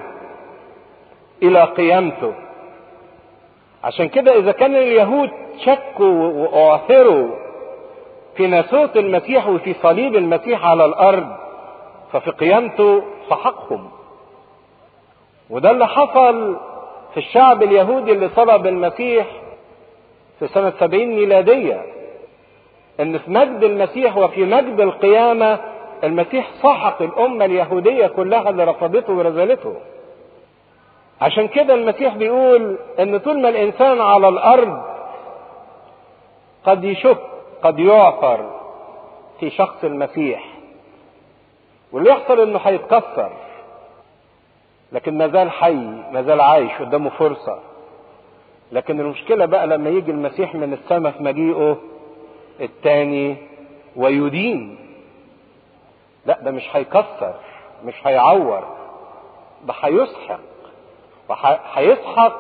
إلى 1.44 1.64
قيامته. 1.64 2.34
عشان 3.84 4.10
كده 4.10 4.40
إذا 4.40 4.52
كان 4.52 4.76
اليهود 4.76 5.30
شكوا 5.66 6.28
وأعثروا 6.28 7.28
في 8.36 8.48
ناسوت 8.48 8.98
المسيح 8.98 9.48
وفي 9.48 9.74
صليب 9.74 10.16
المسيح 10.16 10.66
على 10.66 10.86
الأرض 10.86 11.28
ففي 12.12 12.32
قيامته 12.32 13.04
سحقهم. 13.30 13.90
وده 15.50 15.72
اللي 15.72 15.88
حصل 15.88 16.58
في 17.14 17.18
الشعب 17.18 17.64
اليهودي 17.64 18.12
اللي 18.12 18.30
صلب 18.36 18.68
المسيح 18.68 19.26
في 20.40 20.48
سنة 20.48 20.74
سبعين 20.80 21.16
ميلادية. 21.16 21.82
إن 23.00 23.18
في 23.18 23.32
مجد 23.32 23.64
المسيح 23.64 24.18
وفي 24.18 24.46
مجد 24.46 24.80
القيامة 24.80 25.60
المسيح 26.04 26.50
سحق 26.64 27.02
الأمة 27.02 27.46
اليهودية 27.46 28.08
كلها 28.08 28.50
اللي 28.50 28.64
رفضته 28.64 29.14
ورزلته. 29.14 29.76
عشان 31.22 31.48
كده 31.48 31.74
المسيح 31.74 32.16
بيقول 32.16 32.78
إن 33.00 33.18
طول 33.20 33.42
ما 33.42 33.50
الإنسان 33.50 34.02
على 34.02 34.30
الأرض 34.30 34.82
قد 36.66 36.84
يشك 36.84 37.18
قد 37.64 37.80
يعثر 37.80 38.52
في 39.40 39.50
شخص 39.50 39.84
المسيح. 39.84 40.46
واللي 41.92 42.10
يحصل 42.10 42.40
إنه 42.40 42.60
هيتكسر 42.64 43.32
لكن 44.92 45.18
ما 45.18 45.28
زال 45.28 45.52
حي 45.52 45.74
ما 46.12 46.22
زال 46.22 46.42
عايش 46.42 46.72
قدامه 46.80 47.10
فرصة. 47.10 47.60
لكن 48.72 49.00
المشكلة 49.00 49.46
بقى 49.46 49.68
لما 49.68 49.90
يجي 49.90 50.12
المسيح 50.12 50.56
من 50.56 50.74
السماء 50.74 51.12
في 51.12 51.24
مجيئه 51.24 51.78
التاني 52.62 53.36
ويدين. 53.96 54.78
لا 56.26 56.40
ده 56.42 56.52
مش 56.52 56.64
هيكسر 56.76 57.34
مش 57.86 58.08
هيعور 58.08 58.64
ده 59.68 59.74
هيسحق. 59.82 60.40
وهيسحق 61.30 62.34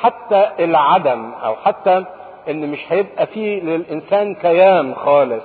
حتى 0.00 0.48
العدم 0.58 1.32
أو 1.32 1.54
حتى 1.56 2.04
إن 2.50 2.70
مش 2.70 2.92
هيبقى 2.92 3.26
فيه 3.26 3.60
للإنسان 3.60 4.34
كيان 4.34 4.94
خالص. 4.94 5.44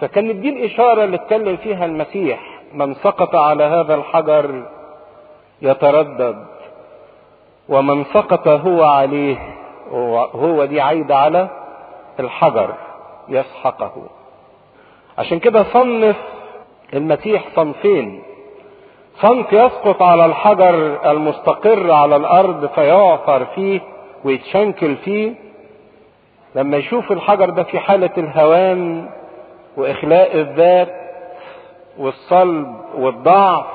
فكانت 0.00 0.36
دي 0.36 0.48
الاشاره 0.48 1.04
اللي 1.04 1.16
اتكلم 1.16 1.56
فيها 1.56 1.84
المسيح 1.86 2.60
من 2.72 2.94
سقط 2.94 3.34
على 3.36 3.64
هذا 3.64 3.94
الحجر 3.94 4.62
يتردد 5.62 6.46
ومن 7.68 8.04
سقط 8.04 8.48
هو 8.48 8.82
عليه 8.84 9.38
هو 10.34 10.64
دي 10.64 10.80
عايده 10.80 11.16
على 11.16 11.48
الحجر 12.20 12.74
يسحقه. 13.28 13.92
عشان 15.18 15.38
كده 15.38 15.62
صنف 15.62 16.16
المسيح 16.94 17.44
صنفين. 17.56 18.22
صنف 19.20 19.52
يسقط 19.52 20.02
على 20.02 20.24
الحجر 20.26 21.10
المستقر 21.10 21.90
على 21.92 22.16
الأرض 22.16 22.66
فيعثر 22.66 23.44
فيه 23.44 23.80
ويتشنكل 24.24 24.96
فيه. 24.96 25.34
لما 26.54 26.76
يشوف 26.76 27.12
الحجر 27.12 27.50
ده 27.50 27.62
في 27.62 27.78
حالة 27.78 28.10
الهوان 28.18 29.08
وإخلاء 29.76 30.36
الذات 30.40 30.88
والصلب 31.98 32.74
والضعف. 32.94 33.66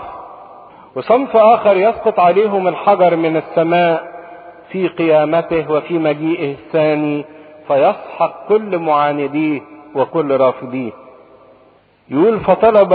وصنف 0.95 1.35
آخر 1.35 1.77
يسقط 1.77 2.19
عليهم 2.19 2.67
الحجر 2.67 3.15
من 3.15 3.37
السماء 3.37 4.15
في 4.69 4.87
قيامته 4.87 5.71
وفي 5.71 5.93
مجيئه 5.99 6.51
الثاني 6.51 7.25
فيسحق 7.67 8.47
كل 8.47 8.77
معانديه 8.79 9.61
وكل 9.95 10.37
رافضيه. 10.37 10.91
يقول 12.09 12.39
فطلب 12.39 12.93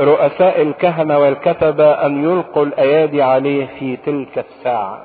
رؤساء 0.00 0.62
الكهنة 0.62 1.18
والكتبة 1.18 1.90
أن 1.90 2.24
يلقوا 2.24 2.64
الأيادي 2.64 3.22
عليه 3.22 3.66
في 3.78 3.96
تلك 3.96 4.38
الساعة. 4.38 5.02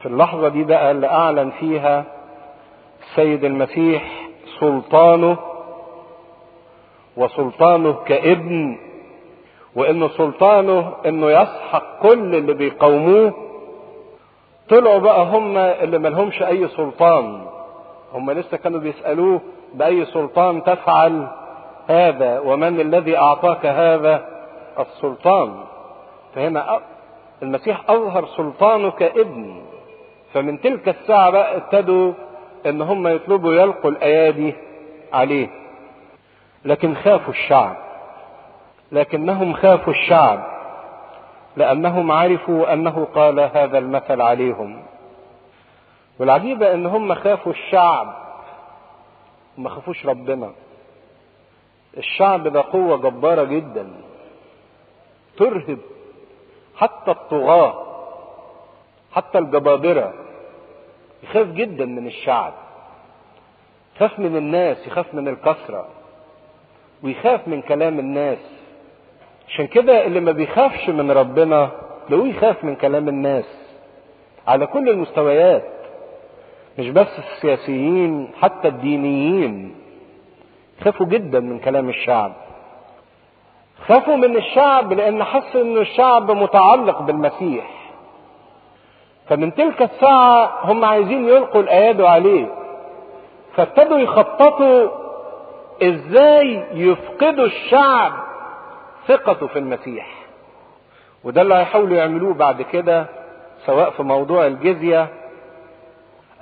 في 0.00 0.06
اللحظة 0.06 0.48
دي 0.48 0.64
بقى 0.64 0.90
اللي 0.90 1.06
أعلن 1.06 1.50
فيها 1.60 2.04
السيد 3.02 3.44
المسيح 3.44 4.28
سلطانه 4.60 5.36
وسلطانه 7.16 7.92
كابن 7.92 8.78
وإنه 9.76 10.08
سلطانه 10.08 10.92
إنه 11.06 11.30
يسحق 11.30 11.82
كل 12.02 12.34
اللي 12.34 12.54
بيقاوموه. 12.54 13.32
طلعوا 14.68 14.98
بقى 14.98 15.24
هم 15.24 15.56
اللي 15.56 15.98
ملهمش 15.98 16.42
أي 16.42 16.68
سلطان. 16.68 17.46
هم 18.14 18.30
لسه 18.30 18.56
كانوا 18.56 18.80
بيسألوه 18.80 19.40
بأي 19.74 20.04
سلطان 20.04 20.62
تفعل 20.64 21.28
هذا 21.88 22.38
ومن 22.38 22.80
الذي 22.80 23.16
أعطاك 23.16 23.66
هذا؟ 23.66 24.26
السلطان. 24.78 25.64
فهنا 26.34 26.80
المسيح 27.42 27.90
أظهر 27.90 28.26
سلطانه 28.26 28.90
كابن 28.90 29.62
فمن 30.32 30.60
تلك 30.60 30.88
الساعة 30.88 31.30
بقى 31.30 31.56
ابتدوا 31.56 32.12
إن 32.66 32.82
هم 32.82 33.08
يطلبوا 33.08 33.54
يلقوا 33.54 33.90
الأيادي 33.90 34.54
عليه. 35.12 35.48
لكن 36.64 36.94
خافوا 36.94 37.32
الشعب. 37.32 37.76
لكنهم 38.92 39.52
خافوا 39.52 39.92
الشعب. 39.92 40.40
لأنهم 41.56 42.12
عرفوا 42.12 42.72
أنه 42.72 43.06
قال 43.14 43.40
هذا 43.40 43.78
المثل 43.78 44.20
عليهم. 44.20 44.82
والعجيبة 46.18 46.74
ان 46.74 46.86
هم 46.86 47.14
خافوا 47.14 47.52
الشعب 47.52 48.14
وما 49.58 49.68
خافوش 49.70 50.06
ربنا. 50.06 50.52
الشعب 51.96 52.48
ده 52.48 52.60
قوة 52.60 52.96
جبارة 52.96 53.44
جدا. 53.44 53.90
ترهب 55.36 55.78
حتى 56.76 57.10
الطغاة 57.10 57.86
حتى 59.12 59.38
الجبابرة. 59.38 60.14
يخاف 61.22 61.46
جدا 61.46 61.84
من 61.84 62.06
الشعب. 62.06 62.52
يخاف 63.96 64.18
من 64.18 64.36
الناس 64.36 64.86
يخاف 64.86 65.14
من 65.14 65.28
الكثرة. 65.28 65.88
ويخاف 67.02 67.48
من 67.48 67.62
كلام 67.62 67.98
الناس. 67.98 68.38
عشان 69.48 69.66
كده 69.66 70.06
اللي 70.06 70.20
ما 70.20 70.32
بيخافش 70.32 70.88
من 70.88 71.10
ربنا 71.10 71.70
تلاقوه 72.08 72.28
يخاف 72.28 72.64
من 72.64 72.76
كلام 72.76 73.08
الناس. 73.08 73.44
على 74.46 74.66
كل 74.66 74.88
المستويات. 74.88 75.81
مش 76.78 76.88
بس 76.90 77.06
السياسيين 77.18 78.30
حتى 78.42 78.68
الدينيين. 78.68 79.74
خافوا 80.84 81.06
جدا 81.06 81.40
من 81.40 81.58
كلام 81.58 81.88
الشعب. 81.88 82.32
خافوا 83.86 84.16
من 84.16 84.36
الشعب 84.36 84.92
لأن 84.92 85.24
حسوا 85.24 85.62
إن 85.62 85.78
الشعب 85.78 86.30
متعلق 86.30 87.02
بالمسيح. 87.02 87.70
فمن 89.28 89.54
تلك 89.54 89.82
الساعة 89.82 90.60
هم 90.64 90.84
عايزين 90.84 91.28
يلقوا 91.28 91.60
الايادي 91.62 92.06
عليه. 92.06 92.46
فابتدوا 93.56 93.98
يخططوا 93.98 94.88
إزاي 95.82 96.64
يفقدوا 96.74 97.46
الشعب 97.46 98.12
ثقته 99.08 99.46
في 99.46 99.58
المسيح. 99.58 100.08
وده 101.24 101.42
اللي 101.42 101.54
هيحاولوا 101.54 101.96
يعملوه 101.96 102.34
بعد 102.34 102.62
كده 102.62 103.06
سواء 103.66 103.90
في 103.90 104.02
موضوع 104.02 104.46
الجزية 104.46 105.08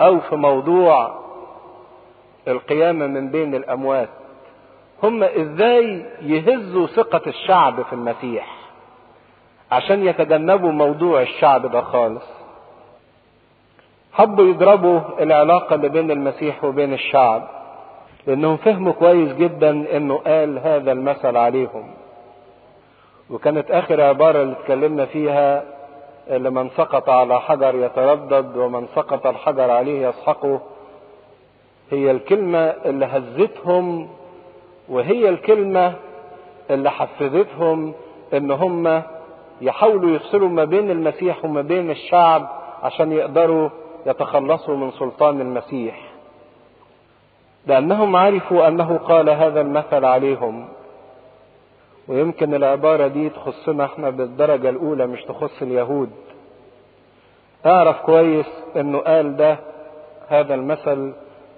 أو 0.00 0.20
في 0.20 0.36
موضوع 0.36 1.20
القيامة 2.48 3.06
من 3.06 3.30
بين 3.30 3.54
الأموات 3.54 4.08
هم 5.02 5.22
إزاي 5.22 6.06
يهزوا 6.22 6.86
ثقة 6.86 7.20
الشعب 7.26 7.82
في 7.82 7.92
المسيح؟ 7.92 8.56
عشان 9.72 10.06
يتجنبوا 10.06 10.72
موضوع 10.72 11.22
الشعب 11.22 11.66
ده 11.70 11.80
خالص. 11.80 12.22
حبوا 14.12 14.44
يضربوا 14.44 15.00
العلاقة 15.20 15.74
اللي 15.74 15.88
بين 15.88 16.10
المسيح 16.10 16.64
وبين 16.64 16.92
الشعب 16.92 17.48
لأنهم 18.26 18.56
فهموا 18.56 18.92
كويس 18.92 19.32
جدا 19.32 19.70
إنه 19.96 20.16
قال 20.18 20.58
هذا 20.58 20.92
المثل 20.92 21.36
عليهم. 21.36 21.90
وكانت 23.30 23.70
آخر 23.70 24.00
عبارة 24.02 24.42
اللي 24.42 24.52
اتكلمنا 24.52 25.04
فيها 25.06 25.62
اللي 26.30 26.50
من 26.50 26.70
سقط 26.70 27.08
على 27.08 27.40
حجر 27.40 27.74
يتردد 27.74 28.56
ومن 28.56 28.86
سقط 28.94 29.26
الحجر 29.26 29.70
عليه 29.70 30.08
يسحقه. 30.08 30.60
هي 31.90 32.10
الكلمة 32.10 32.58
اللي 32.58 33.06
هزتهم 33.06 34.08
وهي 34.88 35.28
الكلمة 35.28 35.94
اللي 36.70 36.90
حفزتهم 36.90 37.94
إن 38.34 38.50
هم 38.50 39.02
يحاولوا 39.60 40.10
يفصلوا 40.10 40.48
ما 40.48 40.64
بين 40.64 40.90
المسيح 40.90 41.44
وما 41.44 41.62
بين 41.62 41.90
الشعب 41.90 42.48
عشان 42.82 43.12
يقدروا 43.12 43.68
يتخلصوا 44.06 44.76
من 44.76 44.90
سلطان 44.90 45.40
المسيح. 45.40 46.00
لأنهم 47.66 48.16
عرفوا 48.16 48.68
أنه 48.68 48.98
قال 48.98 49.30
هذا 49.30 49.60
المثل 49.60 50.04
عليهم. 50.04 50.68
ويمكن 52.08 52.54
العبارة 52.54 53.06
دي 53.06 53.28
تخصنا 53.30 53.84
إحنا 53.84 54.10
بالدرجة 54.10 54.68
الأولى 54.70 55.06
مش 55.06 55.22
تخص 55.24 55.62
اليهود. 55.62 56.10
أعرف 57.66 58.00
كويس 58.00 58.46
إنه 58.76 58.98
قال 58.98 59.36
ده 59.36 59.58
هذا 60.28 60.54
المثل 60.54 61.12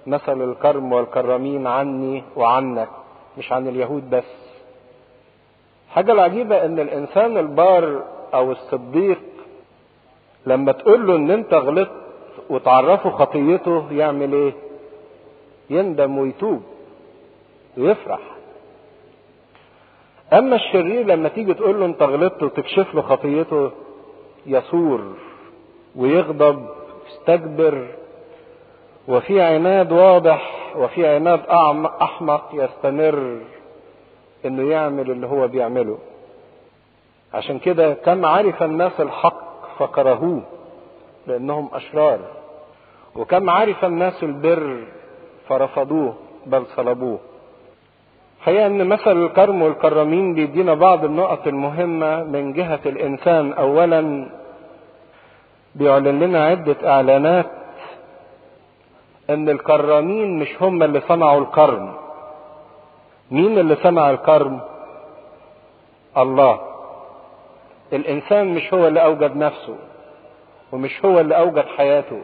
مثل 0.07 0.41
الكرم 0.41 0.93
والكرمين 0.93 1.67
عني 1.67 2.23
وعنك 2.35 2.89
مش 3.37 3.51
عن 3.51 3.67
اليهود 3.67 4.09
بس. 4.09 4.23
حاجة 5.89 6.11
العجيبة 6.11 6.65
إن 6.65 6.79
الإنسان 6.79 7.37
البار 7.37 8.03
أو 8.33 8.51
الصديق 8.51 9.19
لما 10.45 10.71
تقول 10.71 11.07
له 11.07 11.15
إن 11.15 11.31
أنت 11.31 11.53
غلطت 11.53 11.91
وتعرفه 12.49 13.09
خطيته 13.09 13.91
يعمل 13.91 14.33
إيه؟ 14.33 14.53
يندم 15.69 16.17
ويتوب 16.17 16.63
ويفرح. 17.77 18.19
أما 20.33 20.55
الشرير 20.55 21.05
لما 21.05 21.29
تيجي 21.29 21.53
تقول 21.53 21.79
له 21.79 21.85
أنت 21.85 22.03
غلطت 22.03 22.43
وتكشف 22.43 22.95
له 22.95 23.01
خطيته 23.01 23.71
يثور 24.45 25.13
ويغضب 25.95 26.65
يستكبر 27.07 27.87
وفي 29.07 29.41
عناد 29.41 29.91
واضح 29.91 30.65
وفي 30.75 31.07
عناد 31.07 31.41
أحمق 32.01 32.49
يستمر 32.53 33.37
إنه 34.45 34.69
يعمل 34.71 35.11
اللي 35.11 35.27
هو 35.27 35.47
بيعمله. 35.47 35.97
عشان 37.33 37.59
كده 37.59 37.93
كم 37.93 38.25
عرف 38.25 38.63
الناس 38.63 39.01
الحق 39.01 39.77
فكرهوه 39.79 40.41
لأنهم 41.27 41.69
أشرار. 41.73 42.19
وكم 43.15 43.49
عرف 43.49 43.85
الناس 43.85 44.23
البر 44.23 44.83
فرفضوه 45.47 46.13
بل 46.45 46.65
صلبوه. 46.75 47.19
حقيقة 48.45 48.65
إن 48.67 48.87
مثل 48.87 49.25
الكرم 49.25 49.61
والكرمين 49.61 50.33
بيدينا 50.33 50.73
بعض 50.73 51.05
النقط 51.05 51.47
المهمة 51.47 52.23
من 52.23 52.53
جهة 52.53 52.79
الإنسان. 52.85 53.53
اولا 53.53 54.29
بيعلن 55.75 56.19
لنا 56.19 56.45
عدة 56.45 56.75
إعلانات 56.91 57.45
إن 59.29 59.49
الكرامين 59.49 60.39
مش 60.39 60.61
هم 60.61 60.83
اللي 60.83 61.01
صنعوا 61.01 61.41
الكرم 61.41 61.93
مين 63.31 63.59
اللي 63.59 63.75
صنع 63.75 64.09
الكرم 64.09 64.59
الله. 66.17 66.59
الإنسان 67.93 68.47
مش 68.53 68.73
هو 68.73 68.87
اللي 68.87 69.03
أوجد 69.03 69.35
نفسه 69.37 69.75
ومش 70.71 71.05
هو 71.05 71.19
اللي 71.19 71.37
أوجد 71.37 71.65
حياته 71.77 72.21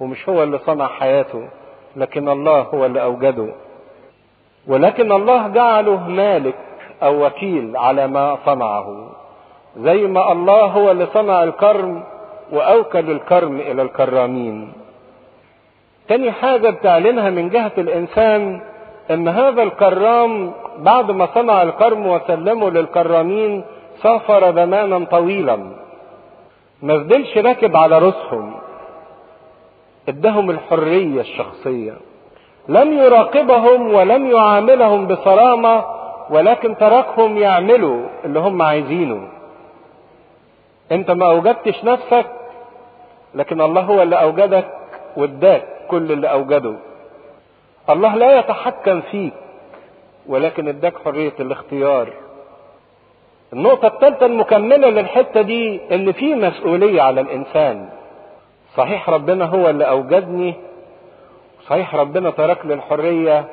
ومش 0.00 0.28
هو 0.28 0.42
اللي 0.42 0.58
صنع 0.58 0.86
حياته 0.86 1.48
لكن 1.96 2.28
الله 2.28 2.60
هو 2.60 2.86
اللي 2.86 3.02
أوجده. 3.02 3.48
ولكن 4.70 5.12
الله 5.12 5.48
جعله 5.48 6.08
مالك 6.08 6.54
أو 7.02 7.26
وكيل 7.26 7.76
على 7.76 8.06
ما 8.06 8.38
صنعه 8.46 9.10
زي 9.76 10.06
ما 10.06 10.32
الله 10.32 10.64
هو 10.64 10.90
اللي 10.90 11.06
صنع 11.06 11.42
الكرم 11.42 12.02
واوكل 12.52 13.10
الكرم 13.10 13.56
إلى 13.60 13.82
الكرامين. 13.82 14.72
تاني 16.08 16.32
حاجة 16.32 16.70
بتعلنها 16.70 17.30
من 17.30 17.48
جهة 17.48 17.72
الإنسان 17.78 18.60
إن 19.10 19.28
هذا 19.28 19.62
الكرام 19.62 20.52
بعد 20.78 21.10
ما 21.10 21.26
صنع 21.34 21.62
الكرم 21.62 22.06
وسلمه 22.06 22.70
للكرامين 22.70 23.64
سافر 24.02 24.52
زمانا 24.54 25.04
طويلا. 25.04 25.56
ما 26.82 26.98
فضلش 26.98 27.38
راكب 27.38 27.76
على 27.76 27.98
رؤوسهم 27.98 28.54
ادهم 30.08 30.50
الحرية 30.50 31.20
الشخصية. 31.20 31.94
لم 32.70 32.92
يراقبهم 32.92 33.94
ولم 33.94 34.30
يعاملهم 34.30 35.06
بصرامة 35.06 35.84
ولكن 36.30 36.76
تركهم 36.76 37.38
يعملوا 37.38 38.06
اللي 38.24 38.38
هم 38.40 38.62
عايزينه. 38.62 39.28
انت 40.92 41.10
ما 41.10 41.26
أوجدتش 41.26 41.84
نفسك 41.84 42.26
لكن 43.34 43.60
الله 43.60 43.80
هو 43.80 44.02
اللي 44.02 44.16
أوجدك 44.22 44.66
واداك 45.16 45.64
كل 45.88 46.12
اللي 46.12 46.30
أوجده. 46.30 46.74
الله 47.90 48.14
لا 48.16 48.38
يتحكم 48.38 49.00
فيك 49.00 49.32
ولكن 50.26 50.68
اداك 50.68 50.94
حرية 51.04 51.32
الاختيار. 51.40 52.08
النقطة 53.52 53.86
الثالثة 53.88 54.26
المكملة 54.26 54.88
للحتة 54.90 55.42
دي 55.42 55.80
إن 55.94 56.12
في 56.12 56.34
مسؤولية 56.34 57.02
على 57.02 57.20
الإنسان. 57.20 57.88
صحيح 58.76 59.10
ربنا 59.10 59.44
هو 59.44 59.70
اللي 59.70 59.84
أوجدني 59.88 60.54
صحيح 61.70 61.94
ربنا 61.94 62.30
ترك 62.30 62.66
لي 62.66 62.74
الحرية 62.74 63.44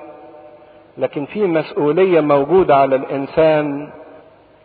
لكن 0.97 1.25
في 1.25 1.45
مسؤولية 1.45 2.21
موجودة 2.21 2.75
على 2.75 2.95
الإنسان 2.95 3.89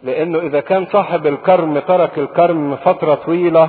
لأنه 0.03 0.39
إذا 0.39 0.61
كان 0.61 0.87
صاحب 0.87 1.27
الكرم 1.27 1.79
ترك 1.79 2.19
الكرم 2.19 2.77
فترة 2.77 3.15
طويلة 3.15 3.69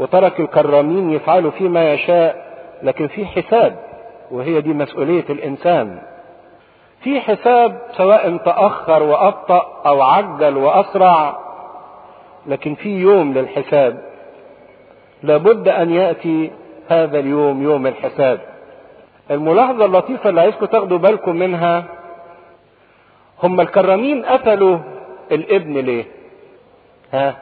وترك 0.00 0.40
الكرامين 0.40 1.10
يفعلوا 1.10 1.50
فيه 1.50 1.68
ما 1.68 1.92
يشاء 1.92 2.44
لكن 2.82 3.06
في 3.06 3.26
حساب 3.26 3.76
وهي 4.30 4.60
دي 4.60 4.72
مسؤولية 4.72 5.24
الإنسان. 5.30 5.98
في 7.00 7.20
حساب 7.20 7.78
سواء 7.96 8.36
تأخر 8.36 9.02
وأبطأ 9.02 9.82
أو 9.86 10.02
عجل 10.02 10.56
وأسرع 10.56 11.38
لكن 12.46 12.74
في 12.74 12.88
يوم 12.88 13.32
للحساب. 13.34 14.02
لابد 15.22 15.68
أن 15.68 15.90
يأتي 15.90 16.50
هذا 16.88 17.18
اليوم 17.18 17.62
يوم 17.62 17.86
الحساب. 17.86 18.53
الملاحظة 19.30 19.84
اللطيفة 19.84 20.30
اللي 20.30 20.40
عايزكم 20.40 20.66
تاخدوا 20.66 20.98
بالكم 20.98 21.36
منها 21.36 21.84
هم 23.42 23.60
الكرامين 23.60 24.24
قتلوا 24.24 24.78
الابن 25.32 25.78
ليه؟ 25.78 26.04
ها؟ 27.12 27.36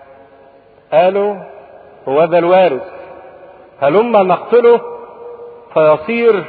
قالوا 0.92 1.36
هو 2.08 2.24
ذا 2.24 2.38
الوارث. 2.38 2.82
هلما 3.80 4.22
نقتله 4.22 4.80
فيصير 5.74 6.44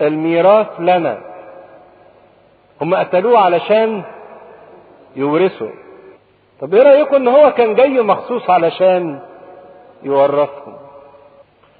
الميراث 0.00 0.66
لنا؟ 0.80 1.18
هم 2.80 2.94
قتلوه 2.94 3.38
علشان 3.38 4.02
يورثوا 5.16 5.70
طب 6.60 6.74
إيه 6.74 6.82
رأيكم 6.82 7.16
ان 7.16 7.28
هو 7.28 7.52
كان 7.52 7.74
جاي 7.74 8.00
مخصوص 8.02 8.50
علشان 8.50 9.20
يورثهم؟ 10.02 10.74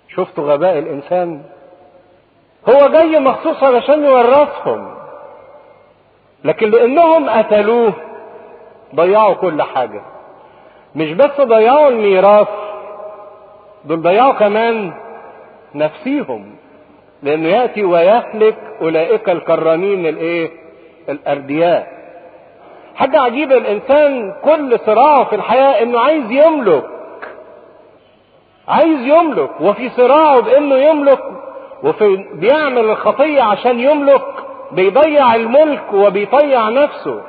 شفتوا 0.08 0.52
غباء 0.52 0.78
الإنسان؟ 0.78 1.42
هو 2.68 2.88
جاي 2.88 3.18
مخصوص 3.18 3.62
علشان 3.62 4.04
يورثهم. 4.04 4.94
لكن 6.44 6.70
لأنهم 6.70 7.30
قتلوه 7.30 7.92
ضيعوا 8.94 9.34
كل 9.34 9.62
حاجة. 9.62 10.00
مش 10.94 11.12
بس 11.12 11.40
ضيعوا 11.40 11.88
الميراث 11.88 12.48
دول 13.84 14.02
ضيعوا 14.02 14.32
كمان 14.32 14.92
نفسيهم. 15.74 16.54
لأنه 17.22 17.48
يأتي 17.48 17.84
ويهلك 17.84 18.56
أولئك 18.82 19.30
الكرامين 19.30 20.06
الإيه؟ 20.06 20.50
الأردياء. 21.08 21.86
حاجة 22.94 23.20
عجيبة 23.20 23.56
الإنسان 23.56 24.34
كل 24.44 24.78
صراعه 24.86 25.24
في 25.24 25.36
الحياة 25.36 25.82
إنه 25.82 26.00
عايز 26.00 26.30
يملك. 26.30 26.84
عايز 28.68 29.00
يملك 29.06 29.60
وفي 29.60 29.88
صراعه 29.88 30.40
بإنه 30.40 30.74
يملك 30.74 31.20
وفي 31.84 32.24
بيعمل 32.34 32.84
الخطية 32.84 33.42
عشان 33.42 33.80
يملك 33.80 34.24
بيضيع 34.72 35.34
الملك 35.34 35.92
وبيضيع 35.92 36.68
نفسه. 36.68 37.22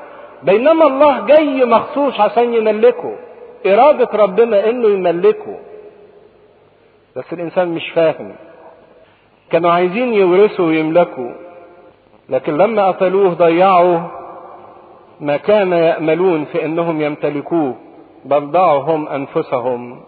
بينما 0.43 0.87
الله 0.87 1.25
جاي 1.25 1.65
مخصوص 1.65 2.19
عشان 2.19 2.53
يملكه. 2.53 3.15
إرادة 3.65 4.09
ربنا 4.13 4.69
إنه 4.69 4.87
يملكه. 4.87 5.59
بس 7.15 7.33
الإنسان 7.33 7.67
مش 7.67 7.89
فاهم. 7.89 8.35
كانوا 9.51 9.71
عايزين 9.71 10.13
يورثوا 10.13 10.65
ويملكوا 10.65 11.31
لكن 12.29 12.57
لما 12.57 12.87
قتلوه 12.91 13.33
ضيعوا 13.33 13.99
ما 15.19 15.37
كان 15.37 15.71
يأملون 15.73 16.45
في 16.45 16.65
إنهم 16.65 17.01
يمتلكوه. 17.01 17.75
بل 18.25 18.51
ضاعوا 18.51 18.79
هم 18.79 19.07
أنفسهم. 19.07 19.99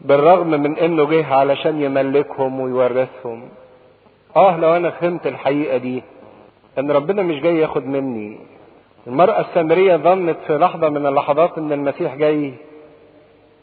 بالرغم 0.00 0.50
من 0.50 0.78
إنه 0.78 1.04
جه 1.04 1.34
علشان 1.34 1.82
يملكهم 1.82 2.60
ويورثهم. 2.60 3.48
آه 4.36 4.56
لو 4.56 4.76
أنا 4.76 4.90
فهمت 4.90 5.26
الحقيقة 5.26 5.76
دي 5.76 6.02
إن 6.78 6.90
ربنا 6.90 7.22
مش 7.22 7.40
جاي 7.40 7.58
ياخد 7.58 7.86
مني. 7.86 8.38
المرأة 9.06 9.40
السامرية 9.40 9.96
ظنت 9.96 10.36
في 10.46 10.58
لحظة 10.58 10.88
من 10.88 11.06
اللحظات 11.06 11.58
إن 11.58 11.72
المسيح 11.72 12.14
جاي 12.14 12.54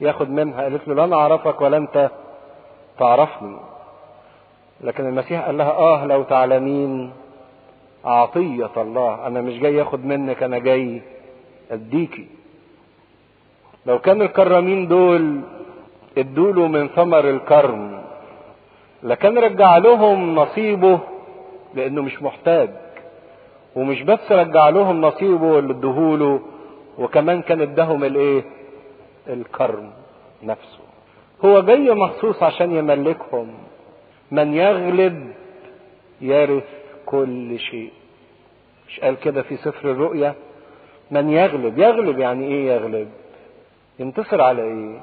ياخد 0.02 0.30
منها. 0.30 0.62
قالت 0.64 0.88
له 0.88 0.96
لا 0.96 1.04
أنا 1.04 1.16
أعرفك 1.16 1.62
ولا 1.62 1.78
أنت 1.78 2.10
تعرفني. 3.00 3.58
لكن 4.82 5.06
المسيح 5.06 5.46
قال 5.46 5.58
لها 5.58 5.72
آه 5.72 6.06
لو 6.06 6.24
تعلمين 6.24 7.12
عطية 8.06 8.72
الله 8.78 9.28
أنا 9.28 9.42
مش 9.42 9.60
جاي 9.60 9.76
ياخد 9.76 10.06
منك 10.06 10.44
أنا 10.44 10.58
جاي 10.58 11.02
أديكي. 11.72 12.28
لو 13.86 14.00
كان 14.00 14.22
الكرامين 14.22 14.88
دول 14.88 15.42
ادوله 16.18 16.68
من 16.68 16.88
ثمر 16.88 17.30
الكرم. 17.30 18.02
لكان 19.04 19.38
رجع 19.38 19.78
لهم 19.78 20.36
نصيبه 20.36 21.00
لأنه 21.76 22.02
مش 22.02 22.22
محتاج. 22.24 22.70
ومش 23.76 24.02
بس 24.02 24.32
رجع 24.32 24.70
لهم 24.70 25.02
نصيبه 25.02 25.60
اللي 25.60 25.74
ادهوله 25.74 26.40
وكمان 26.98 27.42
كان 27.42 27.62
اداهم 27.62 28.04
الايه؟ 28.04 28.44
الكرم 29.28 29.92
نفسه. 30.44 30.80
هو 31.46 31.62
جاي 31.62 31.94
مخصوص 31.94 32.44
عشان 32.44 32.72
يملكهم. 32.72 33.54
من 34.32 34.54
يغلب 34.54 35.32
يرث 36.22 36.64
كل 37.06 37.60
شيء. 37.60 37.92
مش 38.88 39.00
قال 39.00 39.20
كده 39.20 39.42
في 39.42 39.58
سفر 39.58 39.92
الرؤيا؟ 39.92 40.34
من 41.12 41.30
يغلب. 41.30 41.78
يغلب 41.80 42.20
يعني 42.20 42.46
إيه 42.48 42.68
يغلب؟ 42.72 43.10
ينتصر 44.00 44.42
على 44.42 44.62
إيه؟ 44.62 45.00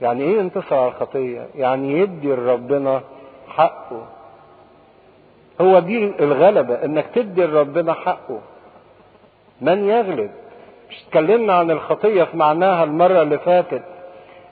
يعني 0.00 0.24
إيه 0.24 0.38
ينتصر 0.38 0.74
على 0.76 0.88
الخطيه 0.88 1.46
يعني 1.54 1.98
يدي 2.00 2.28
لربنا 2.34 3.02
حقه. 3.48 4.06
هو 5.60 5.78
دي 5.78 6.04
الغلبة 6.20 6.74
إنك 6.84 7.06
تدي 7.14 7.44
لربنا 7.44 7.92
حقه. 7.92 8.40
من 9.60 9.88
يغلب؟ 9.88 10.30
مش 10.90 11.04
اتكلمنا 11.06 11.52
عن 11.52 11.70
الخطية 11.70 12.24
في 12.24 12.36
معناها 12.36 12.84
المرة 12.84 13.22
اللي 13.22 13.38
فاتت 13.38 13.82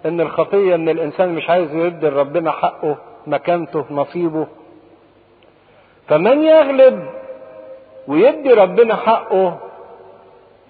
إن 0.06 0.20
الخطية 0.20 0.74
إن 0.74 0.88
الإنسان 0.88 1.34
مش 1.34 1.50
عايز 1.50 1.74
يدي 1.74 2.06
لربنا 2.08 2.50
حقه 2.50 2.96
مكانته 3.26 3.84
نصيبه. 3.90 4.46
فمن 6.08 6.42
يغلب 6.42 7.06
ويدي 8.08 8.50
ربنا 8.52 8.96
حقه 8.96 9.58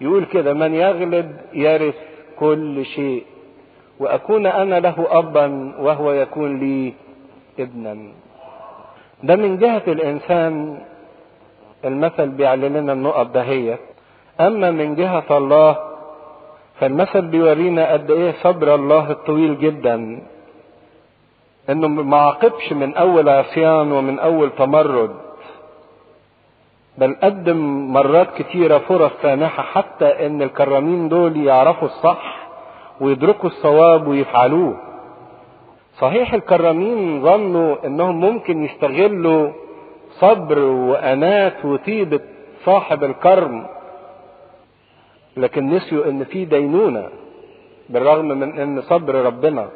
يقول 0.01 0.25
كده 0.25 0.53
من 0.55 0.75
يغلب 0.75 1.37
يرث 1.53 1.95
كل 2.39 2.85
شيء. 2.87 3.25
وأكون 4.01 4.47
أنا 4.47 4.81
له 4.81 5.07
ابا 5.11 5.75
وهو 5.79 6.13
يكون 6.13 6.59
لي 6.59 6.95
ابنا. 7.59 7.97
ده 9.23 9.37
من 9.37 9.59
جهة 9.59 9.83
الإنسان 9.89 10.79
المثل 11.85 12.29
بيعلن 12.29 12.77
لنا 12.77 12.93
النقط 12.93 13.27
دهية 13.27 13.79
أما 14.41 14.71
من 14.71 14.95
جهة 14.95 15.25
الله 15.31 15.77
فالمثل 16.81 17.23
بيورينا 17.23 17.93
قد 17.93 18.11
إيه 18.11 18.33
صبر 18.43 18.75
الله 18.75 19.11
الطويل 19.11 19.59
جدا. 19.59 20.23
إنه 21.71 21.89
ما 21.89 22.17
عاقبش 22.17 22.73
من 22.73 22.95
أول 22.95 23.29
عصيان 23.29 23.93
ومن 23.93 24.19
أول 24.19 24.51
تمرد. 24.51 25.15
بل 26.99 27.17
قدم 27.23 27.57
مرات 27.93 28.35
كتيرة 28.35 28.79
فرص 28.79 29.13
سانحة 29.23 29.63
حتى 29.63 30.27
إن 30.27 30.43
الكرامين 30.43 31.09
دول 31.09 31.37
يعرفوا 31.37 31.89
الصح. 31.89 32.48
ويدركوا 33.01 33.49
الصواب 33.51 34.09
ويفعلوه. 34.09 34.77
صحيح 35.99 36.35
الكرامين 36.35 37.23
ظنوا 37.23 37.87
إنهم 37.87 38.21
ممكن 38.21 38.65
يستغلوا 38.65 39.53
صبر 40.11 40.59
وأنات 40.59 41.65
وطيبة 41.65 42.21
صاحب 42.65 43.05
الكرم 43.05 43.67
لكن 45.37 45.67
نسيوا 45.69 46.05
إن 46.05 46.25
في 46.25 46.45
دينونة 46.45 47.09
بالرغم 47.89 48.29
من 48.29 48.59
إن 48.61 48.83
صبر 48.83 49.15
ربنا. 49.15 49.69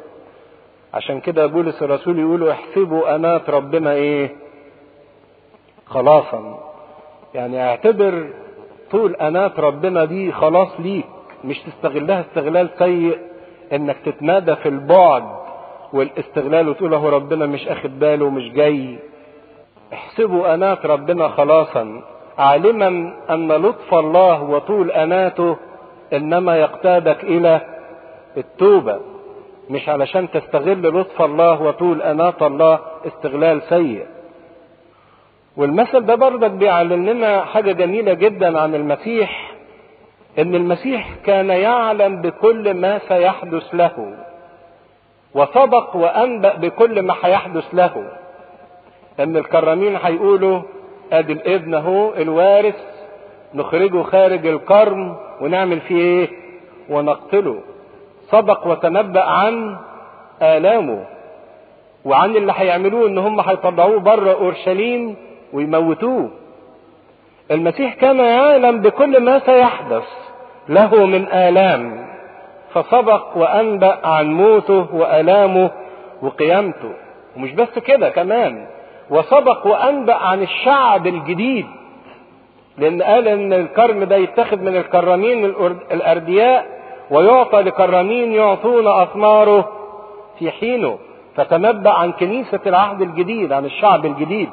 عشان 0.93 1.19
كده 1.19 1.45
بولس 1.45 1.83
الرسول 1.83 2.19
يقولوا 2.19 2.51
احسبوا 2.51 3.15
أنات 3.15 3.49
ربنا 3.49 3.91
إيه؟ 3.91 4.35
خلاصا. 5.85 6.59
يعني 7.33 7.63
اعتبر 7.69 8.29
طول 8.91 9.15
أنات 9.15 9.59
ربنا 9.59 10.05
دي 10.05 10.31
خلاص 10.31 10.69
ليك. 10.79 11.05
مش 11.43 11.59
تستغلها 11.59 12.21
استغلال 12.21 12.69
سيء 12.77 13.17
إنك 13.73 13.97
تتمادى 14.05 14.55
في 14.55 14.69
البعد 14.69 15.23
والاستغلال 15.93 16.69
وتقول 16.69 16.91
له 16.91 17.09
ربنا 17.09 17.45
مش 17.45 17.67
أخد 17.67 17.99
باله 17.99 18.29
مش 18.29 18.51
جاي. 18.51 18.97
احسبوا 19.93 20.53
انات 20.53 20.85
ربنا 20.85 21.27
خلاصا. 21.27 22.01
عالما 22.37 23.13
أن 23.29 23.51
لطف 23.51 23.93
الله 23.93 24.43
وطول 24.43 24.91
آناته 24.91 25.57
إنما 26.13 26.57
يقتادك 26.57 27.23
إلى 27.23 27.61
التوبة. 28.37 28.99
مش 29.69 29.89
علشان 29.89 30.31
تستغل 30.31 30.99
لطف 30.99 31.21
الله 31.21 31.61
وطول 31.61 32.01
انات 32.01 32.41
الله 32.43 32.79
استغلال 33.07 33.61
سيء. 33.61 34.05
والمثل 35.57 36.05
ده 36.05 36.15
برضك 36.15 36.51
بيعلم 36.51 37.09
لنا 37.09 37.45
حاجة 37.45 37.71
جميلة 37.71 38.13
جدا 38.13 38.59
عن 38.59 38.75
المسيح. 38.75 39.51
إن 40.39 40.55
المسيح 40.55 41.09
كان 41.25 41.49
يعلم 41.49 42.21
بكل 42.21 42.73
ما 42.73 42.99
سيحدث 43.07 43.75
له 43.75 44.13
وسبق 45.35 45.95
وأنبأ 45.95 46.55
بكل 46.55 47.01
ما 47.01 47.13
هيحدث 47.23 47.63
له. 47.73 48.11
إن 49.19 49.37
الكرامين 49.37 49.95
هيقولوا 49.95 50.61
أدي 51.11 51.33
الابن 51.33 51.73
أهو 51.73 52.13
الوارث 52.13 52.75
نخرجه 53.53 54.01
خارج 54.03 54.47
الكرم 54.47 55.15
ونعمل 55.41 55.79
فيه 55.81 55.95
إيه؟ 55.97 56.29
ونقتله. 56.89 57.59
سبق 58.31 58.67
وتنبأ 58.67 59.23
عن 59.23 59.77
آلامه 60.41 61.05
وعن 62.05 62.35
اللي 62.35 62.53
هيعملوه 62.55 63.07
إن 63.07 63.17
هم 63.17 63.39
هيطلعوه 63.39 63.99
بره 63.99 64.31
أورشليم 64.33 65.15
ويموتوه. 65.53 66.29
المسيح 67.51 67.93
كان 67.93 68.19
يعلم 68.19 68.81
بكل 68.81 69.23
ما 69.23 69.39
سيحدث 69.39 70.07
له 70.69 71.05
من 71.05 71.27
آلام 71.27 72.07
فسبق 72.73 73.37
وأنبأ 73.37 73.99
عن 74.03 74.33
موته 74.33 74.95
وآلامه 74.95 75.71
وقيامته. 76.21 76.93
ومش 77.37 77.51
بس 77.51 77.79
كده 77.79 78.09
كمان 78.09 78.67
وسبق 79.09 79.67
وأنبأ 79.67 80.13
عن 80.15 80.41
الشعب 80.41 81.07
الجديد. 81.07 81.65
لأن 82.77 83.01
قال 83.01 83.27
إن 83.27 83.53
الكرم 83.53 84.03
ده 84.03 84.15
يتخذ 84.15 84.57
من 84.57 84.75
الكرامين 84.77 85.45
الأردياء 85.91 86.65
ويعطى 87.11 87.61
لكرامين 87.61 88.31
يعطون 88.31 88.87
أثماره 88.87 89.69
في 90.39 90.51
حينه. 90.51 90.99
فتنبأ 91.35 91.89
عن 91.91 92.11
كنيسة 92.11 92.59
العهد 92.67 93.01
الجديد 93.01 93.53
عن 93.53 93.65
الشعب 93.65 94.05
الجديد. 94.05 94.49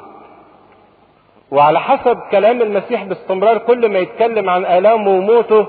وعلى 1.51 1.79
حسب 1.79 2.17
كلام 2.31 2.61
المسيح 2.61 3.03
باستمرار 3.03 3.57
كل 3.57 3.89
ما 3.89 3.99
يتكلم 3.99 4.49
عن 4.49 4.65
آلامه 4.65 5.09
وموته 5.11 5.67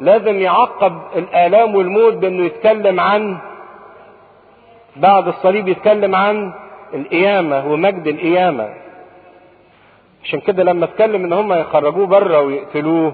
لازم 0.00 0.40
يعقب 0.40 0.98
الآلام 1.16 1.74
والموت 1.74 2.12
بأنه 2.14 2.44
يتكلم 2.44 3.00
عن 3.00 3.38
بعد 4.96 5.28
الصليب 5.28 5.68
يتكلم 5.68 6.14
عن 6.14 6.52
القيامة 6.94 7.72
ومجد 7.72 8.06
القيامة. 8.06 8.74
عشان 10.24 10.40
كده 10.40 10.62
لما 10.62 10.84
اتكلم 10.84 11.24
إن 11.24 11.32
هم 11.32 11.52
يخرجوه 11.52 12.06
بره 12.06 12.40
ويقتلوه 12.40 13.12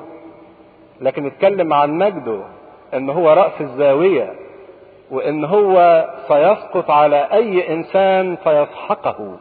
لكن 1.00 1.26
اتكلم 1.26 1.72
عن 1.72 1.90
مجده 1.98 2.40
إن 2.94 3.10
هو 3.10 3.32
رأس 3.32 3.60
الزاوية 3.60 4.32
وإن 5.10 5.44
هو 5.44 6.04
سيسقط 6.28 6.90
على 6.90 7.28
أي 7.32 7.72
إنسان 7.74 8.36
فيسحقه. 8.36 9.36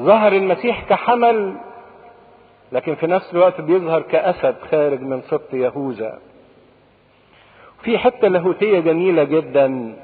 ظهر 0.00 0.32
المسيح 0.32 0.88
كحمل 0.88 1.56
لكن 2.72 2.94
في 2.94 3.06
نفس 3.06 3.32
الوقت 3.34 3.60
بيظهر 3.60 4.02
كأسد 4.02 4.54
خارج 4.70 5.00
من 5.00 5.22
سبط 5.22 5.54
يهوذا. 5.54 6.18
في 7.82 7.98
حتة 7.98 8.28
لاهوتية 8.28 8.80
جميلة 8.80 9.24
جدا 9.24 9.96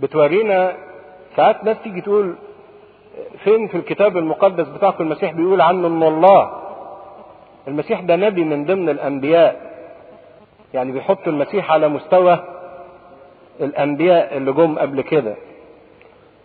بتورينا 0.00 0.76
ساعات 1.36 1.64
ناس 1.64 1.76
تيجي 1.84 2.00
تقول 2.00 2.34
فين 3.44 3.68
في 3.68 3.76
الكتاب 3.76 4.16
المقدس 4.16 4.68
بتاعكم 4.68 5.04
المسيح 5.04 5.32
بيقول 5.32 5.60
عنه 5.60 5.86
إن 5.88 6.02
الله. 6.02 6.62
المسيح 7.68 8.00
ده 8.00 8.16
نبي 8.16 8.44
من 8.44 8.64
ضمن 8.64 8.88
الأنبياء. 8.88 9.66
يعني 10.74 10.92
بيحط 10.92 11.28
المسيح 11.28 11.72
على 11.72 11.88
مستوى 11.88 12.44
الأنبياء 13.60 14.36
اللي 14.36 14.52
جم 14.52 14.78
قبل 14.78 15.00
كده. 15.00 15.34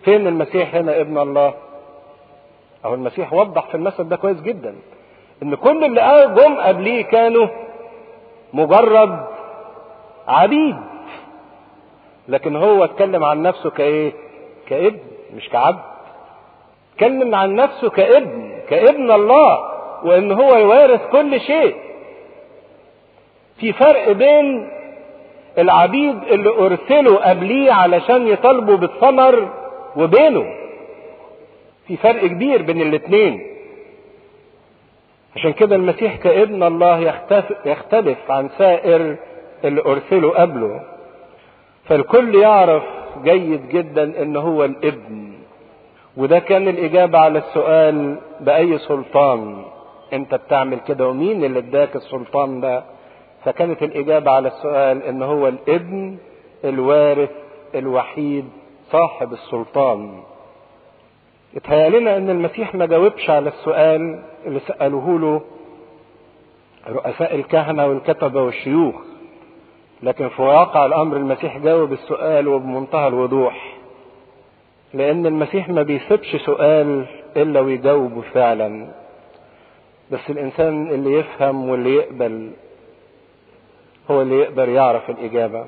فين 0.05 0.27
المسيح 0.27 0.75
هنا 0.75 0.99
ابن 1.01 1.17
الله؟ 1.17 1.53
أو 2.85 2.93
المسيح 2.93 3.33
وضح 3.33 3.65
في 3.67 3.75
المثل 3.75 4.09
ده 4.09 4.15
كويس 4.15 4.41
جدا 4.41 4.75
إن 5.43 5.55
كل 5.55 5.83
اللي 5.83 6.33
جم 6.37 6.55
قبليه 6.55 7.01
كانوا 7.03 7.47
مجرد 8.53 9.25
عبيد. 10.27 10.75
لكن 12.27 12.55
هو 12.55 12.83
اتكلم 12.83 13.23
عن 13.23 13.41
نفسه 13.41 13.69
كإيه؟ 13.69 14.13
كابن 14.69 14.99
مش 15.35 15.49
كعبد. 15.49 15.79
اتكلم 16.93 17.35
عن 17.35 17.55
نفسه 17.55 17.89
كابن 17.89 18.51
كابن 18.69 19.11
الله 19.11 19.59
وإن 20.03 20.31
هو 20.31 20.55
يوارث 20.57 21.01
كل 21.11 21.39
شيء. 21.39 21.75
في 23.59 23.73
فرق 23.73 24.11
بين 24.11 24.69
العبيد 25.57 26.23
اللي 26.23 26.49
ارسلوا 26.49 27.29
قبليه 27.29 27.71
علشان 27.71 28.27
يطالبوا 28.27 28.77
بالثمر 28.77 29.49
وبينه. 29.95 30.60
في 31.91 31.97
فرق 31.97 32.25
كبير 32.27 32.61
بين 32.61 32.81
الاثنين. 32.81 33.41
عشان 35.35 35.53
كده 35.53 35.75
المسيح 35.75 36.15
كابن 36.15 36.63
الله 36.63 36.99
يختلف, 37.65 38.31
عن 38.31 38.49
سائر 38.57 39.15
اللي 39.63 39.81
أرسلوا 39.81 40.41
قبله. 40.41 40.81
فالكل 41.85 42.35
يعرف 42.35 42.83
جيد 43.23 43.69
جدا 43.69 44.21
إن 44.21 44.35
هو 44.35 44.65
الابن. 44.65 45.31
وده 46.17 46.39
كان 46.39 46.67
الإجابة 46.67 47.17
على 47.19 47.39
السؤال 47.39 48.17
بأي 48.39 48.77
سلطان. 48.77 49.63
أنت 50.13 50.35
بتعمل 50.35 50.79
كده 50.87 51.07
ومين 51.07 51.43
اللي 51.43 51.59
اداك 51.59 51.95
السلطان 51.95 52.61
ده؟ 52.61 52.83
فكانت 53.45 53.83
الإجابة 53.83 54.31
على 54.31 54.47
السؤال 54.47 55.03
إن 55.03 55.23
هو 55.23 55.47
الابن 55.47 56.17
الوارث 56.65 57.31
الوحيد 57.75 58.45
صاحب 58.91 59.33
السلطان. 59.33 60.23
اتهيأ 61.55 61.87
إن 62.17 62.29
المسيح 62.29 62.75
ما 62.75 62.85
جاوبش 62.85 63.29
على 63.29 63.49
السؤال 63.49 64.23
اللي 64.45 64.59
سألوه 64.59 65.19
له 65.19 65.41
رؤساء 66.89 67.35
الكهنة 67.35 67.85
والكتبة 67.87 68.41
والشيوخ 68.41 68.95
لكن 70.03 70.29
في 70.29 70.41
واقع 70.41 70.85
الأمر 70.85 71.17
المسيح 71.17 71.57
جاوب 71.57 71.93
السؤال 71.93 72.47
وبمنتهى 72.47 73.07
الوضوح 73.07 73.77
لأن 74.93 75.25
المسيح 75.25 75.69
ما 75.69 75.83
بيسيبش 75.83 76.35
سؤال 76.35 77.05
إلا 77.37 77.59
ويجاوبه 77.59 78.21
فعلا 78.21 78.87
بس 80.11 80.19
الإنسان 80.29 80.87
اللي 80.89 81.13
يفهم 81.13 81.69
واللي 81.69 81.95
يقبل 81.95 82.51
هو 84.11 84.21
اللي 84.21 84.35
يقدر 84.35 84.69
يعرف 84.69 85.09
الإجابة. 85.09 85.65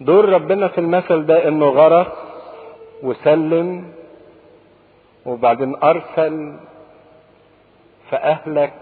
دور 0.00 0.28
ربنا 0.28 0.68
في 0.68 0.78
المثل 0.78 1.26
ده 1.26 1.48
إنه 1.48 1.66
غرس 1.68 2.06
وسلم 3.02 3.84
وبعدين 5.26 5.76
أرسل 5.82 6.56
فأهلك 8.10 8.72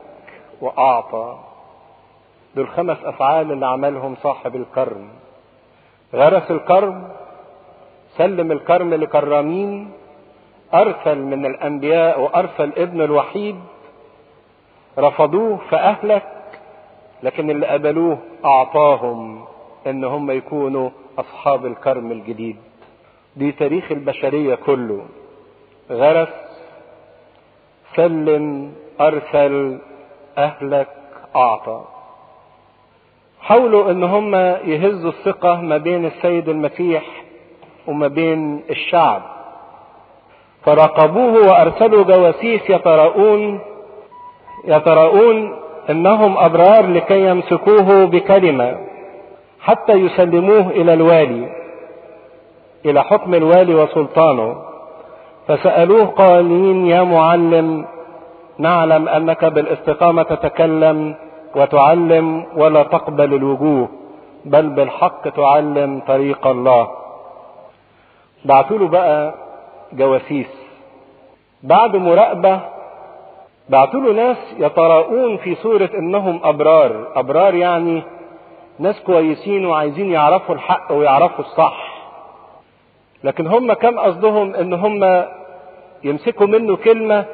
وأعطى. 0.61 1.39
دول 2.57 2.69
خمس 2.69 2.99
أفعال 3.05 3.53
اللي 3.53 3.67
عملهم 3.67 4.17
صاحب 4.23 4.57
الكرم. 4.57 5.09
غرس 6.15 6.51
الكرم 6.51 7.09
سلم 8.17 8.53
الكرم 8.53 8.95
لكرامين 8.95 9.91
أرسل 10.75 11.19
من 11.19 11.47
الأنبياء 11.47 12.21
وأرسل 12.21 12.73
ابن 12.77 13.01
الوحيد 13.01 13.57
رفضوه 14.99 15.57
فأهلك 15.71 16.23
لكن 17.23 17.51
اللي 17.51 17.67
قبلوه 17.67 18.19
أعطاهم 18.45 19.45
إن 19.87 20.05
هم 20.05 20.31
يكونوا 20.31 20.91
أصحاب 21.19 21.67
الكرم 21.67 22.13
الجديد. 22.13 22.57
دي 23.37 23.53
تاريخ 23.53 23.93
البشرية 23.93 24.55
كله. 24.55 25.05
غرس 25.93 26.29
سلم 27.97 28.73
أرسل 29.01 29.79
أهلك 30.39 30.89
أعطى. 31.37 31.85
حاولوا 33.41 33.91
إن 33.91 34.05
هم 34.05 34.35
يهزوا 34.65 35.11
الثقة 35.11 35.61
ما 35.61 35.77
بين 35.77 36.07
السيد 36.07 36.49
المسيح 36.49 37.05
وما 37.87 38.09
بين 38.09 38.65
الشعب. 38.71 39.23
فراقبوه 40.65 41.49
وأرسلوا 41.49 42.03
جواسيس 42.05 42.71
يتراءون 42.71 43.61
يتراءون 44.65 45.59
إنهم 45.91 46.39
أبرار 46.39 46.87
لكي 46.87 47.27
يمسكوه 47.27 48.05
بكلمة 48.05 48.79
حتى 49.61 49.93
يسلموه 49.93 50.71
إلى 50.71 50.93
الوالي 50.95 51.53
إلى 52.85 53.05
حكم 53.05 53.35
الوالي 53.35 53.75
وسلطانه. 53.75 54.72
فسألوه 55.49 56.07
قائلين 56.07 56.87
يا 56.87 57.03
معلم؟ 57.03 57.87
نعلم 58.59 59.09
أنك 59.09 59.45
بالاستقامة 59.45 60.23
تتكلم 60.23 61.15
وتعلم 61.57 62.47
ولا 62.57 62.83
تقبل 62.83 63.35
الوجوه 63.35 63.89
بل 64.45 64.69
بالحق 64.69 65.29
تعلم 65.29 66.03
طريق 66.07 66.47
الله. 66.47 66.89
بعتوا 68.45 68.79
له 68.79 68.89
بقى 68.89 69.35
جواسيس. 69.93 70.47
بعد 71.63 71.97
مراقبة 71.97 72.61
بعتوا 73.69 74.01
له 74.01 74.13
ناس 74.13 74.37
يتراءون 74.59 75.37
في 75.37 75.55
صورة 75.55 75.91
إنهم 75.95 76.41
أبرار. 76.45 77.07
أبرار 77.15 77.55
يعني 77.55 78.03
ناس 78.79 79.01
كويسين 79.01 79.67
وعايزين 79.67 80.11
يعرفوا 80.11 80.55
الحق 80.55 80.93
ويعرفوا 80.93 81.45
الصح. 81.45 81.92
لكن 83.25 83.47
هم 83.47 83.73
كان 83.73 83.99
قصدهم 83.99 84.55
إن 84.55 84.73
هم 84.73 85.25
يمسكوا 86.05 86.47
منه 86.47 86.77
كلمة؟ 86.77 87.25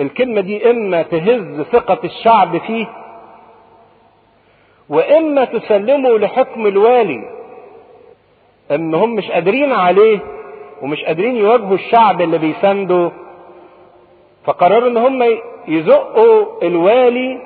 الكلمة 0.00 0.40
دي 0.40 0.70
إما 0.70 1.02
تهز 1.02 1.62
ثقة 1.62 1.98
الشعب 2.04 2.58
فيه 2.58 2.86
وإما 4.88 5.44
تسلمه 5.44 6.18
لحكم 6.18 6.66
الوالي 6.66 7.20
إن 8.70 8.94
هم 8.94 9.14
مش 9.14 9.30
قادرين 9.30 9.72
عليه 9.72 10.18
ومش 10.82 11.04
قادرين 11.04 11.36
يواجهوا 11.36 11.74
الشعب 11.74 12.20
اللي 12.20 12.38
بيسانده. 12.38 13.12
فقرروا 14.44 14.88
إن 14.88 14.96
هم 14.96 15.22
يزقوا 15.68 16.46
الوالي 16.62 17.40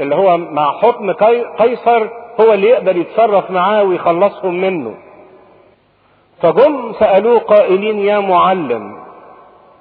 اللي 0.00 0.14
هو 0.14 0.36
مع 0.36 0.72
حكم 0.72 1.12
قيصر 1.58 2.08
هو 2.40 2.52
اللي 2.52 2.66
يقدر 2.68 2.96
يتصرف 2.96 3.50
معاه 3.50 3.84
ويخلصهم 3.84 4.60
منه. 4.60 4.94
فجم 6.42 6.92
سألوه 6.92 7.38
قائلين 7.38 7.98
يا 7.98 8.18
معلم. 8.18 8.98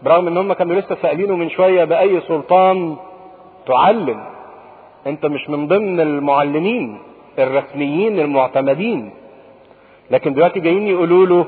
برغم 0.01 0.27
إن 0.27 0.37
هم 0.37 0.53
كانوا 0.53 0.75
لسه 0.75 0.95
سائلينه 1.01 1.35
من 1.35 1.49
شوية 1.49 1.83
بأي 1.83 2.21
سلطان 2.21 2.95
تعلم؟ 3.67 4.23
أنت 5.07 5.25
مش 5.25 5.49
من 5.49 5.67
ضمن 5.67 5.99
المعلمين 5.99 6.99
الرسميين 7.39 8.19
المعتمدين. 8.19 9.13
لكن 10.11 10.33
دلوقتي 10.33 10.59
جايين 10.59 10.87
يقولوا 10.87 11.25
له 11.25 11.45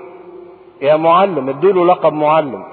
يا 0.82 0.96
معلم 0.96 1.50
ادوا 1.50 1.72
له 1.72 1.86
لقب 1.86 2.14
معلم. 2.14 2.64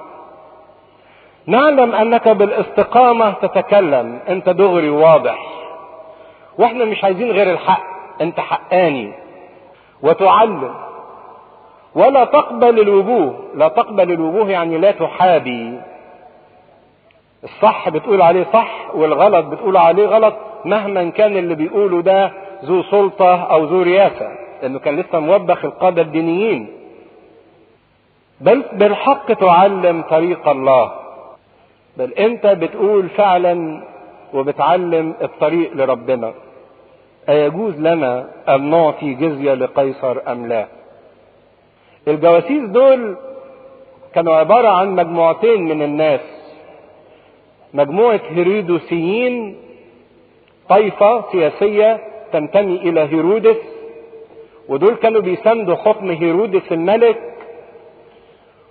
نعلم 1.47 1.95
أنك 1.95 2.29
بالاستقامة 2.29 3.31
تتكلم. 3.31 4.19
أنت 4.29 4.49
دغري 4.49 4.89
واضح. 4.89 5.39
وإحنا 6.57 6.85
مش 6.85 7.03
عايزين 7.03 7.31
غير 7.31 7.51
الحق. 7.51 7.83
أنت 8.21 8.39
حقاني. 8.39 9.11
وتعلم 10.03 10.84
ولا 11.95 12.25
تقبل 12.25 12.79
الوجوه. 12.79 13.39
لا 13.55 13.67
تقبل 13.67 14.11
الوجوه 14.11 14.49
يعني 14.49 14.77
لا 14.77 14.91
تحابي. 14.91 15.79
الصح 17.43 17.89
بتقول 17.89 18.21
عليه 18.21 18.45
صح 18.53 18.95
والغلط 18.95 19.45
بتقول 19.45 19.77
عليه 19.77 20.05
غلط 20.05 20.35
مهما 20.65 21.09
كان 21.09 21.37
اللي 21.37 21.55
بيقوله 21.55 22.01
ده 22.01 22.31
ذو 22.65 22.83
سلطة 22.83 23.35
أو 23.35 23.63
ذو 23.63 23.81
رياسة 23.81 24.27
لأنه 24.61 24.79
كان 24.79 24.99
لسه 24.99 25.19
موبخ 25.19 25.65
القادة 25.65 26.01
الدينيين. 26.01 26.67
بل 28.41 28.63
بالحق 28.73 29.33
تعلم 29.33 30.01
طريق 30.01 30.47
الله. 30.47 30.91
بل 31.97 32.13
أنت 32.13 32.47
بتقول 32.47 33.09
فعلا 33.09 33.83
وبتعلم 34.33 35.13
الطريق 35.21 35.73
لربنا. 35.73 36.33
أيجوز 37.29 37.79
لنا 37.79 38.27
أن 38.49 38.69
نعطي 38.69 39.13
جزية 39.13 39.53
لقيصر 39.53 40.17
أم 40.27 40.47
لا؟ 40.47 40.67
الجواسيس 42.07 42.63
دول 42.69 43.17
كانوا 44.15 44.35
عبارة 44.35 44.67
عن 44.67 44.95
مجموعتين 44.95 45.61
من 45.61 45.81
الناس. 45.81 46.19
مجموعة 47.73 48.19
هيرودوسيين 48.29 49.55
طائفة 50.69 51.23
سياسية 51.31 51.99
تنتمي 52.33 52.75
إلى 52.75 53.01
هيرودس 53.01 53.57
ودول 54.69 54.95
كانوا 54.95 55.21
بيساندوا 55.21 55.75
حكم 55.75 56.11
هيرودس 56.11 56.71
الملك 56.71 57.19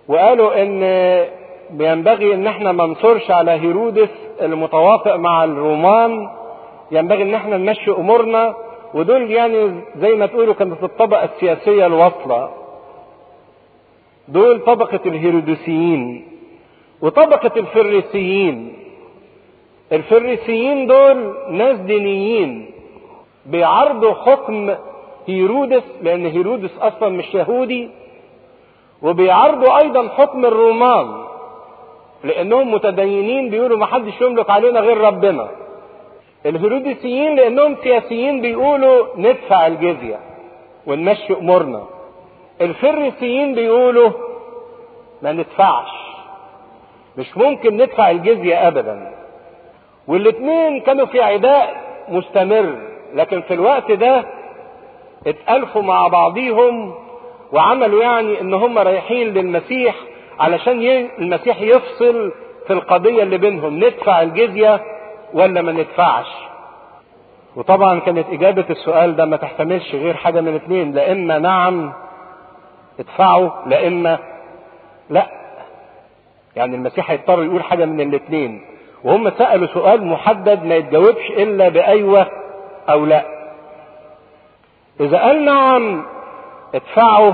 وقالوا 0.09 0.63
إن 0.63 0.81
بينبغي 1.71 2.35
إن 2.35 2.47
إحنا 2.47 2.73
ما 2.73 2.87
نصرش 2.87 3.31
على 3.31 3.51
هيرودس 3.51 4.09
المتوافق 4.43 5.17
مع 5.17 5.45
الرومان 5.45 6.29
ينبغي 6.91 7.23
إن 7.23 7.35
إحنا 7.35 7.57
نمشي 7.57 7.91
أمورنا 7.91 8.55
ودول 8.95 9.31
يعني 9.31 9.75
زي 9.97 10.15
ما 10.15 10.27
تقولوا 10.27 10.55
كانت 10.55 10.83
الطبقة 10.85 11.25
السياسية 11.25 11.87
الواصلة 11.87 12.51
دول 14.29 14.61
طبقة 14.61 15.01
الهيرودوسيين 15.07 16.27
وطبقة 17.03 17.51
الفريسيين. 17.57 18.73
الفريسيين 19.93 20.87
دول 20.87 21.35
ناس 21.51 21.79
دينيين 21.79 22.71
بيعرضوا 23.47 24.13
حكم 24.15 24.75
هيرودس 25.27 25.83
لأن 26.03 26.27
هيرودس 26.27 26.79
أصلا 26.79 27.09
مش 27.09 27.35
يهودي 27.35 27.89
وبيعرضوا 29.03 29.79
أيضا 29.79 30.09
حكم 30.09 30.45
الرومان 30.47 31.25
لأنهم 32.25 32.73
متدينين 32.75 33.51
بيقولوا 33.51 33.79
ما 33.79 33.87
حدش 33.87 34.21
يملك 34.21 34.51
علينا 34.51 34.81
غير 34.81 34.99
ربنا. 35.01 35.49
الهيروديسيين 36.47 37.37
لأنهم 37.37 37.77
سياسيين 37.83 38.41
بيقولوا 38.41 39.07
ندفع 39.17 39.67
الجزية 39.67 40.19
ونمشي 40.87 41.33
أمورنا. 41.33 41.85
الفريسيين 42.61 43.55
بيقولوا 43.55 44.11
ما 45.23 45.33
ندفعش. 45.33 45.91
مش 47.19 47.37
ممكن 47.37 47.77
ندفع 47.77 48.11
الجزية 48.11 48.69
ابدا. 48.69 49.11
والاثنين 50.09 50.81
كانوا 50.81 51.07
في 51.07 51.21
عداء 51.21 51.77
مستمر 52.09 52.77
لكن 53.15 53.41
في 53.43 53.55
الوقت 53.55 53.93
ده 53.93 54.25
اتألفوا 55.27 55.83
مع 55.83 56.09
بعضيهم 56.09 56.95
وعملوا 57.53 58.03
يعني 58.03 58.41
إن 58.41 58.55
هم 58.55 58.79
رايحين 58.79 59.29
للمسيح 59.29 59.95
علشان 60.41 61.09
المسيح 61.19 61.61
يفصل 61.61 62.33
في 62.67 62.73
القضية 62.73 63.23
اللي 63.23 63.39
بينهم 63.39 63.77
ندفع 63.85 64.23
الجزية 64.23 64.81
ولا 65.35 65.63
ما 65.63 65.73
ندفعش. 65.73 66.27
وطبعا 67.57 68.01
كانت 68.01 68.27
إجابة 68.33 68.65
السؤال 68.71 69.17
ده 69.17 69.25
ما 69.25 69.37
تحتملش 69.37 69.95
غير 69.95 70.15
حاجة 70.15 70.41
من 70.41 70.55
اتنين 70.55 70.93
لا 70.93 71.13
إما 71.13 71.39
نعم 71.39 71.93
ادفعوا 73.01 73.51
لا 73.67 73.87
إما 73.87 74.19
لا. 75.11 75.27
يعني 76.57 76.77
المسيح 76.77 77.11
هيضطر 77.11 77.45
يقول 77.45 77.63
حاجة 77.63 77.85
من 77.85 78.01
الاتنين. 78.01 78.65
وهم 79.05 79.31
سألوا 79.31 79.67
سؤال 79.67 80.07
محدد 80.07 80.65
ما 80.65 80.75
يتجاوبش 80.75 81.31
إلا 81.31 81.69
بأيوة 81.69 82.27
أو 82.89 83.05
لا. 83.05 83.25
إذا 85.01 85.19
قال 85.19 85.45
نعم 85.45 86.05
ادفعوا. 86.75 87.33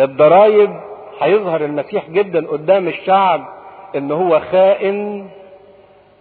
الضرايب 0.00 0.80
هيظهر 1.20 1.64
المسيح 1.64 2.10
جدا 2.10 2.46
قدام 2.46 2.88
الشعب 2.88 3.44
إن 3.96 4.12
هو 4.12 4.40
خائن 4.40 5.28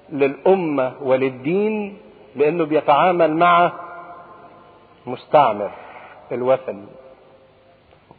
للأمة 0.09 0.93
وللدين 1.01 1.97
لأنه 2.35 2.65
بيتعامل 2.65 3.35
مع 3.35 3.71
مستعمر 5.05 5.71
الوثني 6.31 6.85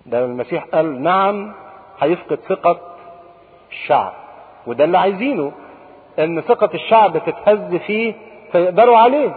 ده 0.06 0.24
المسيح 0.24 0.64
قال 0.64 1.02
نعم 1.02 1.52
هيفقد 2.00 2.38
ثقة 2.48 2.80
الشعب. 3.70 4.12
وده 4.66 4.84
اللي 4.84 4.98
عايزينه 4.98 5.52
إن 6.18 6.40
ثقة 6.40 6.70
الشعب 6.74 7.18
تتهز 7.18 7.74
فيه 7.74 8.14
فيقدروا 8.52 8.96
عليه. 8.98 9.34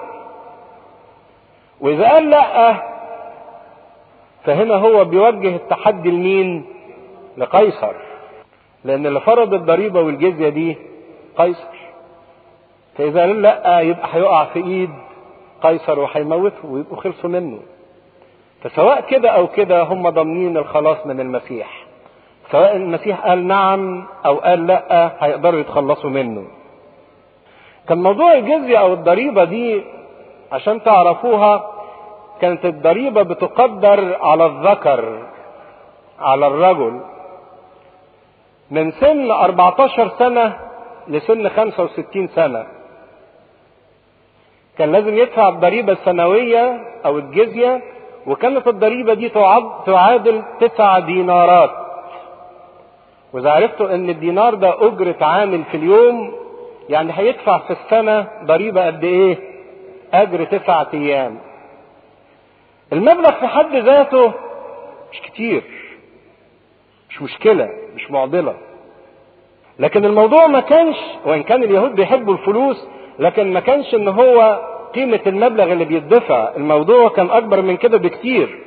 وإذا 1.82 2.10
قال 2.10 2.30
لأ 2.30 2.76
فهنا 4.44 4.76
هو 4.76 5.06
بيوجه 5.06 5.56
التحدي 5.56 6.10
لمين؟ 6.12 6.66
لقيصر. 7.38 7.94
لأن 8.84 9.06
اللي 9.08 9.22
فرض 9.22 9.54
الضريبة 9.54 10.02
والجزية 10.02 10.50
دي 10.50 10.78
قيصر. 11.38 11.78
فإذا 12.98 13.20
قال 13.22 13.42
لأ 13.42 13.80
يبقى 13.80 14.08
هيقع 14.16 14.46
في 14.46 14.60
إيد 14.60 14.90
قيصر 15.62 16.00
وهيموته 16.00 16.66
ويبقوا 16.66 16.98
خلصوا 17.02 17.30
منه. 17.30 17.60
فسواء 18.70 19.02
كده 19.02 19.30
أو 19.30 19.48
كده 19.48 19.82
هم 19.84 20.10
ضامنين 20.10 20.58
الخلاص 20.58 21.06
من 21.06 21.20
المسيح. 21.20 21.86
سواء 22.52 22.76
المسيح 22.76 23.20
قال 23.28 23.48
نعم 23.48 24.06
أو 24.26 24.36
قال 24.36 24.68
لأ 24.68 25.12
هيقدروا 25.20 25.60
يتخلصوا 25.60 26.10
منه. 26.10 26.48
كان 27.90 28.04
موضوع 28.04 28.34
الجزية 28.34 28.78
أو 28.78 28.94
الضريبة 28.94 29.44
دي 29.44 29.84
عشان 30.52 30.84
تعرفوها 30.84 31.72
كانت 32.42 32.66
الضريبة 32.66 33.22
بتقدر 33.22 34.18
على 34.22 34.46
الذكر 34.46 35.24
على 36.20 36.48
الرجل. 36.48 37.02
من 38.72 38.92
سن 38.92 39.32
14 39.32 40.10
سنة 40.20 40.60
لسن 41.08 41.50
65 41.50 42.28
سنة. 42.28 42.66
كان 44.78 44.92
لازم 44.92 45.18
يدفع 45.18 45.50
الضريبة 45.50 45.94
السنوية 45.94 46.80
أو 47.06 47.18
الجزية 47.18 47.82
وكانت 48.28 48.68
الضريبة 48.68 49.14
دي 49.14 49.30
تعادل 49.86 50.44
تسع 50.60 51.00
دينارات. 51.00 51.72
وإذا 53.34 53.52
عرفتوا 53.52 53.96
إن 53.96 54.10
الدينار 54.10 54.54
ده 54.56 54.88
أجرة 54.88 55.16
عامل 55.22 55.64
في 55.72 55.78
اليوم 55.78 56.34
يعني 56.90 57.14
هيدفع 57.16 57.58
في 57.58 57.74
السنة 57.74 58.28
ضريبة 58.44 58.86
قد 58.86 59.04
إيه؟ 59.04 59.38
أجر 60.14 60.44
تسعة 60.44 60.88
أيام. 60.94 61.38
المبلغ 62.94 63.32
في 63.32 63.48
حد 63.48 63.76
ذاته 63.76 64.34
مش 65.12 65.22
كتير 65.22 65.64
مش 67.10 67.22
مشكلة 67.22 67.70
مش 67.96 68.12
معضلة. 68.12 68.54
لكن 69.80 70.06
الموضوع 70.06 70.48
ما 70.48 70.60
كانش 70.60 70.98
وإن 71.26 71.44
كان 71.44 71.64
اليهود 71.64 71.96
بيحبوا 71.96 72.34
الفلوس 72.34 72.88
لكن 73.20 73.54
ما 73.54 73.60
كانش 73.60 73.96
إن 73.96 74.08
هو 74.08 74.60
قيمة 74.96 75.20
المبلغ 75.28 75.72
اللي 75.72 75.86
بيدفع. 75.86 76.50
الموضوع 76.56 77.10
كان 77.10 77.30
أكبر 77.30 77.62
من 77.62 77.78
كده 77.78 77.98
بكتير. 77.98 78.60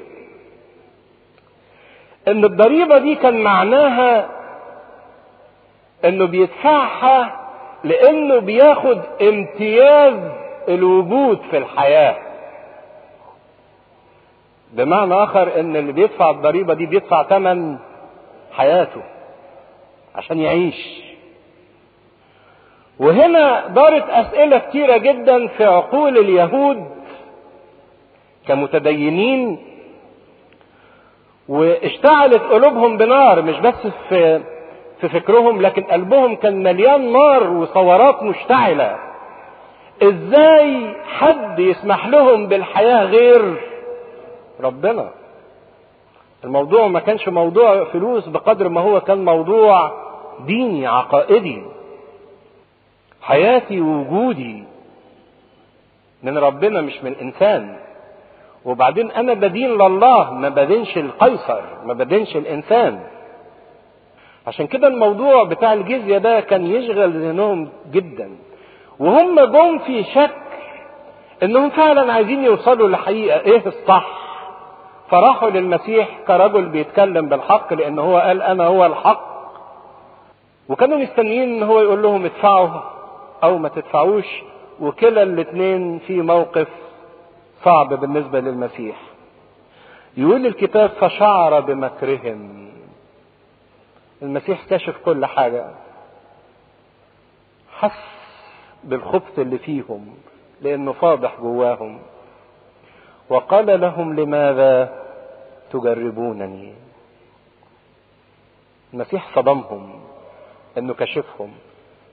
ان 2.29 2.45
الضريبة 2.45 2.99
دي 2.99 3.15
كان 3.15 3.43
معناها 3.43 4.29
إنه 6.05 6.25
بيدفعها 6.27 7.41
لإنه 7.85 8.39
بياخد 8.39 9.01
امتياز 9.23 10.15
الوجود 10.69 11.39
في 11.51 11.59
الحياة. 11.59 12.17
بمعنى 14.73 15.15
آخر 15.15 15.61
إن 15.61 15.77
اللي 15.77 15.93
بيدفع 15.93 16.31
الضريبة 16.31 16.75
دي 16.75 16.87
بيدفع 16.87 17.23
ثمن 17.23 17.79
حياته 18.53 19.03
عشان 20.15 20.39
يعيش. 20.41 21.10
وهنا 23.01 23.67
دارت 23.67 24.11
أسئلة 24.11 24.59
كتيرة 24.59 24.97
جدا 24.97 25.47
في 25.47 25.65
عقول 25.65 26.19
اليهود 26.19 26.85
كمتدينين 28.49 29.59
واشتعلت 31.49 32.43
قلوبهم 32.43 32.97
بنار 32.97 33.43
مش 33.43 33.59
بس 33.61 33.87
في 34.09 34.41
في 35.01 35.09
فكرهم 35.09 35.63
لكن 35.63 35.83
قلبهم 35.83 36.37
كان 36.37 36.63
مليان 36.63 37.13
نار 37.13 37.51
وثورات 37.51 38.23
مشتعلة. 38.23 38.97
إزاي 40.03 40.95
حد 41.07 41.59
يسمح 41.59 42.07
لهم 42.07 42.47
بالحياة 42.47 43.05
غير 43.05 43.55
ربنا؟ 44.61 45.11
الموضوع 46.45 46.87
ما 46.87 47.01
كانش 47.01 47.29
موضوع 47.29 47.85
فلوس 47.85 48.29
بقدر 48.29 48.69
ما 48.69 48.81
هو 48.81 49.01
كان 49.01 49.25
موضوع 49.25 49.93
ديني 50.47 50.87
عقائدي. 50.87 51.63
حياتي 53.23 53.81
ووجودي. 53.81 54.65
من 56.23 56.39
ربنا 56.39 56.81
مش 56.81 57.03
من 57.05 57.13
الإنسان. 57.13 57.77
وبعدين 58.65 59.11
أنا 59.11 59.35
بدين 59.35 59.71
لله 59.71 60.33
ما 60.35 60.49
بدينش 60.49 60.99
القيصر 60.99 61.61
ما 61.85 61.93
بدينش 61.95 62.37
الإنسان. 62.37 63.01
عشان 64.47 64.67
كده 64.67 64.89
الموضوع 64.89 65.45
بتاع 65.45 65.73
الجزية 65.73 66.19
ده 66.19 66.41
كان 66.41 66.67
يشغل 66.67 67.11
ذهنهم 67.11 67.69
جدا. 67.93 68.31
وهم 68.99 69.41
جم 69.41 69.79
في 69.79 70.05
شك 70.05 70.31
إنهم 71.43 71.71
فعلا 71.71 72.13
عايزين 72.13 72.45
يوصلوا 72.45 72.89
لحقيقة. 72.89 73.41
إيه 73.41 73.67
الصح؟ 73.67 74.07
فراحوا 75.11 75.51
للمسيح 75.51 76.09
كرجل 76.27 76.67
بيتكلم 76.69 77.29
بالحق 77.29 77.73
لأن 77.73 77.99
هو 77.99 78.19
قال 78.19 78.43
أنا 78.43 78.67
هو 78.67 78.87
الحق. 78.87 79.31
وكانوا 80.69 80.99
مستنيين 80.99 81.43
إن 81.43 81.63
هو 81.63 81.81
يقول 81.81 82.03
لهم 82.03 82.25
ادفعوا. 82.25 82.69
أو 83.43 83.59
ما 83.59 83.69
تدفعوش 83.69 84.27
وكلا 84.81 85.23
الاثنين 85.23 85.99
في 85.99 86.23
موقف 86.23 86.69
صعب 87.65 87.95
بالنسبة 87.95 88.41
للمسيح. 88.41 89.01
يقول 90.17 90.47
الكتاب 90.47 90.91
فشعر 90.91 91.61
بمكرهم. 91.61 92.71
المسيح 94.23 94.65
كشف 94.71 94.97
كل 95.05 95.27
حاجة. 95.27 95.71
حس 97.73 98.11
بالخبث 98.85 99.39
اللي 99.39 99.59
فيهم 99.59 100.15
لأنه 100.61 100.93
فاضح 100.93 101.41
جواهم. 101.41 101.99
وقال 103.29 103.81
لهم 103.81 104.21
لماذا 104.21 105.03
تجربونني؟ 105.73 106.75
المسيح 108.95 109.35
صدمهم 109.35 110.01
إنه 110.79 110.95
كشفهم. 110.95 111.53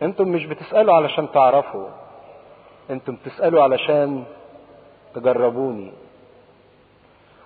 أنتم 0.02 0.28
مش 0.28 0.46
بتسألوا 0.46 0.94
علشان 0.94 1.32
تعرفوا. 1.32 1.88
أنتم 2.90 3.16
بتسألوا 3.16 3.64
علشان 3.64 4.24
تجربوني. 5.16 5.92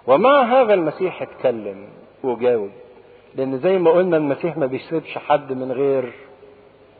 ومع 0.07 0.41
هذا 0.43 0.73
المسيح 0.73 1.21
اتكلم 1.21 1.89
وجاوب؟ 2.23 2.69
لأن 3.35 3.59
زي 3.59 3.77
ما 3.77 3.91
قلنا 3.91 4.17
المسيح 4.17 4.57
ما 4.57 4.65
بيسيبش 4.65 5.17
حد 5.17 5.53
من 5.53 5.71
غير 5.71 6.13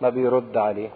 ما 0.02 0.10
بيرد 0.10 0.58
عليه. 0.58 0.90